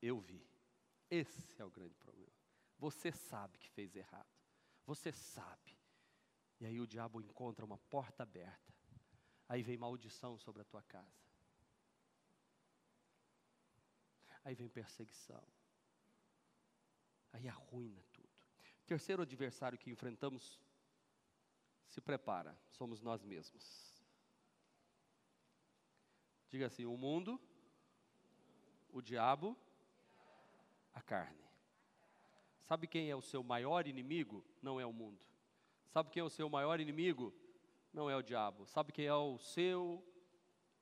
eu 0.00 0.20
vi. 0.20 0.46
Esse 1.10 1.60
é 1.60 1.64
o 1.64 1.70
grande 1.70 1.96
problema. 1.96 2.32
Você 2.78 3.12
sabe 3.12 3.58
que 3.58 3.68
fez 3.70 3.94
errado. 3.96 4.41
Você 4.86 5.12
sabe. 5.12 5.76
E 6.60 6.66
aí 6.66 6.80
o 6.80 6.86
diabo 6.86 7.20
encontra 7.20 7.64
uma 7.64 7.78
porta 7.78 8.22
aberta. 8.22 8.72
Aí 9.48 9.62
vem 9.62 9.76
maldição 9.76 10.38
sobre 10.38 10.62
a 10.62 10.64
tua 10.64 10.82
casa. 10.82 11.22
Aí 14.44 14.54
vem 14.54 14.68
perseguição. 14.68 15.42
Aí 17.32 17.48
arruina 17.48 18.02
tudo. 18.12 18.28
Terceiro 18.86 19.22
adversário 19.22 19.78
que 19.78 19.90
enfrentamos, 19.90 20.60
se 21.88 22.00
prepara, 22.00 22.58
somos 22.70 23.00
nós 23.00 23.22
mesmos. 23.22 24.02
Diga 26.50 26.66
assim: 26.66 26.84
o 26.84 26.96
mundo, 26.96 27.40
o 28.90 29.00
diabo, 29.00 29.56
a 30.92 31.00
carne. 31.00 31.41
Sabe 32.72 32.86
quem 32.86 33.10
é 33.10 33.14
o 33.14 33.20
seu 33.20 33.42
maior 33.42 33.86
inimigo? 33.86 34.42
Não 34.62 34.80
é 34.80 34.86
o 34.86 34.92
mundo. 34.94 35.20
Sabe 35.90 36.08
quem 36.08 36.22
é 36.22 36.24
o 36.24 36.30
seu 36.30 36.48
maior 36.48 36.80
inimigo? 36.80 37.30
Não 37.92 38.08
é 38.08 38.16
o 38.16 38.22
diabo. 38.22 38.66
Sabe 38.66 38.92
quem 38.92 39.04
é 39.04 39.12
o 39.12 39.36
seu 39.36 40.02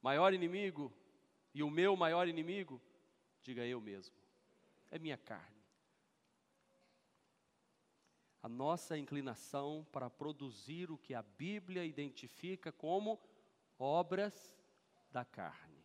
maior 0.00 0.33
inimigo 0.33 0.96
e 1.53 1.64
o 1.64 1.68
meu 1.68 1.96
maior 1.96 2.29
inimigo? 2.29 2.81
Diga 3.42 3.66
eu 3.66 3.81
mesmo. 3.81 4.14
É 4.88 5.00
minha 5.00 5.18
carne. 5.18 5.61
A 8.40 8.48
nossa 8.48 8.96
inclinação 8.96 9.85
para 9.90 10.09
produzir 10.09 10.92
o 10.92 10.96
que 10.96 11.12
a 11.12 11.22
Bíblia 11.22 11.85
identifica 11.85 12.70
como 12.70 13.20
obras 13.76 14.57
da 15.11 15.24
carne. 15.24 15.85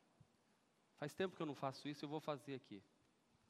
Faz 0.97 1.15
tempo 1.15 1.35
que 1.35 1.41
eu 1.41 1.47
não 1.47 1.55
faço 1.55 1.89
isso, 1.89 2.05
eu 2.05 2.09
vou 2.09 2.19
fazer 2.19 2.53
aqui. 2.53 2.83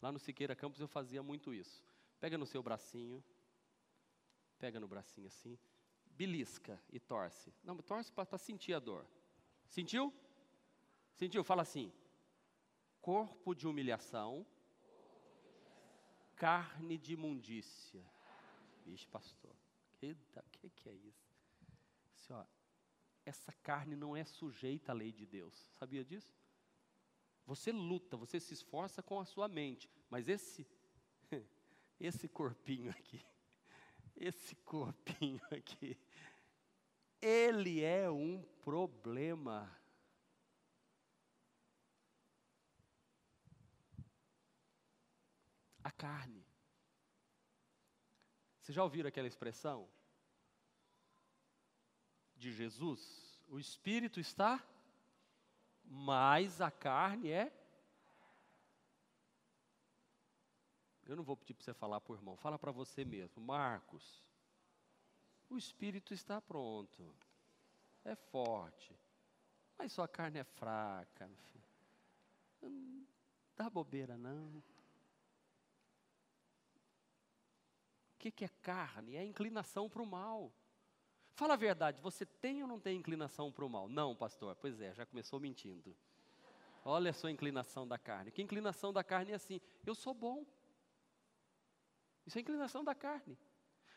Lá 0.01 0.09
no 0.09 0.19
Siqueira 0.19 0.55
Campos 0.55 0.79
eu 0.79 0.87
fazia 0.87 1.21
muito 1.21 1.53
isso. 1.53 1.83
Pega 2.19 2.37
no 2.37 2.45
seu 2.45 2.63
bracinho, 2.63 3.23
pega 4.57 4.79
no 4.79 4.87
bracinho 4.87 5.27
assim, 5.27 5.57
belisca 6.11 6.81
e 6.91 6.99
torce. 6.99 7.53
Não, 7.63 7.77
torce 7.77 8.11
para 8.11 8.37
sentir 8.37 8.73
a 8.73 8.79
dor. 8.79 9.05
Sentiu? 9.67 10.13
Sentiu? 11.13 11.43
Fala 11.43 11.61
assim: 11.61 11.91
corpo 13.01 13.53
de 13.53 13.67
humilhação, 13.67 14.45
carne 16.35 16.97
de 16.97 17.13
imundícia. 17.13 18.03
Vixe, 18.85 19.07
pastor, 19.07 19.55
que, 19.95 20.15
que, 20.51 20.69
que 20.69 20.89
é 20.89 20.93
isso? 20.93 21.35
Assim, 22.13 22.33
ó, 22.33 22.45
essa 23.25 23.51
carne 23.63 23.95
não 23.95 24.15
é 24.15 24.23
sujeita 24.23 24.91
à 24.91 24.95
lei 24.95 25.11
de 25.11 25.25
Deus. 25.25 25.55
Sabia 25.73 26.03
disso? 26.03 26.33
Você 27.45 27.71
luta, 27.71 28.17
você 28.17 28.39
se 28.39 28.53
esforça 28.53 29.03
com 29.03 29.19
a 29.19 29.25
sua 29.25 29.47
mente, 29.47 29.89
mas 30.09 30.27
esse 30.27 30.65
esse 31.99 32.27
corpinho 32.27 32.91
aqui, 32.91 33.25
esse 34.15 34.55
corpinho 34.57 35.41
aqui, 35.51 35.97
ele 37.21 37.83
é 37.83 38.09
um 38.09 38.41
problema. 38.61 39.71
A 45.83 45.91
carne. 45.91 46.45
Vocês 48.59 48.75
já 48.75 48.83
ouviram 48.83 49.07
aquela 49.07 49.27
expressão? 49.27 49.87
De 52.35 52.51
Jesus? 52.51 53.39
O 53.47 53.59
espírito 53.59 54.19
está, 54.19 54.63
mas 55.83 56.61
a 56.61 56.71
carne 56.71 57.29
é 57.29 57.51
Eu 61.05 61.15
não 61.15 61.23
vou 61.23 61.37
pedir 61.37 61.53
para 61.53 61.63
você 61.63 61.73
falar 61.73 62.01
por 62.01 62.17
irmão, 62.17 62.35
fala 62.35 62.57
para 62.57 62.71
você 62.71 63.05
mesmo. 63.05 63.41
Marcos, 63.41 64.23
o 65.49 65.57
espírito 65.57 66.13
está 66.13 66.41
pronto, 66.41 67.15
é 68.03 68.15
forte, 68.15 68.97
mas 69.77 69.91
sua 69.91 70.07
carne 70.07 70.39
é 70.39 70.43
fraca. 70.43 71.29
Não 72.61 73.05
dá 73.55 73.69
bobeira, 73.69 74.17
não. 74.17 74.63
O 78.13 78.17
que, 78.17 78.31
que 78.31 78.45
é 78.45 78.49
carne? 78.61 79.15
É 79.15 79.23
inclinação 79.23 79.87
para 79.87 80.01
o 80.01 80.05
mal. 80.05 80.51
Fala 81.35 81.53
a 81.53 81.57
verdade, 81.57 82.01
você 82.01 82.25
tem 82.25 82.63
ou 82.63 82.67
não 82.67 82.79
tem 82.79 82.97
inclinação 82.97 83.51
para 83.51 83.65
o 83.65 83.69
mal? 83.69 83.87
Não, 83.89 84.15
pastor. 84.15 84.55
Pois 84.55 84.79
é, 84.79 84.93
já 84.95 85.05
começou 85.05 85.39
mentindo. 85.39 85.95
Olha 86.83 87.11
a 87.11 87.13
sua 87.13 87.29
inclinação 87.29 87.87
da 87.87 87.99
carne. 87.99 88.31
Que 88.31 88.41
inclinação 88.41 88.93
da 88.93 89.03
carne 89.03 89.33
é 89.33 89.35
assim? 89.35 89.59
Eu 89.85 89.93
sou 89.93 90.13
bom. 90.13 90.45
Isso 92.25 92.37
é 92.37 92.41
inclinação 92.41 92.83
da 92.83 92.95
carne. 92.95 93.37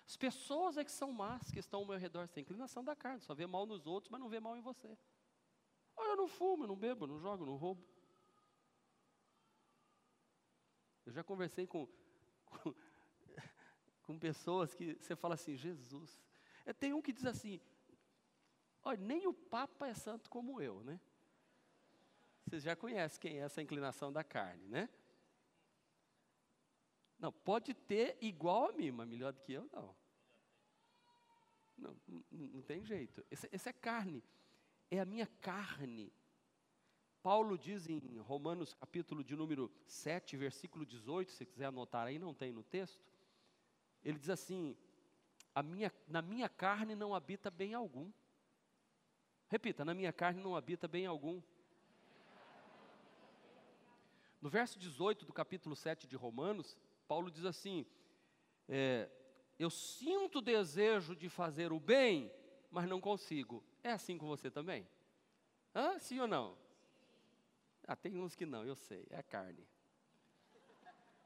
As 0.06 0.16
pessoas 0.16 0.76
é 0.76 0.84
que 0.84 0.92
são 0.92 1.12
más, 1.12 1.50
que 1.50 1.58
estão 1.58 1.80
ao 1.80 1.86
meu 1.86 1.98
redor, 1.98 2.24
isso 2.24 2.38
é 2.38 2.42
inclinação 2.42 2.82
da 2.82 2.96
carne. 2.96 3.20
Só 3.20 3.34
vê 3.34 3.46
mal 3.46 3.66
nos 3.66 3.86
outros, 3.86 4.10
mas 4.10 4.20
não 4.20 4.28
vê 4.28 4.40
mal 4.40 4.56
em 4.56 4.60
você. 4.60 4.96
Olha, 5.96 6.10
eu 6.10 6.16
não 6.16 6.28
fumo, 6.28 6.64
eu 6.64 6.68
não 6.68 6.76
bebo, 6.76 7.04
eu 7.04 7.08
não 7.08 7.18
jogo, 7.18 7.42
eu 7.42 7.46
não 7.46 7.56
roubo. 7.56 7.84
Eu 11.04 11.12
já 11.12 11.24
conversei 11.24 11.66
com, 11.66 11.88
com, 12.46 12.74
com 14.02 14.18
pessoas 14.18 14.74
que 14.74 14.94
você 14.94 15.16
fala 15.16 15.34
assim, 15.34 15.56
Jesus. 15.56 16.20
É, 16.64 16.72
tem 16.72 16.92
um 16.92 17.02
que 17.02 17.12
diz 17.12 17.26
assim, 17.26 17.60
olha, 18.82 19.00
nem 19.00 19.26
o 19.26 19.32
Papa 19.32 19.86
é 19.88 19.94
santo 19.94 20.30
como 20.30 20.60
eu, 20.60 20.82
né? 20.84 21.00
Vocês 22.44 22.62
já 22.62 22.74
conhecem 22.74 23.20
quem 23.20 23.38
é 23.38 23.42
essa 23.42 23.60
inclinação 23.60 24.10
da 24.12 24.24
carne, 24.24 24.66
né? 24.68 24.88
Não, 27.18 27.32
pode 27.32 27.74
ter 27.74 28.16
igual 28.20 28.70
a 28.70 28.72
mim, 28.72 28.90
mas 28.90 29.08
melhor 29.08 29.32
do 29.32 29.40
que 29.40 29.52
eu, 29.52 29.68
não. 29.72 29.94
Não, 31.76 31.96
não, 32.30 32.62
tem 32.62 32.84
jeito. 32.84 33.24
Esse 33.30 33.68
é 33.68 33.72
carne. 33.72 34.22
É 34.90 35.00
a 35.00 35.04
minha 35.04 35.26
carne. 35.26 36.12
Paulo 37.22 37.58
diz 37.58 37.88
em 37.88 38.18
Romanos 38.18 38.72
capítulo 38.72 39.22
de 39.22 39.36
número 39.36 39.70
7, 39.86 40.36
versículo 40.36 40.86
18, 40.86 41.30
se 41.32 41.44
quiser 41.44 41.66
anotar 41.66 42.06
aí, 42.06 42.18
não 42.18 42.32
tem 42.32 42.52
no 42.52 42.62
texto. 42.62 43.04
Ele 44.04 44.18
diz 44.18 44.30
assim: 44.30 44.76
minha, 45.62 45.92
na 46.06 46.22
minha 46.22 46.48
carne 46.48 46.94
não 46.94 47.14
habita 47.14 47.50
bem 47.50 47.74
algum. 47.74 48.10
Repita, 49.48 49.84
na 49.84 49.94
minha 49.94 50.12
carne 50.12 50.42
não 50.42 50.54
habita 50.54 50.86
bem 50.86 51.06
algum. 51.06 51.42
No 54.40 54.48
verso 54.48 54.78
18 54.78 55.26
do 55.26 55.32
capítulo 55.32 55.74
7 55.74 56.06
de 56.06 56.14
Romanos, 56.14 56.76
Paulo 57.08 57.30
diz 57.30 57.44
assim: 57.44 57.86
é, 58.68 59.10
Eu 59.58 59.70
sinto 59.70 60.40
desejo 60.40 61.16
de 61.16 61.28
fazer 61.28 61.72
o 61.72 61.80
bem, 61.80 62.30
mas 62.70 62.86
não 62.86 63.00
consigo. 63.00 63.64
É 63.82 63.90
assim 63.90 64.18
com 64.18 64.26
você 64.28 64.50
também? 64.50 64.86
Hã? 65.74 65.98
Sim 65.98 66.20
ou 66.20 66.28
não? 66.28 66.56
Ah, 67.86 67.96
tem 67.96 68.18
uns 68.18 68.34
que 68.34 68.44
não, 68.44 68.64
eu 68.64 68.76
sei, 68.76 69.06
é 69.08 69.16
a 69.16 69.22
carne. 69.22 69.66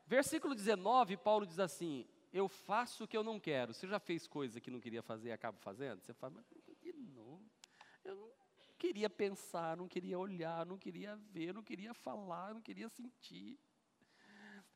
Versículo 0.07 0.55
19, 0.55 1.17
Paulo 1.17 1.45
diz 1.45 1.59
assim: 1.59 2.07
Eu 2.33 2.49
faço 2.49 3.05
o 3.05 3.09
que 3.09 3.17
eu 3.17 3.25
não 3.25 3.41
quero. 3.41 3.75
Você 3.75 3.89
já 3.89 3.99
fez 3.99 4.29
coisa 4.29 4.61
que 4.61 4.71
não 4.71 4.79
queria 4.79 5.03
fazer 5.03 5.31
e 5.31 5.33
acaba 5.33 5.59
fazendo? 5.59 6.01
Você 6.01 6.15
fala, 6.15 6.35
mas 6.37 6.47
de 6.81 6.93
novo. 6.93 7.43
Eu 8.05 8.15
não 8.15 8.31
queria 8.79 9.11
pensar, 9.11 9.77
não 9.77 9.89
queria 9.89 10.19
olhar, 10.19 10.65
não 10.67 10.79
queria 10.79 11.17
ver, 11.17 11.53
não 11.53 11.63
queria 11.63 11.95
falar, 11.95 12.55
não 12.55 12.61
queria 12.61 12.89
sentir. 12.89 13.59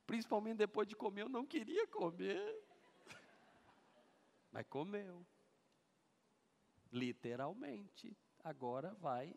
Principalmente 0.06 0.58
depois 0.58 0.86
de 0.86 0.94
comer, 0.94 1.22
eu 1.22 1.28
não 1.28 1.44
queria 1.44 1.86
comer. 1.88 2.64
Mas 4.52 4.66
comeu. 4.68 5.26
Literalmente. 6.92 8.16
Agora 8.44 8.94
vai 8.94 9.34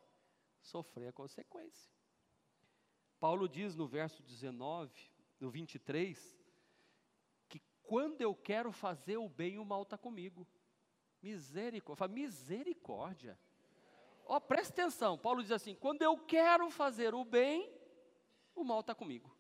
sofrer 0.62 1.08
a 1.08 1.14
consequência. 1.14 1.92
Paulo 3.20 3.50
diz 3.50 3.76
no 3.76 3.88
verso 3.88 4.22
19, 4.24 4.94
no 5.40 5.50
23, 5.50 6.40
que 7.50 7.62
quando 7.82 8.22
eu 8.22 8.36
quero 8.36 8.72
fazer 8.72 9.18
o 9.18 9.28
bem, 9.28 9.58
o 9.58 9.66
mal 9.66 9.82
está 9.82 9.98
comigo. 9.98 10.48
Misericórdia. 11.22 11.98
Fala, 11.98 12.12
misericórdia. 12.14 13.40
Ó, 14.26 14.38
oh, 14.38 14.42
presta 14.42 14.74
atenção. 14.74 15.18
Paulo 15.18 15.42
diz 15.42 15.52
assim: 15.52 15.76
quando 15.76 16.04
eu 16.04 16.18
quero 16.18 16.70
fazer 16.70 17.16
o 17.16 17.26
bem, 17.26 17.70
o 18.56 18.64
mal 18.64 18.82
está 18.82 18.94
comigo. 18.94 19.36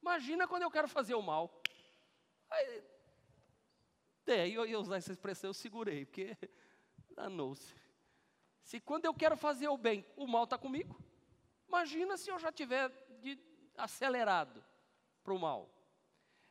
Imagina 0.00 0.46
quando 0.46 0.62
eu 0.62 0.70
quero 0.70 0.88
fazer 0.88 1.14
o 1.14 1.22
mal. 1.22 1.62
Aí, 2.50 2.82
é, 4.26 4.48
eu 4.48 4.66
ia 4.66 4.78
usar 4.78 4.96
essa 4.96 5.12
expressão, 5.12 5.50
eu 5.50 5.54
segurei, 5.54 6.04
porque 6.04 6.36
danou-se. 7.16 7.74
Se 8.62 8.78
quando 8.80 9.06
eu 9.06 9.14
quero 9.14 9.36
fazer 9.36 9.68
o 9.68 9.78
bem, 9.78 10.04
o 10.16 10.26
mal 10.26 10.44
está 10.44 10.58
comigo, 10.58 11.02
imagina 11.66 12.16
se 12.16 12.30
eu 12.30 12.38
já 12.38 12.52
tiver 12.52 12.90
de, 13.22 13.38
acelerado 13.76 14.62
para 15.22 15.32
o 15.32 15.38
mal. 15.38 15.74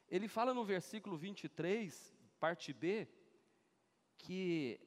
Ele 0.10 0.28
fala 0.28 0.54
no 0.54 0.66
versículo 0.66 1.18
23, 1.18 2.16
parte 2.40 2.74
B, 2.74 3.08
que 4.18 4.80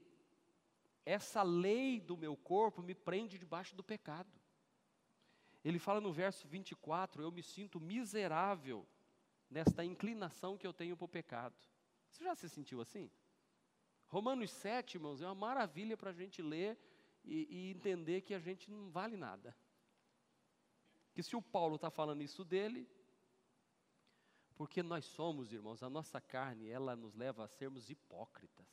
essa 1.04 1.42
lei 1.42 2.00
do 2.00 2.16
meu 2.16 2.36
corpo 2.36 2.82
me 2.82 2.94
prende 2.94 3.38
debaixo 3.38 3.76
do 3.76 3.84
pecado. 3.84 4.39
Ele 5.64 5.78
fala 5.78 6.00
no 6.00 6.12
verso 6.12 6.48
24: 6.48 7.22
Eu 7.22 7.30
me 7.30 7.42
sinto 7.42 7.80
miserável 7.80 8.86
nesta 9.48 9.84
inclinação 9.84 10.56
que 10.56 10.66
eu 10.66 10.72
tenho 10.72 10.96
para 10.96 11.04
o 11.04 11.08
pecado. 11.08 11.56
Você 12.10 12.24
já 12.24 12.34
se 12.34 12.48
sentiu 12.48 12.80
assim? 12.80 13.10
Romanos 14.06 14.50
7, 14.50 14.96
irmãos, 14.96 15.20
é 15.22 15.26
uma 15.26 15.34
maravilha 15.34 15.96
para 15.96 16.10
a 16.10 16.12
gente 16.12 16.42
ler 16.42 16.78
e, 17.24 17.46
e, 17.48 17.70
entender 17.70 18.22
que 18.22 18.34
a 18.34 18.40
gente 18.40 18.70
não 18.70 18.90
vale 18.90 19.16
nada. 19.16 19.56
Que 21.14 21.22
se 21.22 21.36
o 21.36 21.42
Paulo 21.42 21.76
está 21.76 21.90
falando 21.90 22.22
isso 22.22 22.44
dele, 22.44 22.88
porque 24.56 24.82
nós 24.82 25.04
somos, 25.04 25.52
irmãos, 25.52 25.82
a 25.82 25.90
nossa 25.90 26.20
carne, 26.20 26.68
ela 26.68 26.96
nos 26.96 27.14
leva 27.14 27.44
a 27.44 27.48
sermos 27.48 27.88
hipócritas. 27.88 28.66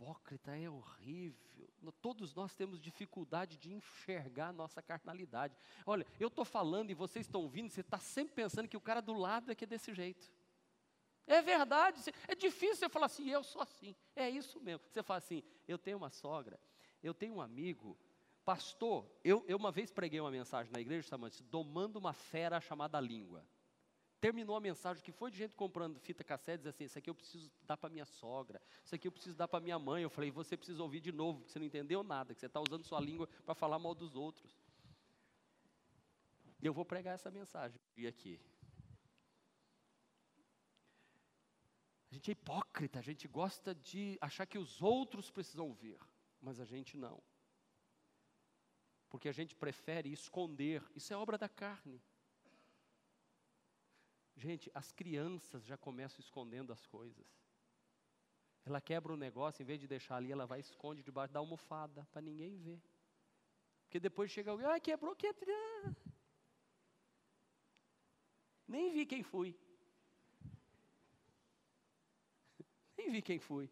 Hipócrita 0.00 0.56
é 0.56 0.68
horrível. 0.70 1.68
Todos 2.00 2.34
nós 2.34 2.54
temos 2.54 2.80
dificuldade 2.80 3.58
de 3.58 3.70
enxergar 3.74 4.48
a 4.48 4.52
nossa 4.52 4.80
carnalidade. 4.80 5.54
Olha, 5.84 6.06
eu 6.18 6.28
estou 6.28 6.44
falando 6.44 6.90
e 6.90 6.94
vocês 6.94 7.26
estão 7.26 7.42
ouvindo, 7.42 7.68
você 7.68 7.82
está 7.82 7.98
sempre 7.98 8.34
pensando 8.34 8.66
que 8.66 8.78
o 8.78 8.80
cara 8.80 9.02
do 9.02 9.12
lado 9.12 9.52
é 9.52 9.54
que 9.54 9.64
é 9.64 9.66
desse 9.66 9.92
jeito. 9.92 10.32
É 11.26 11.42
verdade, 11.42 12.00
é 12.26 12.34
difícil 12.34 12.76
você 12.76 12.88
falar 12.88 13.06
assim, 13.06 13.28
eu 13.28 13.44
sou 13.44 13.60
assim, 13.60 13.94
é 14.16 14.28
isso 14.28 14.58
mesmo. 14.58 14.86
Você 14.88 15.02
fala 15.02 15.18
assim, 15.18 15.42
eu 15.68 15.76
tenho 15.76 15.98
uma 15.98 16.10
sogra, 16.10 16.58
eu 17.02 17.12
tenho 17.12 17.34
um 17.34 17.40
amigo, 17.42 17.96
pastor, 18.42 19.06
eu, 19.22 19.44
eu 19.46 19.58
uma 19.58 19.70
vez 19.70 19.92
preguei 19.92 20.18
uma 20.18 20.30
mensagem 20.30 20.72
na 20.72 20.80
igreja 20.80 21.06
chamada 21.06 21.34
Domando 21.50 21.98
uma 21.98 22.14
Fera 22.14 22.58
Chamada 22.58 22.98
Língua. 22.98 23.46
Terminou 24.20 24.54
a 24.54 24.60
mensagem 24.60 25.02
que 25.02 25.12
foi 25.12 25.30
de 25.30 25.38
gente 25.38 25.56
comprando 25.56 25.98
fita 25.98 26.22
cassete, 26.22 26.58
diz 26.58 26.66
assim, 26.66 26.84
isso 26.84 26.98
aqui 26.98 27.08
eu 27.08 27.14
preciso 27.14 27.50
dar 27.62 27.78
para 27.78 27.88
minha 27.88 28.04
sogra, 28.04 28.60
isso 28.84 28.94
aqui 28.94 29.08
eu 29.08 29.12
preciso 29.12 29.34
dar 29.34 29.48
para 29.48 29.60
minha 29.60 29.78
mãe. 29.78 30.02
Eu 30.02 30.10
falei, 30.10 30.30
você 30.30 30.58
precisa 30.58 30.82
ouvir 30.82 31.00
de 31.00 31.10
novo, 31.10 31.38
porque 31.38 31.52
você 31.52 31.58
não 31.58 31.66
entendeu 31.66 32.02
nada, 32.02 32.34
que 32.34 32.40
você 32.40 32.46
está 32.46 32.60
usando 32.60 32.84
sua 32.84 33.00
língua 33.00 33.26
para 33.46 33.54
falar 33.54 33.78
mal 33.78 33.94
dos 33.94 34.14
outros. 34.14 34.60
Eu 36.60 36.74
vou 36.74 36.84
pregar 36.84 37.14
essa 37.14 37.30
mensagem 37.30 37.80
aqui. 38.06 38.38
A 42.10 42.14
gente 42.14 42.30
é 42.30 42.32
hipócrita, 42.32 42.98
a 42.98 43.02
gente 43.02 43.26
gosta 43.26 43.74
de 43.74 44.18
achar 44.20 44.44
que 44.44 44.58
os 44.58 44.82
outros 44.82 45.30
precisam 45.30 45.72
ver, 45.72 45.98
mas 46.42 46.60
a 46.60 46.66
gente 46.66 46.98
não. 46.98 47.22
Porque 49.08 49.28
a 49.28 49.32
gente 49.32 49.54
prefere 49.54 50.12
esconder, 50.12 50.84
isso 50.94 51.12
é 51.14 51.16
obra 51.16 51.38
da 51.38 51.48
carne. 51.48 52.02
Gente, 54.40 54.70
as 54.74 54.90
crianças 54.90 55.62
já 55.66 55.76
começam 55.76 56.18
escondendo 56.18 56.72
as 56.72 56.86
coisas. 56.86 57.26
Ela 58.64 58.80
quebra 58.80 59.12
o 59.12 59.16
negócio, 59.16 59.62
em 59.62 59.66
vez 59.66 59.78
de 59.78 59.86
deixar 59.86 60.16
ali, 60.16 60.32
ela 60.32 60.46
vai 60.46 60.60
esconde 60.60 61.02
debaixo 61.02 61.34
da 61.34 61.40
almofada, 61.40 62.08
para 62.10 62.22
ninguém 62.22 62.56
ver. 62.56 62.82
Porque 63.82 64.00
depois 64.00 64.30
chega 64.30 64.50
alguém, 64.50 64.66
ah, 64.66 64.80
quebrou, 64.80 65.14
quebrou. 65.14 65.94
Nem 68.66 68.90
vi 68.90 69.04
quem 69.04 69.22
fui. 69.22 69.54
Nem 72.96 73.10
vi 73.10 73.20
quem 73.20 73.38
fui. 73.38 73.70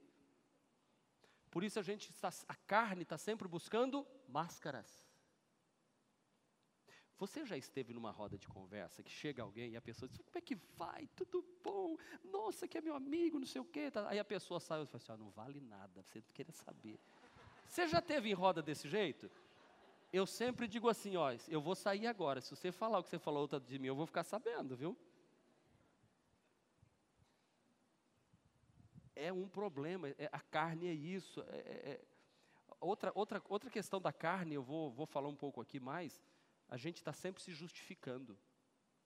Por 1.51 1.65
isso 1.65 1.79
a 1.79 1.83
gente 1.83 2.11
está, 2.11 2.29
a 2.47 2.55
carne 2.55 3.05
está 3.05 3.17
sempre 3.17 3.49
buscando 3.49 4.07
máscaras. 4.29 5.08
Você 7.19 7.45
já 7.45 7.57
esteve 7.57 7.93
numa 7.93 8.13
roda 8.13 8.39
de 8.39 8.47
conversa 8.47 9.03
que 9.03 9.11
chega 9.11 9.43
alguém 9.43 9.73
e 9.73 9.77
a 9.77 9.81
pessoa 9.81 10.09
diz: 10.09 10.19
Como 10.19 10.39
é 10.39 10.41
que 10.41 10.55
vai? 10.77 11.09
Tudo 11.17 11.45
bom? 11.65 11.97
Nossa, 12.23 12.69
que 12.69 12.79
é 12.79 12.81
meu 12.81 12.95
amigo, 12.95 13.41
não 13.41 13.47
sei 13.47 13.61
o 13.61 13.65
quê. 13.65 13.91
Tá. 13.91 14.09
Aí 14.09 14.21
a 14.21 14.25
pessoa 14.25 14.61
sai 14.61 14.83
e 14.83 14.87
fala 14.87 15.03
assim: 15.03 15.13
oh, 15.13 15.17
Não 15.17 15.31
vale 15.31 15.61
nada, 15.61 16.05
você 16.05 16.21
não 16.21 16.33
queria 16.33 16.53
saber. 16.53 16.99
Você 17.67 17.89
já 17.89 18.01
teve 18.01 18.31
em 18.31 18.35
roda 18.35 18.63
desse 18.63 18.89
jeito? 18.89 19.29
Eu 20.13 20.27
sempre 20.27 20.69
digo 20.69 20.89
assim: 20.89 21.17
Ó, 21.17 21.35
eu 21.49 21.61
vou 21.61 21.75
sair 21.75 22.07
agora. 22.07 22.41
Se 22.41 22.55
você 22.55 22.71
falar 22.71 23.01
o 23.01 23.03
que 23.03 23.11
você 23.11 23.19
falou 23.19 23.41
outra 23.43 23.59
de 23.59 23.79
mim, 23.81 23.89
eu 23.89 23.97
vou 23.97 24.07
ficar 24.07 24.23
sabendo, 24.23 24.77
viu? 24.77 24.97
É 29.17 29.33
um 29.33 29.49
problema, 29.49 30.09
é, 30.11 30.29
a 30.31 30.39
carne 30.39 30.87
é 30.87 30.93
isso. 30.93 31.41
É, 31.49 31.57
é, 31.57 31.91
é, 31.91 32.01
outra, 32.81 33.11
outra, 33.13 33.43
outra 33.49 33.69
questão 33.69 34.01
da 34.01 34.13
carne, 34.13 34.55
eu 34.55 34.63
vou, 34.63 34.93
vou 34.93 35.07
falar 35.07 35.27
um 35.27 35.35
pouco 35.35 35.61
aqui 35.61 35.81
mais 35.81 36.23
a 36.69 36.77
gente 36.77 36.97
está 36.97 37.13
sempre 37.13 37.43
se 37.43 37.53
justificando. 37.53 38.39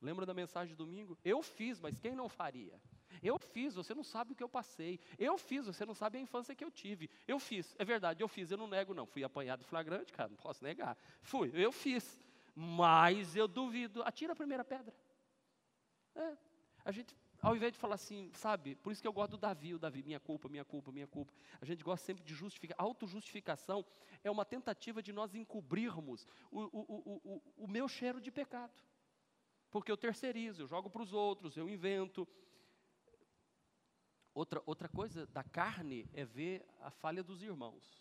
Lembra 0.01 0.27
da 0.27 0.35
mensagem 0.35 0.75
de 0.75 0.77
domingo? 0.77 1.17
Eu 1.25 1.43
fiz, 1.43 1.81
mas 1.81 1.99
quem 1.99 2.15
não 2.17 2.29
faria? 2.29 2.81
Eu 3.23 3.39
fiz, 3.39 3.75
você 3.75 3.95
não 3.95 4.03
sabe 4.03 4.33
o 4.33 4.35
que 4.35 4.43
eu 4.43 4.49
passei. 4.49 4.99
Eu 5.17 5.39
fiz, 5.39 5.67
você 5.67 5.87
não 5.87 5.95
sabe 5.95 6.19
a 6.19 6.21
infância 6.21 6.55
que 6.55 6.65
eu 6.65 6.71
tive. 6.71 7.09
Eu 7.27 7.39
fiz, 7.39 7.75
é 7.79 7.85
verdade, 7.85 8.23
eu 8.23 8.27
fiz, 8.27 8.51
eu 8.51 8.59
não 8.59 8.67
nego 8.67 8.95
não. 8.95 9.07
Fui 9.07 9.23
apanhado 9.23 9.65
flagrante, 9.65 10.13
cara, 10.13 10.29
não 10.29 10.37
posso 10.37 10.65
negar. 10.65 10.97
Fui, 11.21 11.53
eu 11.55 11.71
fiz. 11.71 12.19
Mas 12.55 13.37
eu 13.37 13.47
duvido. 13.47 14.03
Atira 14.03 14.33
a 14.33 14.37
primeira 14.37 14.65
pedra. 14.65 14.95
É, 16.15 16.37
a 16.85 16.91
gente 16.91 17.15
ao 17.43 17.57
invés 17.57 17.73
de 17.73 17.79
falar 17.79 17.97
assim, 17.97 18.31
sabe, 18.35 18.77
por 18.77 18.93
isso 18.93 19.03
que 19.03 19.09
eu 19.09 19.13
gosto 19.13 19.33
do 19.33 19.39
Davi, 19.39 19.75
o 19.75 19.79
Davi, 19.79 20.01
minha 20.05 20.21
culpa, 20.21 20.49
minha 20.49 20.65
culpa, 20.65 20.93
minha 20.93 21.09
culpa. 21.09 21.35
A 21.61 21.65
gente 21.65 21.83
gosta 21.83 22.07
sempre 22.07 22.23
de 22.23 22.33
justificar. 22.33 22.77
Autojustificação 22.79 23.85
é 24.23 24.31
uma 24.31 24.45
tentativa 24.45 25.03
de 25.03 25.13
nós 25.13 25.35
encobrirmos 25.35 26.25
o, 26.53 26.61
o, 26.61 26.69
o, 26.71 27.21
o, 27.25 27.43
o 27.65 27.67
meu 27.69 27.89
cheiro 27.89 28.21
de 28.21 28.31
pecado. 28.31 28.81
Porque 29.73 29.91
eu 29.91 29.97
terceirizo, 29.97 30.63
eu 30.63 30.67
jogo 30.69 30.89
para 30.89 31.03
os 31.03 31.13
outros, 31.13 31.57
eu 31.57 31.69
invento. 31.69 32.29
Outra, 34.33 34.63
outra 34.65 34.89
coisa 34.89 35.27
da 35.27 35.43
carne 35.43 36.09
é 36.15 36.25
ver 36.25 36.65
a 36.81 36.93
falha 36.93 37.25
dos 37.25 37.43
irmãos. 37.43 38.01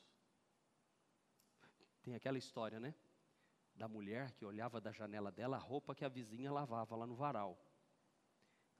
Tem 2.03 2.13
aquela 2.13 2.37
história, 2.37 2.79
né? 2.79 2.93
Da 3.73 3.87
mulher 3.87 4.31
que 4.33 4.45
olhava 4.45 4.79
da 4.79 4.91
janela 4.91 5.31
dela 5.31 5.57
a 5.57 5.59
roupa 5.59 5.95
que 5.95 6.05
a 6.05 6.09
vizinha 6.09 6.51
lavava 6.51 6.95
lá 6.95 7.07
no 7.07 7.15
varal. 7.15 7.59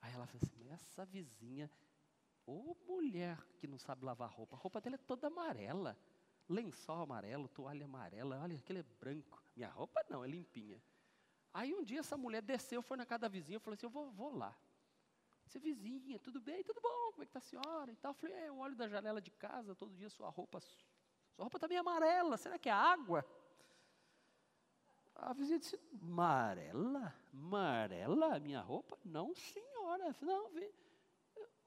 Aí 0.02 0.14
ela 0.14 0.26
falou 0.26 0.42
assim: 0.44 0.70
essa 0.70 1.06
vizinha, 1.06 1.70
ô 2.46 2.76
mulher 2.88 3.38
que 3.58 3.68
não 3.68 3.78
sabe 3.78 4.04
lavar 4.04 4.30
roupa, 4.30 4.56
a 4.56 4.60
roupa 4.60 4.82
dela 4.82 4.96
é 4.96 4.98
toda 4.98 5.28
amarela, 5.28 5.98
lençol 6.50 7.02
amarelo, 7.02 7.48
toalha 7.48 7.86
amarela, 7.86 8.40
olha, 8.42 8.58
aquele 8.58 8.80
é 8.80 8.84
branco. 9.00 9.42
Minha 9.56 9.70
roupa 9.70 10.04
não, 10.10 10.24
é 10.24 10.28
limpinha. 10.28 10.82
Aí 11.54 11.74
um 11.74 11.84
dia 11.84 12.00
essa 12.00 12.18
mulher 12.18 12.42
desceu, 12.42 12.82
foi 12.82 12.98
na 12.98 13.06
casa 13.06 13.20
da 13.20 13.28
vizinha, 13.28 13.60
falou 13.60 13.76
assim: 13.76 13.86
eu 13.86 13.90
vou, 13.90 14.12
vou 14.12 14.36
lá. 14.36 14.56
Disse, 15.46 15.60
vizinha, 15.60 16.18
tudo 16.20 16.40
bem? 16.40 16.64
Tudo 16.64 16.80
bom? 16.80 17.12
Como 17.12 17.24
é 17.24 17.26
que 17.26 17.38
está 17.38 17.40
a 17.40 17.42
senhora? 17.42 17.92
E 17.92 17.96
tal. 17.98 18.12
Eu 18.12 18.16
falei, 18.16 18.36
é, 18.38 18.48
eu 18.48 18.58
olho 18.58 18.76
da 18.76 18.88
janela 18.88 19.22
de 19.22 19.32
casa, 19.32 19.76
todo 19.76 19.94
dia 19.94 20.10
sua 20.10 20.30
roupa, 20.30 20.62
sua 20.62 21.44
roupa 21.44 21.58
está 21.58 21.68
meio 21.68 21.82
amarela, 21.82 22.38
será 22.38 22.58
que 22.58 22.70
é 22.70 22.72
água? 22.72 23.26
A 25.22 25.34
vizinha 25.34 25.60
disse, 25.60 25.80
amarela? 26.02 27.14
Amarela? 27.32 28.40
Minha 28.40 28.60
roupa? 28.60 28.98
Não, 29.06 29.36
senhora, 29.36 30.16
não, 30.20 30.50
vem, 30.50 30.72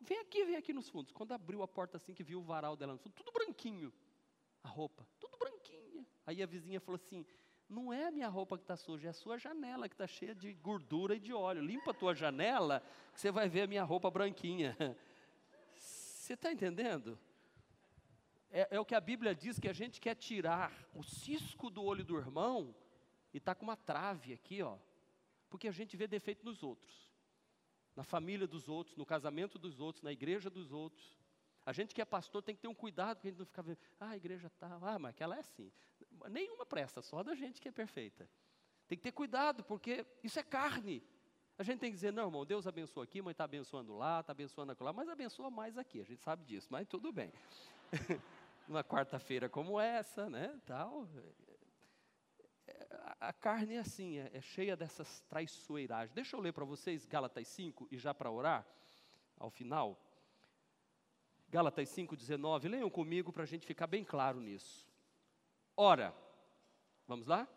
vem 0.00 0.18
aqui, 0.18 0.44
vem 0.44 0.56
aqui 0.56 0.72
nos 0.72 0.88
fundos. 0.88 1.12
Quando 1.12 1.32
abriu 1.32 1.62
a 1.62 1.68
porta 1.68 1.96
assim, 1.96 2.12
que 2.12 2.24
viu 2.24 2.40
o 2.40 2.42
varal 2.42 2.76
dela 2.76 2.94
no 2.94 2.98
fundo, 2.98 3.12
tudo 3.12 3.30
branquinho, 3.30 3.92
a 4.64 4.68
roupa, 4.68 5.06
tudo 5.20 5.36
branquinha. 5.38 6.04
Aí 6.26 6.42
a 6.42 6.46
vizinha 6.46 6.80
falou 6.80 6.96
assim, 6.96 7.24
não 7.68 7.92
é 7.92 8.08
a 8.08 8.10
minha 8.10 8.28
roupa 8.28 8.56
que 8.56 8.64
está 8.64 8.76
suja, 8.76 9.06
é 9.06 9.10
a 9.10 9.14
sua 9.14 9.38
janela 9.38 9.88
que 9.88 9.94
está 9.94 10.06
cheia 10.06 10.34
de 10.34 10.52
gordura 10.54 11.14
e 11.14 11.20
de 11.20 11.32
óleo. 11.32 11.62
Limpa 11.62 11.92
a 11.92 11.94
tua 11.94 12.12
janela, 12.12 12.82
que 13.12 13.20
você 13.20 13.30
vai 13.30 13.48
ver 13.48 13.62
a 13.62 13.66
minha 13.68 13.84
roupa 13.84 14.10
branquinha. 14.10 14.76
Você 15.74 16.32
está 16.32 16.50
entendendo? 16.50 17.18
É, 18.50 18.76
é, 18.76 18.80
o 18.80 18.84
que 18.86 18.94
a 18.94 19.00
Bíblia 19.00 19.34
diz, 19.34 19.58
que 19.58 19.68
a 19.68 19.74
gente 19.74 20.00
quer 20.00 20.14
tirar 20.14 20.72
o 20.94 21.02
cisco 21.02 21.68
do 21.68 21.82
olho 21.82 22.02
do 22.02 22.16
irmão 22.16 22.74
e 23.34 23.38
está 23.38 23.54
com 23.54 23.64
uma 23.64 23.76
trave 23.76 24.32
aqui, 24.32 24.62
ó, 24.62 24.78
porque 25.50 25.68
a 25.68 25.72
gente 25.72 25.96
vê 25.96 26.06
defeito 26.06 26.44
nos 26.44 26.62
outros 26.62 27.04
na 27.94 28.02
família 28.02 28.46
dos 28.46 28.68
outros, 28.68 28.96
no 28.96 29.06
casamento 29.06 29.58
dos 29.58 29.80
outros, 29.80 30.02
na 30.02 30.12
igreja 30.12 30.50
dos 30.50 30.72
outros. 30.72 31.16
A 31.64 31.72
gente 31.72 31.94
que 31.94 32.02
é 32.02 32.04
pastor 32.04 32.42
tem 32.42 32.54
que 32.54 32.60
ter 32.60 32.68
um 32.68 32.74
cuidado, 32.74 33.16
porque 33.16 33.28
a 33.28 33.30
gente 33.30 33.38
não 33.38 33.46
fica 33.46 33.62
vendo, 33.62 33.78
ah, 34.00 34.10
a 34.10 34.16
igreja 34.16 34.50
tal, 34.58 34.80
tá, 34.80 34.94
ah, 34.94 34.98
mas 34.98 35.10
aquela 35.10 35.36
é 35.36 35.40
assim. 35.40 35.72
Nenhuma 36.28 36.66
presta, 36.66 37.00
só 37.00 37.22
da 37.22 37.34
gente 37.34 37.60
que 37.60 37.68
é 37.68 37.72
perfeita. 37.72 38.28
Tem 38.86 38.98
que 38.98 39.04
ter 39.04 39.12
cuidado, 39.12 39.64
porque 39.64 40.04
isso 40.22 40.38
é 40.38 40.42
carne. 40.42 41.02
A 41.56 41.62
gente 41.62 41.78
tem 41.78 41.90
que 41.90 41.94
dizer, 41.94 42.12
não, 42.12 42.26
irmão, 42.26 42.44
Deus 42.44 42.66
abençoa 42.66 43.04
aqui, 43.04 43.22
mas 43.22 43.32
está 43.32 43.44
abençoando 43.44 43.96
lá, 43.96 44.20
está 44.20 44.32
abençoando 44.32 44.76
lá, 44.80 44.92
mas 44.92 45.08
abençoa 45.08 45.50
mais 45.50 45.78
aqui, 45.78 46.00
a 46.00 46.04
gente 46.04 46.20
sabe 46.20 46.44
disso, 46.44 46.66
mas 46.68 46.86
tudo 46.86 47.12
bem. 47.12 47.32
Numa 48.66 48.82
quarta-feira 48.82 49.48
como 49.48 49.78
essa, 49.78 50.28
né, 50.28 50.60
tal, 50.66 51.08
a 53.20 53.32
carne 53.32 53.74
é 53.74 53.78
assim, 53.78 54.18
é, 54.18 54.30
é 54.34 54.40
cheia 54.40 54.76
dessas 54.76 55.20
traiçoeiragens. 55.28 56.12
Deixa 56.12 56.36
eu 56.36 56.40
ler 56.40 56.52
para 56.52 56.64
vocês 56.64 57.04
Gálatas 57.04 57.48
5 57.48 57.88
e 57.90 57.98
já 57.98 58.12
para 58.12 58.30
orar, 58.30 58.66
ao 59.38 59.50
final. 59.50 59.98
Gálatas 61.48 61.88
5, 61.88 62.16
19. 62.16 62.68
Leiam 62.68 62.90
comigo 62.90 63.32
para 63.32 63.44
a 63.44 63.46
gente 63.46 63.66
ficar 63.66 63.86
bem 63.86 64.04
claro 64.04 64.40
nisso. 64.40 64.86
Ora, 65.76 66.14
vamos 67.06 67.26
lá? 67.26 67.48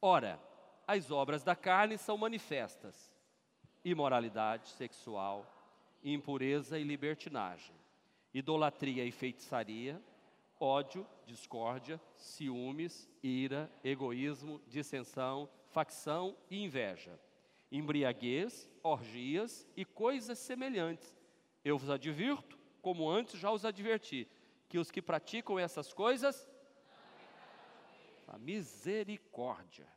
Ora, 0.00 0.40
as 0.86 1.10
obras 1.10 1.42
da 1.42 1.54
carne 1.56 1.98
são 1.98 2.16
manifestas: 2.16 3.12
imoralidade 3.84 4.68
sexual, 4.68 5.46
impureza 6.02 6.78
e 6.78 6.84
libertinagem, 6.84 7.74
idolatria 8.32 9.04
e 9.04 9.10
feitiçaria, 9.10 10.02
ódio, 10.58 11.06
discórdia, 11.26 12.00
ciúmes, 12.16 13.08
ira, 13.22 13.70
egoísmo, 13.82 14.60
dissensão, 14.66 15.48
facção 15.66 16.36
e 16.50 16.62
inveja, 16.62 17.18
embriaguez, 17.70 18.70
orgias 18.82 19.66
e 19.76 19.84
coisas 19.84 20.38
semelhantes. 20.38 21.16
Eu 21.64 21.78
vos 21.78 21.90
advirto, 21.90 22.58
como 22.80 23.08
antes 23.08 23.38
já 23.38 23.50
os 23.50 23.64
adverti, 23.64 24.28
que 24.68 24.78
os 24.78 24.90
que 24.90 25.02
praticam 25.02 25.58
essas 25.58 25.92
coisas, 25.92 26.48
a 28.26 28.38
misericórdia, 28.38 29.88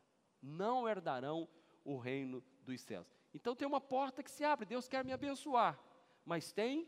não 0.41 0.87
herdarão 0.87 1.47
o 1.83 1.97
reino 1.97 2.43
dos 2.63 2.81
céus. 2.81 3.07
Então 3.33 3.55
tem 3.55 3.67
uma 3.67 3.81
porta 3.81 4.23
que 4.23 4.31
se 4.31 4.43
abre, 4.43 4.65
Deus 4.65 4.87
quer 4.87 5.03
me 5.03 5.13
abençoar, 5.13 5.79
mas 6.25 6.51
tem 6.51 6.87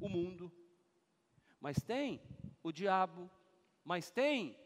o 0.00 0.08
mundo, 0.08 0.52
mas 1.60 1.82
tem 1.82 2.20
o 2.62 2.72
diabo, 2.72 3.30
mas 3.84 4.10
tem 4.10 4.56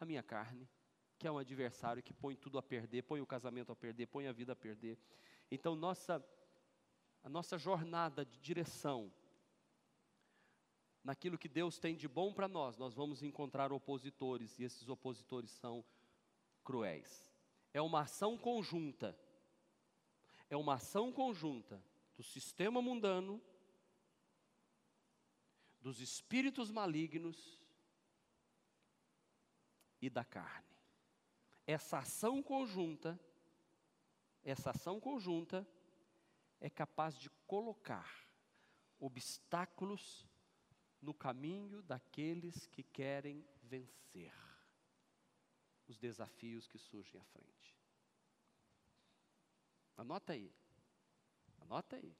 a 0.00 0.04
minha 0.04 0.22
carne, 0.22 0.68
que 1.18 1.26
é 1.26 1.30
um 1.30 1.38
adversário 1.38 2.02
que 2.02 2.12
põe 2.12 2.34
tudo 2.34 2.58
a 2.58 2.62
perder, 2.62 3.02
põe 3.02 3.20
o 3.20 3.26
casamento 3.26 3.70
a 3.70 3.76
perder, 3.76 4.06
põe 4.06 4.26
a 4.26 4.32
vida 4.32 4.52
a 4.52 4.56
perder. 4.56 4.98
Então 5.50 5.76
nossa 5.76 6.24
a 7.24 7.28
nossa 7.28 7.56
jornada 7.56 8.24
de 8.24 8.36
direção 8.40 9.12
naquilo 11.04 11.38
que 11.38 11.48
Deus 11.48 11.78
tem 11.78 11.96
de 11.96 12.08
bom 12.08 12.32
para 12.32 12.48
nós, 12.48 12.76
nós 12.76 12.94
vamos 12.94 13.22
encontrar 13.22 13.72
opositores 13.72 14.58
e 14.58 14.64
esses 14.64 14.88
opositores 14.88 15.50
são 15.50 15.84
cruéis. 16.64 17.30
É 17.72 17.80
uma 17.80 18.00
ação 18.00 18.36
conjunta. 18.38 19.16
É 20.48 20.56
uma 20.56 20.74
ação 20.74 21.12
conjunta 21.12 21.82
do 22.14 22.22
sistema 22.22 22.82
mundano 22.82 23.42
dos 25.82 26.00
espíritos 26.00 26.70
malignos 26.70 27.60
e 30.00 30.08
da 30.08 30.24
carne. 30.24 30.70
Essa 31.66 31.98
ação 31.98 32.42
conjunta, 32.42 33.20
essa 34.44 34.70
ação 34.70 35.00
conjunta 35.00 35.68
é 36.60 36.70
capaz 36.70 37.18
de 37.18 37.28
colocar 37.46 38.28
obstáculos 38.98 40.24
no 41.00 41.12
caminho 41.12 41.82
daqueles 41.82 42.66
que 42.68 42.84
querem 42.84 43.44
vencer 43.64 44.32
os 45.88 45.98
desafios 45.98 46.68
que 46.68 46.78
surgem 46.78 47.20
à 47.20 47.24
frente. 47.24 47.76
Anota 49.96 50.32
aí. 50.32 50.54
Anota 51.60 51.96
aí. 51.96 52.16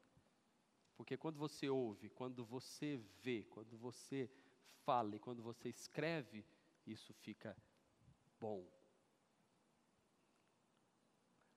Porque 0.96 1.16
quando 1.16 1.38
você 1.38 1.68
ouve, 1.68 2.08
quando 2.10 2.44
você 2.44 3.00
vê, 3.22 3.44
quando 3.44 3.76
você 3.76 4.30
fala 4.84 5.16
e 5.16 5.18
quando 5.18 5.42
você 5.42 5.68
escreve, 5.68 6.44
isso 6.86 7.12
fica 7.14 7.56
bom. 8.38 8.66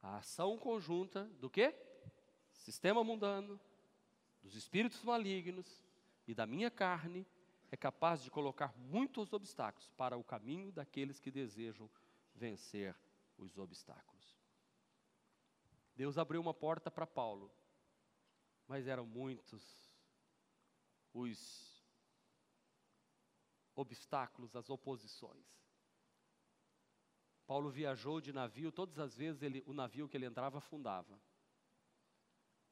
A 0.01 0.17
ação 0.17 0.57
conjunta 0.57 1.25
do 1.39 1.49
quê? 1.49 1.75
Sistema 2.53 3.03
mundano, 3.03 3.59
dos 4.41 4.55
espíritos 4.55 5.03
malignos 5.03 5.83
e 6.27 6.33
da 6.33 6.45
minha 6.45 6.69
carne 6.69 7.25
é 7.71 7.77
capaz 7.77 8.23
de 8.23 8.31
colocar 8.31 8.75
muitos 8.77 9.33
obstáculos 9.33 9.89
para 9.97 10.17
o 10.17 10.23
caminho 10.23 10.71
daqueles 10.71 11.19
que 11.19 11.31
desejam 11.31 11.89
vencer 12.33 12.95
os 13.37 13.57
obstáculos. 13.57 14.39
Deus 15.95 16.17
abriu 16.17 16.39
uma 16.39 16.53
porta 16.53 16.91
para 16.91 17.07
Paulo 17.07 17.51
mas 18.67 18.87
eram 18.87 19.05
muitos 19.05 19.85
os 21.13 21.83
obstáculos, 23.75 24.55
as 24.55 24.69
oposições. 24.69 25.45
Paulo 27.45 27.69
viajou 27.69 28.19
de 28.19 28.33
navio, 28.33 28.71
todas 28.71 28.97
as 28.99 29.15
vezes 29.15 29.41
ele, 29.41 29.63
o 29.65 29.73
navio 29.73 30.09
que 30.09 30.17
ele 30.17 30.25
entrava 30.25 30.57
afundava. 30.57 31.19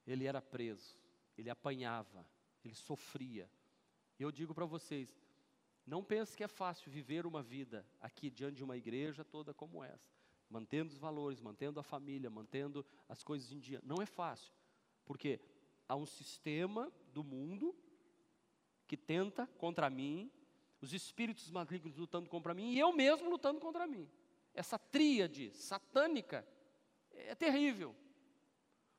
Ele 0.05 0.25
era 0.25 0.41
preso, 0.41 0.97
ele 1.37 1.49
apanhava, 1.49 2.25
ele 2.63 2.73
sofria. 2.73 3.49
Eu 4.19 4.31
digo 4.31 4.53
para 4.53 4.65
vocês, 4.65 5.15
não 5.85 6.03
pense 6.03 6.35
que 6.35 6.43
é 6.43 6.47
fácil 6.47 6.91
viver 6.91 7.25
uma 7.25 7.43
vida 7.43 7.85
aqui 8.01 8.29
diante 8.29 8.57
de 8.57 8.63
uma 8.63 8.75
igreja 8.75 9.23
toda 9.23 9.53
como 9.53 9.83
essa, 9.83 10.11
mantendo 10.49 10.91
os 10.91 10.97
valores, 10.97 11.39
mantendo 11.39 11.79
a 11.79 11.83
família, 11.83 12.29
mantendo 12.29 12.85
as 13.07 13.23
coisas 13.23 13.51
em 13.51 13.59
dia. 13.59 13.79
Não 13.83 14.01
é 14.01 14.05
fácil, 14.05 14.53
porque 15.05 15.39
há 15.93 15.95
um 15.95 16.05
sistema 16.07 16.91
do 17.13 17.23
mundo 17.23 17.75
que 18.87 18.97
tenta 18.97 19.45
contra 19.59 19.89
mim, 19.91 20.31
os 20.81 20.91
espíritos 20.91 21.51
malignos 21.51 21.95
lutando 21.95 22.27
contra 22.27 22.53
mim 22.53 22.73
e 22.73 22.79
eu 22.79 22.91
mesmo 22.91 23.29
lutando 23.29 23.59
contra 23.59 23.85
mim. 23.85 24.09
Essa 24.55 24.79
tríade 24.79 25.51
satânica 25.51 26.45
é 27.11 27.35
terrível. 27.35 27.95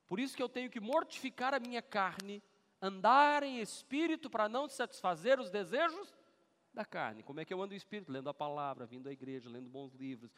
Por 0.07 0.21
isso 0.21 0.37
que 0.37 0.43
eu 0.43 0.49
tenho 0.49 0.71
que 0.71 0.79
mortificar 0.79 1.53
a 1.53 1.59
minha 1.59 1.83
carne, 1.83 2.41
andar 2.81 3.43
em 3.43 3.61
espírito 3.61 4.31
para 4.31 4.49
não 4.49 4.69
satisfazer 4.69 5.41
os 5.41 5.51
desejos 5.51 6.15
da 6.73 6.85
carne. 6.85 7.25
Como 7.25 7.41
é 7.41 7.45
que 7.45 7.53
eu 7.53 7.61
ando 7.61 7.75
em 7.75 7.77
espírito? 7.77 8.13
Lendo 8.13 8.29
a 8.29 8.35
palavra, 8.35 8.87
vindo 8.87 9.09
à 9.09 9.13
igreja, 9.13 9.51
lendo 9.51 9.69
bons 9.69 9.95
livros, 9.95 10.31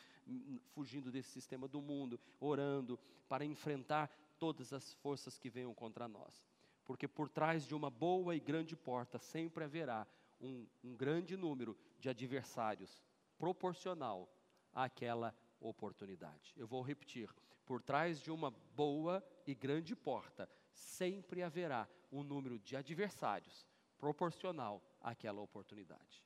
fugindo 0.71 1.11
desse 1.11 1.31
sistema 1.31 1.69
do 1.69 1.83
mundo, 1.83 2.19
orando 2.41 2.99
para 3.29 3.45
enfrentar 3.45 4.11
todas 4.39 4.73
as 4.73 4.93
forças 4.95 5.39
que 5.39 5.51
venham 5.51 5.75
contra 5.75 6.09
nós. 6.09 6.47
Porque 6.85 7.09
por 7.09 7.29
trás 7.29 7.67
de 7.67 7.75
uma 7.75 7.91
boa 7.91 8.35
e 8.37 8.41
grande 8.41 8.77
porta 8.77 9.19
sempre 9.19 9.65
haverá 9.65 10.07
um, 10.41 10.67
um 10.85 10.95
grande 10.97 11.37
número 11.37 11.77
de 11.99 12.09
adversários, 12.09 13.03
proporcional 13.39 14.29
àquela 14.73 15.35
oportunidade. 15.61 16.55
Eu 16.57 16.67
vou 16.67 16.83
repetir: 16.83 17.35
por 17.65 17.83
trás 17.83 18.21
de 18.21 18.31
uma 18.31 18.51
boa 18.51 19.25
e 19.47 19.55
grande 19.55 19.97
porta 19.97 20.49
sempre 20.73 21.43
haverá 21.43 21.89
um 22.13 22.23
número 22.23 22.59
de 22.59 22.77
adversários 22.77 23.67
proporcional 23.99 24.83
àquela 25.01 25.41
oportunidade. 25.41 26.23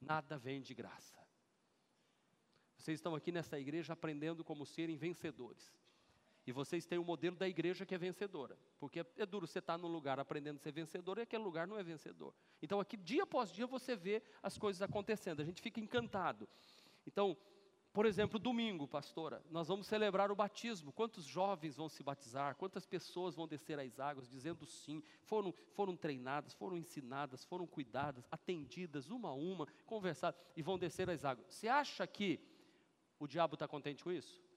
Nada 0.00 0.38
vem 0.38 0.60
de 0.60 0.74
graça. 0.74 1.18
Vocês 2.76 2.98
estão 2.98 3.14
aqui 3.14 3.30
nessa 3.30 3.58
igreja 3.58 3.92
aprendendo 3.92 4.42
como 4.42 4.64
serem 4.64 4.96
vencedores. 4.96 5.70
E 6.50 6.52
vocês 6.52 6.84
têm 6.84 6.98
o 6.98 7.04
modelo 7.04 7.36
da 7.36 7.48
igreja 7.48 7.86
que 7.86 7.94
é 7.94 7.98
vencedora. 7.98 8.58
Porque 8.80 9.06
é 9.16 9.24
duro 9.24 9.46
você 9.46 9.60
estar 9.60 9.78
num 9.78 9.86
lugar 9.86 10.18
aprendendo 10.18 10.56
a 10.56 10.58
ser 10.58 10.72
vencedor 10.72 11.18
e 11.18 11.20
aquele 11.20 11.44
lugar 11.44 11.64
não 11.64 11.78
é 11.78 11.82
vencedor. 11.84 12.34
Então 12.60 12.80
aqui, 12.80 12.96
dia 12.96 13.22
após 13.22 13.52
dia, 13.52 13.68
você 13.68 13.94
vê 13.94 14.20
as 14.42 14.58
coisas 14.58 14.82
acontecendo. 14.82 15.40
A 15.40 15.44
gente 15.44 15.62
fica 15.62 15.78
encantado. 15.78 16.48
Então, 17.06 17.36
por 17.92 18.04
exemplo, 18.04 18.36
domingo, 18.36 18.88
pastora, 18.88 19.40
nós 19.48 19.68
vamos 19.68 19.86
celebrar 19.86 20.32
o 20.32 20.34
batismo. 20.34 20.90
Quantos 20.92 21.24
jovens 21.24 21.76
vão 21.76 21.88
se 21.88 22.02
batizar? 22.02 22.56
Quantas 22.56 22.84
pessoas 22.84 23.36
vão 23.36 23.46
descer 23.46 23.78
às 23.78 24.00
águas 24.00 24.28
dizendo 24.28 24.66
sim? 24.66 25.04
Foram, 25.22 25.54
foram 25.74 25.96
treinadas, 25.96 26.52
foram 26.52 26.76
ensinadas, 26.76 27.44
foram 27.44 27.64
cuidadas, 27.64 28.26
atendidas 28.28 29.08
uma 29.08 29.28
a 29.28 29.34
uma, 29.34 29.68
conversadas 29.86 30.40
e 30.56 30.62
vão 30.62 30.76
descer 30.76 31.08
às 31.08 31.24
águas. 31.24 31.46
Você 31.48 31.68
acha 31.68 32.04
que 32.08 32.40
o 33.20 33.28
diabo 33.28 33.54
está 33.54 33.68
contente 33.68 34.02
com 34.02 34.10
isso? 34.10 34.49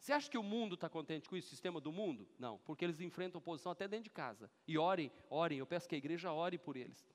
Você 0.00 0.14
acha 0.14 0.30
que 0.30 0.38
o 0.38 0.42
mundo 0.42 0.76
está 0.76 0.88
contente 0.88 1.28
com 1.28 1.36
isso, 1.36 1.48
o 1.48 1.50
sistema 1.50 1.78
do 1.78 1.92
mundo? 1.92 2.26
Não, 2.38 2.56
porque 2.64 2.86
eles 2.86 3.02
enfrentam 3.02 3.38
oposição 3.38 3.70
até 3.70 3.86
dentro 3.86 4.04
de 4.04 4.10
casa. 4.10 4.50
E 4.66 4.78
orem, 4.78 5.12
orem, 5.28 5.58
eu 5.58 5.66
peço 5.66 5.86
que 5.86 5.94
a 5.94 5.98
igreja 5.98 6.32
ore 6.32 6.56
por 6.56 6.74
eles. 6.74 7.06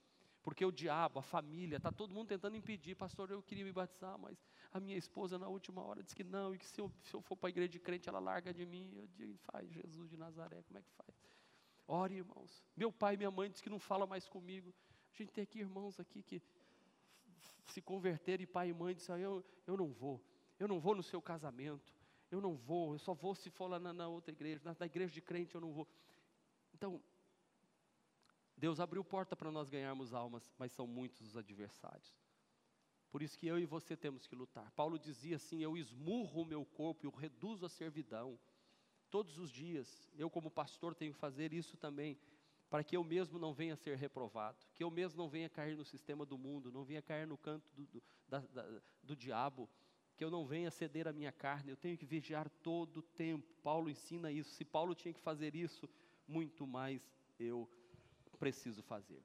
Porque 0.43 0.63
o 0.63 0.71
diabo, 0.71 1.17
a 1.17 1.23
família, 1.23 1.77
está 1.77 1.91
todo 1.91 2.13
mundo 2.13 2.27
tentando 2.27 2.55
impedir. 2.55 2.93
Pastor, 2.93 3.31
eu 3.31 3.41
queria 3.41 3.65
me 3.65 3.71
batizar, 3.71 4.15
mas 4.19 4.45
a 4.71 4.79
minha 4.79 4.95
esposa 4.95 5.39
na 5.39 5.47
última 5.47 5.81
hora 5.81 6.03
disse 6.03 6.15
que 6.15 6.23
não, 6.23 6.53
e 6.53 6.59
que 6.59 6.65
se 6.67 6.79
eu, 6.79 6.91
se 7.01 7.15
eu 7.15 7.21
for 7.21 7.36
para 7.36 7.47
a 7.47 7.49
igreja 7.49 7.69
de 7.69 7.79
crente, 7.79 8.07
ela 8.07 8.19
larga 8.19 8.53
de 8.53 8.63
mim. 8.67 8.93
Eu 8.95 9.07
digo, 9.07 9.36
faz, 9.38 9.67
Jesus 9.67 10.07
de 10.07 10.15
Nazaré, 10.15 10.61
como 10.61 10.77
é 10.77 10.83
que 10.83 10.91
faz? 10.91 11.09
Ore, 11.88 12.17
irmãos. 12.17 12.63
Meu 12.77 12.91
pai 12.91 13.15
e 13.15 13.17
minha 13.17 13.31
mãe 13.31 13.49
dizem 13.49 13.63
que 13.63 13.69
não 13.71 13.79
fala 13.79 14.05
mais 14.05 14.27
comigo. 14.27 14.71
A 15.11 15.17
gente 15.17 15.31
tem 15.31 15.43
aqui 15.43 15.57
irmãos 15.57 15.99
aqui 15.99 16.21
que 16.21 16.39
se 17.65 17.81
converteram 17.81 18.43
e 18.43 18.45
pai 18.45 18.69
e 18.69 18.73
mãe 18.73 18.93
disseram, 18.93 19.19
eu, 19.19 19.45
eu 19.65 19.75
não 19.75 19.91
vou, 19.91 20.23
eu 20.59 20.67
não 20.67 20.79
vou 20.79 20.93
no 20.93 21.01
seu 21.01 21.19
casamento 21.19 21.95
eu 22.32 22.41
não 22.41 22.55
vou, 22.55 22.93
eu 22.93 22.99
só 22.99 23.13
vou 23.13 23.36
se 23.36 23.49
for 23.49 23.67
lá 23.67 23.80
na, 23.80 23.93
na 23.93 24.07
outra 24.07 24.32
igreja, 24.32 24.61
na, 24.63 24.76
na 24.80 24.86
igreja 24.86 25.13
de 25.13 25.21
crente 25.21 25.55
eu 25.55 25.61
não 25.61 25.71
vou. 25.71 25.88
Então, 26.73 27.01
Deus 28.57 28.80
abriu 28.80 29.03
porta 29.03 29.36
para 29.36 29.51
nós 29.51 29.69
ganharmos 29.69 30.13
almas, 30.13 30.53
mas 30.57 30.71
são 30.71 30.88
muitos 30.88 31.21
os 31.21 31.38
adversários. 31.38 32.15
Por 33.11 33.21
isso 33.21 33.38
que 33.38 33.47
eu 33.47 33.57
e 33.59 33.65
você 33.65 33.95
temos 33.95 34.28
que 34.28 34.36
lutar. 34.36 34.69
Paulo 34.71 34.99
dizia 34.99 35.38
assim: 35.38 35.63
Eu 35.63 35.78
esmurro 35.78 36.41
o 36.41 36.45
meu 36.45 36.65
corpo, 36.65 37.05
eu 37.05 37.11
reduzo 37.11 37.65
a 37.65 37.69
servidão. 37.69 38.38
Todos 39.09 39.38
os 39.38 39.49
dias, 39.49 40.09
eu, 40.17 40.30
como 40.30 40.51
pastor, 40.51 40.93
tenho 40.93 41.13
que 41.13 41.19
fazer 41.19 41.53
isso 41.53 41.78
também, 41.78 42.19
para 42.69 42.84
que 42.84 42.97
eu 42.97 43.03
mesmo 43.03 43.39
não 43.39 43.53
venha 43.53 43.76
ser 43.76 43.95
reprovado, 43.95 44.57
que 44.73 44.84
eu 44.84 44.91
mesmo 44.91 45.17
não 45.17 45.30
venha 45.30 45.47
cair 45.47 45.78
no 45.78 45.86
sistema 45.86 46.26
do 46.26 46.38
mundo, 46.38 46.71
não 46.71 46.84
venha 46.84 47.01
cair 47.01 47.26
no 47.26 47.38
canto 47.38 47.71
do, 47.73 47.86
do, 47.86 48.03
da, 48.28 48.39
da, 48.39 48.82
do 49.01 49.15
diabo 49.15 49.69
que 50.16 50.24
eu 50.24 50.32
não 50.32 50.45
venha 50.45 50.72
ceder 50.72 51.07
a 51.07 51.13
minha 51.13 51.32
carne, 51.32 51.72
eu 51.72 51.78
tenho 51.78 51.97
que 51.97 52.05
vigiar 52.05 52.49
todo 52.61 52.97
o 52.97 53.03
tempo. 53.03 53.53
Paulo 53.61 53.89
ensina 53.89 54.32
isso. 54.32 54.51
Se 54.51 54.63
Paulo 54.63 54.95
tinha 54.95 55.13
que 55.13 55.20
fazer 55.20 55.55
isso, 55.55 55.89
muito 56.28 56.66
mais 56.66 57.01
eu 57.39 57.70
preciso 58.39 58.82
fazer. 58.84 59.22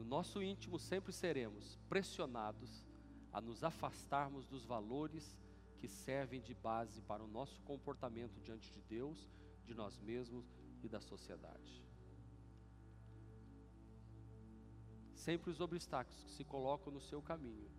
no 0.00 0.06
nosso 0.06 0.42
íntimo 0.42 0.78
sempre 0.78 1.12
seremos 1.12 1.78
pressionados 1.86 2.86
a 3.30 3.38
nos 3.38 3.62
afastarmos 3.62 4.46
dos 4.46 4.64
valores 4.64 5.36
que 5.78 5.86
servem 5.86 6.40
de 6.40 6.54
base 6.54 7.02
para 7.02 7.22
o 7.22 7.28
nosso 7.28 7.60
comportamento 7.62 8.40
diante 8.40 8.72
de 8.72 8.80
Deus, 8.80 9.30
de 9.62 9.74
nós 9.74 10.00
mesmos 10.00 10.50
e 10.82 10.88
da 10.88 11.00
sociedade. 11.00 11.84
Sempre 15.20 15.50
os 15.50 15.60
obstáculos 15.60 16.24
que 16.24 16.30
se 16.30 16.44
colocam 16.44 16.90
no 16.90 17.00
seu 17.00 17.20
caminho, 17.20 17.70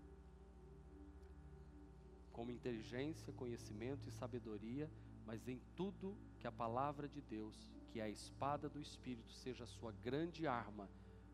como 2.32 2.52
inteligência, 2.52 3.34
conhecimento 3.34 4.08
e 4.08 4.12
sabedoria, 4.12 4.88
mas 5.26 5.48
em 5.48 5.60
tudo 5.76 6.16
que 6.39 6.46
a 6.46 6.52
palavra 6.52 7.08
de 7.10 7.20
Deus, 7.20 7.56
que 7.89 8.00
é 8.00 8.04
a 8.04 8.10
espada 8.10 8.70
do 8.70 8.80
Espírito, 8.80 9.34
seja 9.34 9.64
a 9.64 9.68
sua 9.68 9.92
grande 9.92 10.46
arma 10.46 10.88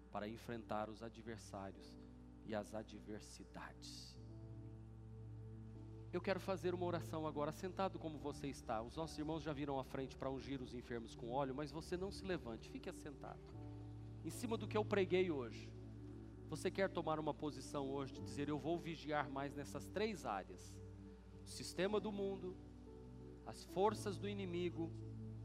para 0.09 0.29
enfrentar 0.29 0.89
os 0.89 1.03
adversários 1.03 1.99
e 2.45 2.55
as 2.55 2.73
adversidades. 2.73 4.17
Eu 6.13 6.21
quero 6.21 6.39
fazer 6.39 6.73
uma 6.73 6.85
oração 6.85 7.27
agora, 7.27 7.51
sentado 7.51 7.99
como 7.99 8.17
você 8.17 8.47
está. 8.47 8.81
Os 8.81 8.95
nossos 8.95 9.17
irmãos 9.17 9.43
já 9.43 9.51
viram 9.51 9.77
à 9.77 9.83
frente 9.83 10.15
para 10.15 10.31
ungir 10.31 10.61
os 10.61 10.73
enfermos 10.73 11.13
com 11.15 11.31
óleo, 11.31 11.53
mas 11.53 11.69
você 11.69 11.97
não 11.97 12.11
se 12.11 12.23
levante, 12.23 12.69
fique 12.69 12.89
assentado. 12.89 13.43
Em 14.23 14.29
cima 14.29 14.55
do 14.55 14.69
que 14.69 14.77
eu 14.77 14.85
preguei 14.85 15.29
hoje. 15.29 15.76
Você 16.49 16.71
quer 16.71 16.89
tomar 16.89 17.19
uma 17.19 17.33
posição 17.33 17.89
hoje 17.89 18.13
de 18.13 18.21
dizer: 18.21 18.47
Eu 18.47 18.57
vou 18.57 18.77
vigiar 18.77 19.29
mais 19.29 19.53
nessas 19.53 19.87
três 19.87 20.25
áreas: 20.25 20.73
o 21.43 21.47
sistema 21.47 21.99
do 21.99 22.11
mundo, 22.11 22.55
as 23.45 23.65
forças 23.65 24.17
do 24.17 24.29
inimigo 24.29 24.91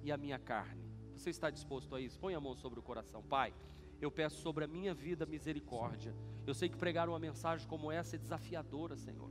e 0.03 0.13
a 0.13 0.17
minha 0.17 0.39
carne. 0.39 0.85
Você 1.17 1.31
está 1.31 1.51
disposto 1.51 1.95
a 1.95 2.01
isso? 2.01 2.19
Põe 2.19 2.35
a 2.35 2.41
mão 2.41 2.55
sobre 2.55 2.79
o 2.79 2.83
coração, 2.83 3.23
Pai. 3.23 3.53
Eu 4.01 4.11
peço 4.11 4.41
sobre 4.41 4.65
a 4.65 4.69
minha 4.69 4.95
vida 4.95 5.27
misericórdia. 5.27 6.15
Eu 6.47 6.55
sei 6.55 6.69
que 6.69 6.77
pregar 6.77 7.09
uma 7.09 7.19
mensagem 7.19 7.67
como 7.69 7.91
essa 7.91 8.17
é 8.17 8.19
desafiadora, 8.19 8.97
Senhor. 8.97 9.31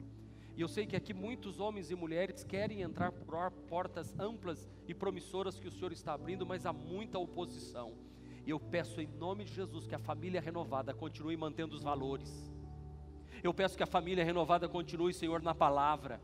E 0.55 0.61
eu 0.61 0.67
sei 0.67 0.85
que 0.85 0.95
aqui 0.95 1.13
muitos 1.13 1.59
homens 1.59 1.89
e 1.89 1.95
mulheres 1.95 2.43
querem 2.43 2.81
entrar 2.81 3.11
por 3.11 3.51
portas 3.69 4.17
amplas 4.19 4.69
e 4.87 4.93
promissoras 4.93 5.57
que 5.57 5.67
o 5.67 5.71
Senhor 5.71 5.91
está 5.91 6.13
abrindo, 6.13 6.45
mas 6.45 6.65
há 6.65 6.73
muita 6.73 7.17
oposição. 7.17 7.93
E 8.45 8.49
eu 8.49 8.59
peço 8.59 8.99
em 8.99 9.07
nome 9.07 9.43
de 9.43 9.53
Jesus 9.53 9.87
que 9.87 9.95
a 9.95 9.99
família 9.99 10.41
renovada 10.41 10.93
continue 10.93 11.37
mantendo 11.37 11.75
os 11.75 11.83
valores. 11.83 12.51
Eu 13.43 13.53
peço 13.53 13.77
que 13.77 13.83
a 13.83 13.87
família 13.87 14.23
renovada 14.23 14.67
continue, 14.67 15.13
Senhor, 15.13 15.41
na 15.41 15.53
palavra. 15.53 16.21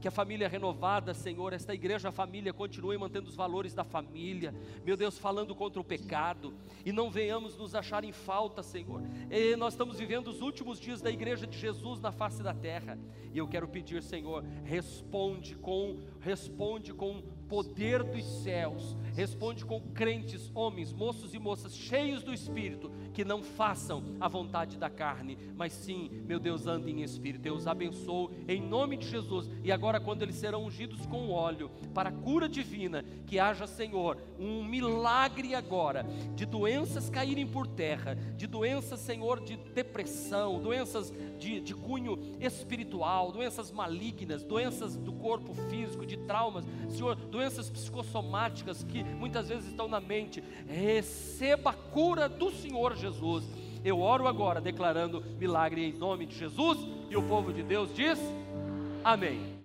Que 0.00 0.08
a 0.08 0.10
família 0.10 0.48
renovada, 0.48 1.14
Senhor, 1.14 1.52
esta 1.52 1.72
igreja 1.72 2.08
a 2.08 2.12
família 2.12 2.52
continue 2.52 2.98
mantendo 2.98 3.28
os 3.28 3.36
valores 3.36 3.72
da 3.72 3.84
família. 3.84 4.52
Meu 4.84 4.96
Deus, 4.96 5.16
falando 5.16 5.54
contra 5.54 5.80
o 5.80 5.84
pecado 5.84 6.52
e 6.84 6.90
não 6.90 7.08
venhamos 7.08 7.56
nos 7.56 7.74
achar 7.74 8.02
em 8.02 8.10
falta, 8.10 8.64
Senhor. 8.64 9.00
E 9.30 9.54
nós 9.54 9.74
estamos 9.74 9.98
vivendo 9.98 10.26
os 10.26 10.40
últimos 10.40 10.80
dias 10.80 11.00
da 11.00 11.10
igreja 11.10 11.46
de 11.46 11.56
Jesus 11.56 12.00
na 12.00 12.10
face 12.10 12.42
da 12.42 12.52
terra. 12.52 12.98
E 13.32 13.38
eu 13.38 13.46
quero 13.46 13.68
pedir, 13.68 14.02
Senhor, 14.02 14.44
responde 14.64 15.54
com 15.54 16.00
responde 16.20 16.92
com 16.92 17.22
poder 17.52 18.02
dos 18.02 18.24
céus, 18.42 18.96
responde 19.14 19.62
com 19.62 19.78
crentes, 19.78 20.50
homens, 20.54 20.90
moços 20.90 21.34
e 21.34 21.38
moças 21.38 21.76
cheios 21.76 22.22
do 22.22 22.32
Espírito, 22.32 22.90
que 23.12 23.26
não 23.26 23.42
façam 23.42 24.02
a 24.18 24.26
vontade 24.26 24.78
da 24.78 24.88
carne, 24.88 25.36
mas 25.54 25.74
sim, 25.74 26.08
meu 26.26 26.40
Deus, 26.40 26.66
andem 26.66 27.00
em 27.00 27.02
Espírito. 27.02 27.44
Eu 27.44 27.54
os 27.54 27.66
abençoo 27.66 28.30
em 28.48 28.58
nome 28.58 28.96
de 28.96 29.06
Jesus. 29.06 29.50
E 29.62 29.70
agora, 29.70 30.00
quando 30.00 30.22
eles 30.22 30.36
serão 30.36 30.64
ungidos 30.64 31.04
com 31.04 31.28
óleo 31.28 31.70
para 31.92 32.08
a 32.08 32.12
cura 32.12 32.48
divina, 32.48 33.04
que 33.26 33.38
haja, 33.38 33.66
Senhor, 33.66 34.16
um 34.38 34.64
milagre 34.64 35.54
agora 35.54 36.06
de 36.34 36.46
doenças 36.46 37.10
caírem 37.10 37.46
por 37.46 37.66
terra, 37.66 38.14
de 38.14 38.46
doenças, 38.46 38.98
Senhor, 39.00 39.44
de 39.44 39.58
depressão, 39.58 40.58
doenças 40.58 41.12
de, 41.42 41.60
de 41.60 41.74
cunho 41.74 42.18
espiritual, 42.40 43.32
doenças 43.32 43.72
malignas, 43.72 44.44
doenças 44.44 44.96
do 44.96 45.12
corpo 45.12 45.52
físico, 45.68 46.06
de 46.06 46.16
traumas, 46.16 46.64
Senhor, 46.88 47.16
doenças 47.16 47.68
psicossomáticas 47.68 48.84
que 48.84 49.02
muitas 49.02 49.48
vezes 49.48 49.66
estão 49.66 49.88
na 49.88 50.00
mente. 50.00 50.42
Receba 50.68 51.70
a 51.70 51.74
cura 51.74 52.28
do 52.28 52.50
Senhor 52.52 52.94
Jesus. 52.96 53.44
Eu 53.84 54.00
oro 54.00 54.28
agora 54.28 54.60
declarando 54.60 55.22
milagre 55.38 55.84
em 55.84 55.92
nome 55.92 56.26
de 56.26 56.38
Jesus 56.38 56.78
e 57.10 57.16
o 57.16 57.22
povo 57.24 57.52
de 57.52 57.64
Deus 57.64 57.92
diz: 57.92 58.18
Amém. 59.02 59.60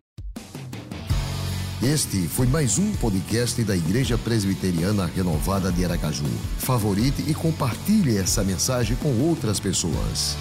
Este 1.84 2.28
foi 2.28 2.48
mais 2.48 2.80
um 2.80 2.92
podcast 2.96 3.64
da 3.64 3.76
Igreja 3.76 4.18
Presbiteriana 4.18 5.06
Renovada 5.06 5.72
de 5.72 5.86
Aracaju. 5.86 6.26
Favorite 6.58 7.22
e 7.30 7.36
compartilhe 7.36 8.18
essa 8.18 8.44
mensagem 8.44 8.98
com 8.98 9.22
outras 9.22 9.60
pessoas. 9.60 10.36